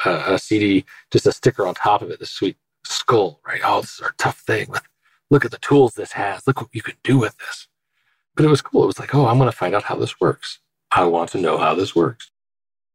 a, 0.05 0.33
a, 0.33 0.39
CD, 0.39 0.85
just 1.11 1.27
a 1.27 1.31
sticker 1.31 1.67
on 1.67 1.75
top 1.75 2.01
of 2.01 2.09
it, 2.09 2.19
the 2.19 2.25
sweet 2.25 2.57
skull, 2.83 3.39
right? 3.45 3.61
Oh, 3.63 3.81
this 3.81 3.95
is 3.95 4.01
our 4.01 4.13
tough 4.17 4.39
thing. 4.39 4.69
With 4.69 4.81
look 5.29 5.45
at 5.45 5.51
the 5.51 5.59
tools 5.59 5.93
this 5.93 6.13
has. 6.13 6.45
Look 6.47 6.61
what 6.61 6.73
you 6.73 6.81
can 6.81 6.95
do 7.03 7.17
with 7.19 7.37
this. 7.37 7.67
But 8.35 8.45
it 8.45 8.49
was 8.49 8.61
cool. 8.61 8.83
It 8.83 8.87
was 8.87 8.99
like, 8.99 9.13
oh, 9.13 9.27
I'm 9.27 9.37
going 9.37 9.49
to 9.49 9.55
find 9.55 9.75
out 9.75 9.83
how 9.83 9.95
this 9.95 10.19
works. 10.19 10.59
I 10.91 11.05
want 11.05 11.29
to 11.31 11.39
know 11.39 11.59
how 11.59 11.75
this 11.75 11.95
works. 11.95 12.31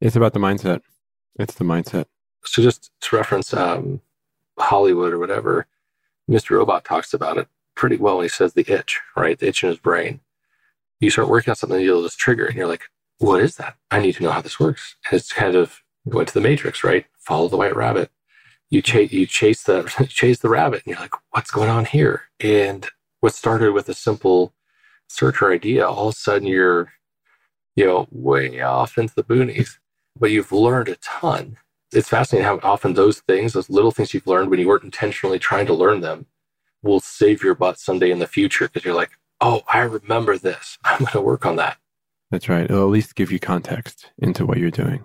It's 0.00 0.16
about 0.16 0.32
the 0.32 0.40
mindset. 0.40 0.82
It's 1.38 1.54
the 1.54 1.64
mindset 1.64 2.06
so 2.44 2.62
just 2.62 2.90
to 3.00 3.16
reference 3.16 3.52
um, 3.52 4.00
Hollywood 4.58 5.12
or 5.12 5.18
whatever, 5.18 5.66
Mr. 6.30 6.56
Robot 6.56 6.84
talks 6.84 7.14
about 7.14 7.38
it 7.38 7.48
pretty 7.74 7.96
well 7.96 8.16
when 8.16 8.24
he 8.24 8.28
says 8.28 8.54
the 8.54 8.70
itch, 8.70 9.00
right? 9.16 9.38
The 9.38 9.48
itch 9.48 9.62
in 9.62 9.70
his 9.70 9.78
brain. 9.78 10.20
You 11.00 11.10
start 11.10 11.28
working 11.28 11.50
on 11.50 11.56
something, 11.56 11.80
you'll 11.80 12.02
just 12.02 12.18
trigger, 12.18 12.46
and 12.46 12.56
you're 12.56 12.66
like, 12.66 12.82
what 13.18 13.40
is 13.40 13.56
that? 13.56 13.76
I 13.90 14.00
need 14.00 14.14
to 14.16 14.22
know 14.22 14.30
how 14.30 14.40
this 14.40 14.58
works. 14.58 14.96
And 15.06 15.18
it's 15.18 15.32
kind 15.32 15.54
of 15.54 15.82
going 16.08 16.26
to 16.26 16.34
the 16.34 16.40
matrix, 16.40 16.82
right? 16.82 17.06
Follow 17.18 17.48
the 17.48 17.56
white 17.56 17.76
rabbit. 17.76 18.10
You 18.70 18.82
chase, 18.82 19.12
you 19.12 19.26
chase 19.26 19.62
the 19.62 19.84
chase 20.08 20.40
the 20.40 20.48
rabbit, 20.48 20.82
and 20.84 20.92
you're 20.92 21.00
like, 21.00 21.14
what's 21.30 21.50
going 21.50 21.70
on 21.70 21.84
here? 21.84 22.22
And 22.40 22.86
what 23.20 23.34
started 23.34 23.72
with 23.72 23.88
a 23.88 23.94
simple 23.94 24.52
searcher 25.08 25.52
idea, 25.52 25.86
all 25.86 26.08
of 26.08 26.14
a 26.14 26.16
sudden 26.16 26.46
you're, 26.46 26.92
you 27.76 27.86
know, 27.86 28.08
way 28.10 28.60
off 28.60 28.98
into 28.98 29.14
the 29.14 29.24
boonies 29.24 29.78
but 30.18 30.30
you've 30.30 30.52
learned 30.52 30.88
a 30.88 30.96
ton. 30.96 31.56
It's 31.92 32.08
fascinating 32.08 32.46
how 32.46 32.60
often 32.62 32.94
those 32.94 33.20
things, 33.20 33.52
those 33.52 33.70
little 33.70 33.90
things 33.90 34.12
you've 34.12 34.26
learned 34.26 34.50
when 34.50 34.60
you 34.60 34.68
weren't 34.68 34.84
intentionally 34.84 35.38
trying 35.38 35.66
to 35.66 35.74
learn 35.74 36.00
them, 36.00 36.26
will 36.82 37.00
save 37.00 37.42
your 37.42 37.54
butt 37.54 37.78
someday 37.78 38.10
in 38.10 38.18
the 38.18 38.26
future 38.26 38.68
because 38.68 38.84
you're 38.84 38.94
like, 38.94 39.10
oh, 39.40 39.62
I 39.68 39.80
remember 39.80 40.36
this. 40.38 40.78
I'm 40.84 40.98
going 41.00 41.12
to 41.12 41.20
work 41.20 41.46
on 41.46 41.56
that. 41.56 41.78
That's 42.30 42.48
right. 42.48 42.64
It'll 42.64 42.82
at 42.82 42.90
least 42.90 43.14
give 43.14 43.32
you 43.32 43.38
context 43.38 44.10
into 44.18 44.44
what 44.44 44.58
you're 44.58 44.70
doing. 44.70 45.04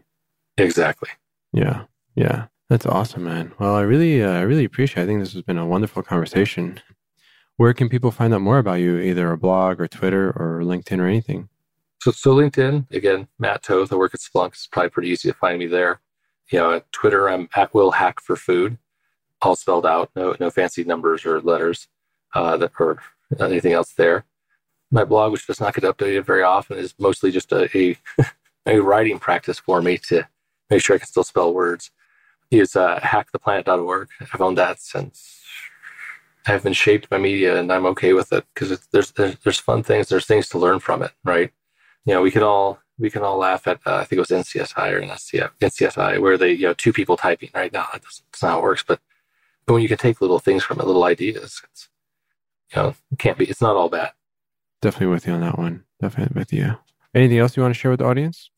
Exactly. 0.58 1.10
Yeah. 1.54 1.86
Yeah. 2.16 2.48
That's 2.70 2.86
awesome, 2.86 3.24
man. 3.24 3.54
Well, 3.60 3.76
I 3.76 3.82
really, 3.82 4.24
uh, 4.24 4.32
I 4.32 4.42
really 4.42 4.66
appreciate. 4.66 5.04
It. 5.04 5.06
I 5.06 5.08
think 5.08 5.20
this 5.22 5.34
has 5.34 5.42
been 5.44 5.58
a 5.58 5.66
wonderful 5.66 6.04
conversation. 6.04 6.82
Where 7.58 7.74
can 7.74 7.88
people 7.88 8.12
find 8.12 8.34
out 8.34 8.42
more 8.42 8.58
about 8.58 8.80
you? 8.80 8.98
Either 8.98 9.32
a 9.32 9.38
blog 9.38 9.80
or 9.80 9.88
Twitter 9.88 10.30
or 10.30 10.62
LinkedIn 10.64 11.00
or 11.00 11.08
anything. 11.08 11.50
So, 12.02 12.12
so 12.12 12.36
LinkedIn 12.36 12.92
again, 12.92 13.28
Matt 13.40 13.64
Toth. 13.64 13.94
I 13.94 13.96
work 13.96 14.14
at 14.14 14.20
Splunk. 14.20 14.50
It's 14.50 14.68
probably 14.68 14.90
pretty 14.90 15.10
easy 15.10 15.30
to 15.30 15.38
find 15.38 15.60
me 15.60 15.68
there. 15.68 16.02
You 16.52 16.60
know, 16.60 16.82
Twitter, 16.92 17.30
I'm 17.30 17.50
at 17.56 17.74
Will 17.74 17.92
Hack 17.92 18.20
for 18.20 18.36
Food, 18.36 18.78
all 19.42 19.56
spelled 19.56 19.86
out. 19.86 20.12
No, 20.16 20.36
no 20.40 20.50
fancy 20.50 20.84
numbers 20.84 21.26
or 21.26 21.42
letters, 21.42 21.88
uh, 22.34 22.58
that, 22.58 22.72
or 22.80 23.00
anything 23.40 23.74
else 23.74 23.94
there. 23.94 24.26
My 24.92 25.04
blog, 25.04 25.32
which 25.32 25.48
does 25.48 25.60
not 25.60 25.74
get 25.74 25.84
updated 25.84 26.26
very 26.26 26.44
often, 26.44 26.78
is 26.78 26.94
mostly 27.00 27.32
just 27.32 27.52
a, 27.52 27.70
a, 27.78 27.98
a 28.66 28.80
writing 28.80 29.20
practice 29.20 29.60
for 29.60 29.82
me 29.82 29.98
to 30.10 30.28
make 30.70 30.82
sure 30.82 30.96
I 30.96 31.00
can 31.00 31.08
still 31.08 31.24
spell 31.24 31.54
words. 31.54 31.92
Is 32.52 32.76
uh, 32.76 33.00
hacktheplanet.org. 33.00 34.10
I've 34.32 34.42
owned 34.42 34.60
that 34.60 34.80
since 34.80 35.42
I've 36.46 36.62
been 36.62 36.74
shaped 36.74 37.10
by 37.10 37.18
media, 37.18 37.60
and 37.60 37.74
I'm 37.74 37.88
okay 37.88 38.14
with 38.14 38.32
it 38.32 38.46
because 38.54 38.88
there's, 38.92 39.12
there's 39.12 39.40
there's 39.40 39.60
fun 39.60 39.82
things. 39.82 40.08
There's 40.08 40.28
things 40.28 40.50
to 40.50 40.60
learn 40.60 40.80
from 40.80 41.02
it, 41.02 41.14
right? 41.24 41.52
you 42.06 42.14
know, 42.14 42.22
we 42.22 42.32
can 42.32 42.44
all 42.44 42.80
we 43.00 43.10
can 43.10 43.24
all 43.24 43.38
laugh 43.38 43.68
at 43.68 43.80
uh, 43.86 43.96
I 43.96 44.04
think 44.06 44.18
it 44.18 44.20
was 44.20 44.30
NCSI 44.30 44.92
or 44.92 45.02
NCF, 45.02 45.52
NCSI 45.62 46.20
where 46.20 46.38
they 46.38 46.52
you 46.52 46.68
know 46.68 46.74
two 46.74 46.94
people 46.94 47.18
typing 47.18 47.50
right 47.54 47.72
now. 47.72 47.88
That's, 47.94 48.24
that's 48.32 48.44
not 48.44 48.52
how 48.52 48.60
it 48.60 48.64
works, 48.64 48.84
but 48.88 49.00
but 49.66 49.74
when 49.74 49.82
you 49.82 49.90
can 49.90 49.98
take 49.98 50.22
little 50.22 50.40
things 50.40 50.64
from 50.64 50.80
it, 50.80 50.86
little 50.86 51.04
ideas, 51.04 51.62
it's 51.64 51.90
you 52.74 52.82
know 52.82 52.96
it 53.12 53.20
can't 53.20 53.38
be. 53.38 53.46
It's 53.46 53.62
not 53.62 53.76
all 53.76 53.90
bad. 53.90 54.12
Definitely 54.82 55.14
with 55.14 55.28
you 55.28 55.34
on 55.34 55.42
that 55.42 55.58
one. 55.58 55.84
Definitely 56.02 56.38
with 56.40 56.52
you. 56.52 56.78
Anything 57.16 57.38
else 57.38 57.56
you 57.56 57.64
want 57.64 57.74
to 57.74 57.80
share 57.80 57.92
with 57.92 58.00
the 58.00 58.06
audience? 58.06 58.50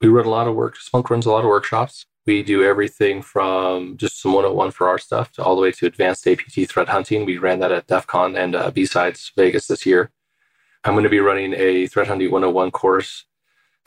We 0.00 0.08
run 0.08 0.26
a 0.26 0.30
lot 0.30 0.48
of 0.48 0.54
work. 0.54 0.76
Splunk 0.76 1.10
runs 1.10 1.26
a 1.26 1.30
lot 1.30 1.44
of 1.44 1.50
workshops. 1.50 2.06
We 2.26 2.42
do 2.42 2.62
everything 2.62 3.22
from 3.22 3.96
just 3.96 4.20
some 4.20 4.32
101 4.32 4.72
for 4.72 4.88
our 4.88 4.98
stuff 4.98 5.32
to 5.32 5.42
all 5.42 5.56
the 5.56 5.62
way 5.62 5.72
to 5.72 5.86
advanced 5.86 6.26
APT 6.26 6.68
threat 6.68 6.88
hunting. 6.88 7.24
We 7.24 7.38
ran 7.38 7.60
that 7.60 7.72
at 7.72 7.86
DEF 7.86 8.06
CON 8.06 8.36
and 8.36 8.54
uh, 8.54 8.70
B-Sides 8.70 9.32
Vegas 9.36 9.66
this 9.66 9.86
year. 9.86 10.10
I'm 10.84 10.94
going 10.94 11.04
to 11.04 11.10
be 11.10 11.20
running 11.20 11.54
a 11.54 11.86
Threat 11.86 12.06
Hunting 12.06 12.30
101 12.30 12.70
course 12.70 13.24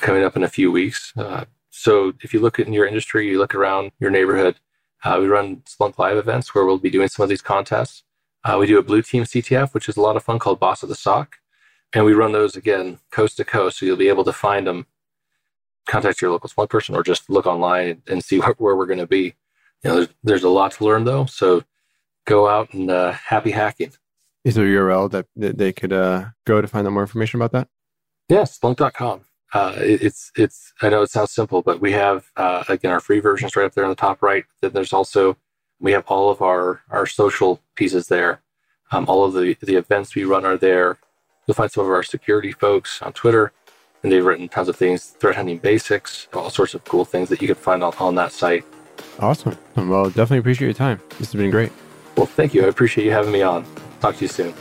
coming 0.02 0.24
up 0.24 0.36
in 0.36 0.44
a 0.44 0.50
few 0.50 0.72
weeks. 0.72 1.14
Uh, 1.16 1.46
so 1.70 2.14
if 2.22 2.34
you 2.34 2.40
look 2.40 2.60
in 2.60 2.74
your 2.74 2.86
industry, 2.86 3.28
you 3.28 3.40
look 3.40 3.56
around 3.56 3.92
your 4.00 4.12
neighborhood, 4.12 4.60
uh, 5.04 5.18
we 5.20 5.28
run 5.28 5.58
Splunk 5.66 5.98
Live 5.98 6.18
events 6.18 6.54
where 6.54 6.66
we'll 6.66 6.78
be 6.78 6.90
doing 6.90 7.08
some 7.08 7.24
of 7.24 7.30
these 7.30 7.42
contests. 7.42 8.04
Uh, 8.44 8.58
we 8.60 8.68
do 8.68 8.78
a 8.78 8.84
blue 8.84 9.02
team 9.02 9.24
CTF, 9.24 9.74
which 9.74 9.88
is 9.88 9.98
a 9.98 10.02
lot 10.02 10.16
of 10.16 10.24
fun 10.24 10.40
called 10.40 10.60
Boss 10.60 10.84
of 10.84 10.90
the 10.90 10.96
SOC. 10.96 11.38
And 11.94 12.06
we 12.06 12.14
run 12.14 12.32
those 12.32 12.56
again 12.56 13.00
coast 13.12 13.38
to 13.38 13.46
coast. 13.46 13.80
So 13.80 13.86
you'll 13.86 13.98
be 13.98 14.10
able 14.10 14.24
to 14.24 14.34
find 14.34 14.66
them, 14.66 14.86
contact 15.88 16.22
your 16.22 16.32
local 16.32 16.50
Splunk 16.50 16.70
person, 16.70 16.96
or 16.96 17.04
just 17.04 17.30
look 17.30 17.46
online 17.46 18.02
and 18.08 18.24
see 18.24 18.40
where, 18.40 18.56
where 18.58 18.76
we're 18.76 18.86
going 18.86 19.00
to 19.00 19.08
be. 19.08 19.36
You 19.84 19.90
know, 19.90 19.96
there's, 19.96 20.08
there's 20.24 20.44
a 20.44 20.50
lot 20.50 20.74
to 20.74 20.86
learn 20.86 21.06
though. 21.06 21.26
So 21.26 21.64
go 22.26 22.48
out 22.48 22.74
and 22.74 22.90
uh, 22.90 23.12
happy 23.14 23.52
hacking. 23.52 23.94
Is 24.44 24.56
there 24.56 24.66
a 24.66 24.70
URL 24.70 25.10
that, 25.12 25.28
that 25.36 25.58
they 25.58 25.72
could 25.72 25.94
uh, 25.94 26.30
go 26.46 26.62
to 26.62 26.68
find 26.68 26.88
out 26.88 26.94
more 26.94 27.04
information 27.04 27.40
about 27.40 27.52
that? 27.52 27.68
Yeah, 28.28 28.44
Splunk.com. 28.44 29.22
Uh, 29.54 29.74
it, 29.78 30.02
it's 30.02 30.32
it's. 30.36 30.74
I 30.82 30.90
know 30.90 31.02
it 31.02 31.12
sounds 31.12 31.32
simple, 31.32 31.62
but 31.62 31.82
we 31.82 31.92
have 31.92 32.32
uh, 32.38 32.64
again 32.70 32.92
our 32.92 33.00
free 33.00 33.20
versions 33.20 33.56
right 33.56 33.66
up 33.66 33.74
there 33.74 33.84
on 33.84 33.90
the 33.90 33.96
top 33.96 34.22
right. 34.22 34.46
Then 34.62 34.72
there's 34.74 34.94
also 34.94 35.38
we 35.80 35.92
have 35.92 36.06
all 36.08 36.30
of 36.30 36.42
our 36.42 36.82
our 36.90 37.06
social 37.06 37.60
pieces 37.76 38.08
there. 38.08 38.42
Um, 38.92 39.06
all 39.08 39.24
of 39.26 39.34
the 39.34 39.58
the 39.62 39.76
events 39.76 40.16
we 40.16 40.24
run 40.24 40.46
are 40.46 40.58
there. 40.58 41.00
You'll 41.48 41.56
find 41.56 41.72
some 41.72 41.84
of 41.84 41.90
our 41.90 42.04
security 42.04 42.52
folks 42.52 43.02
on 43.02 43.14
Twitter, 43.14 43.52
and 44.04 44.12
they've 44.12 44.24
written 44.24 44.48
tons 44.48 44.70
of 44.70 44.76
things, 44.76 45.06
threat 45.08 45.36
hunting 45.36 45.58
basics, 45.58 46.28
all 46.34 46.50
sorts 46.50 46.74
of 46.74 46.84
cool 46.86 47.04
things 47.04 47.30
that 47.30 47.42
you 47.42 47.48
can 47.48 47.56
find 47.56 47.84
on, 47.84 47.94
on 48.00 48.16
that 48.16 48.32
site. 48.32 48.64
Awesome. 49.20 49.58
Well, 49.76 50.06
definitely 50.06 50.38
appreciate 50.38 50.68
your 50.68 50.74
time. 50.74 51.00
This 51.18 51.32
has 51.32 51.36
been 51.36 51.50
great. 51.50 51.72
Well, 52.16 52.26
thank 52.26 52.54
you. 52.54 52.64
I 52.64 52.68
appreciate 52.68 53.06
you 53.06 53.12
having 53.12 53.32
me 53.32 53.42
on. 53.42 53.66
Talk 54.00 54.16
to 54.18 54.22
you 54.22 54.28
soon. 54.28 54.54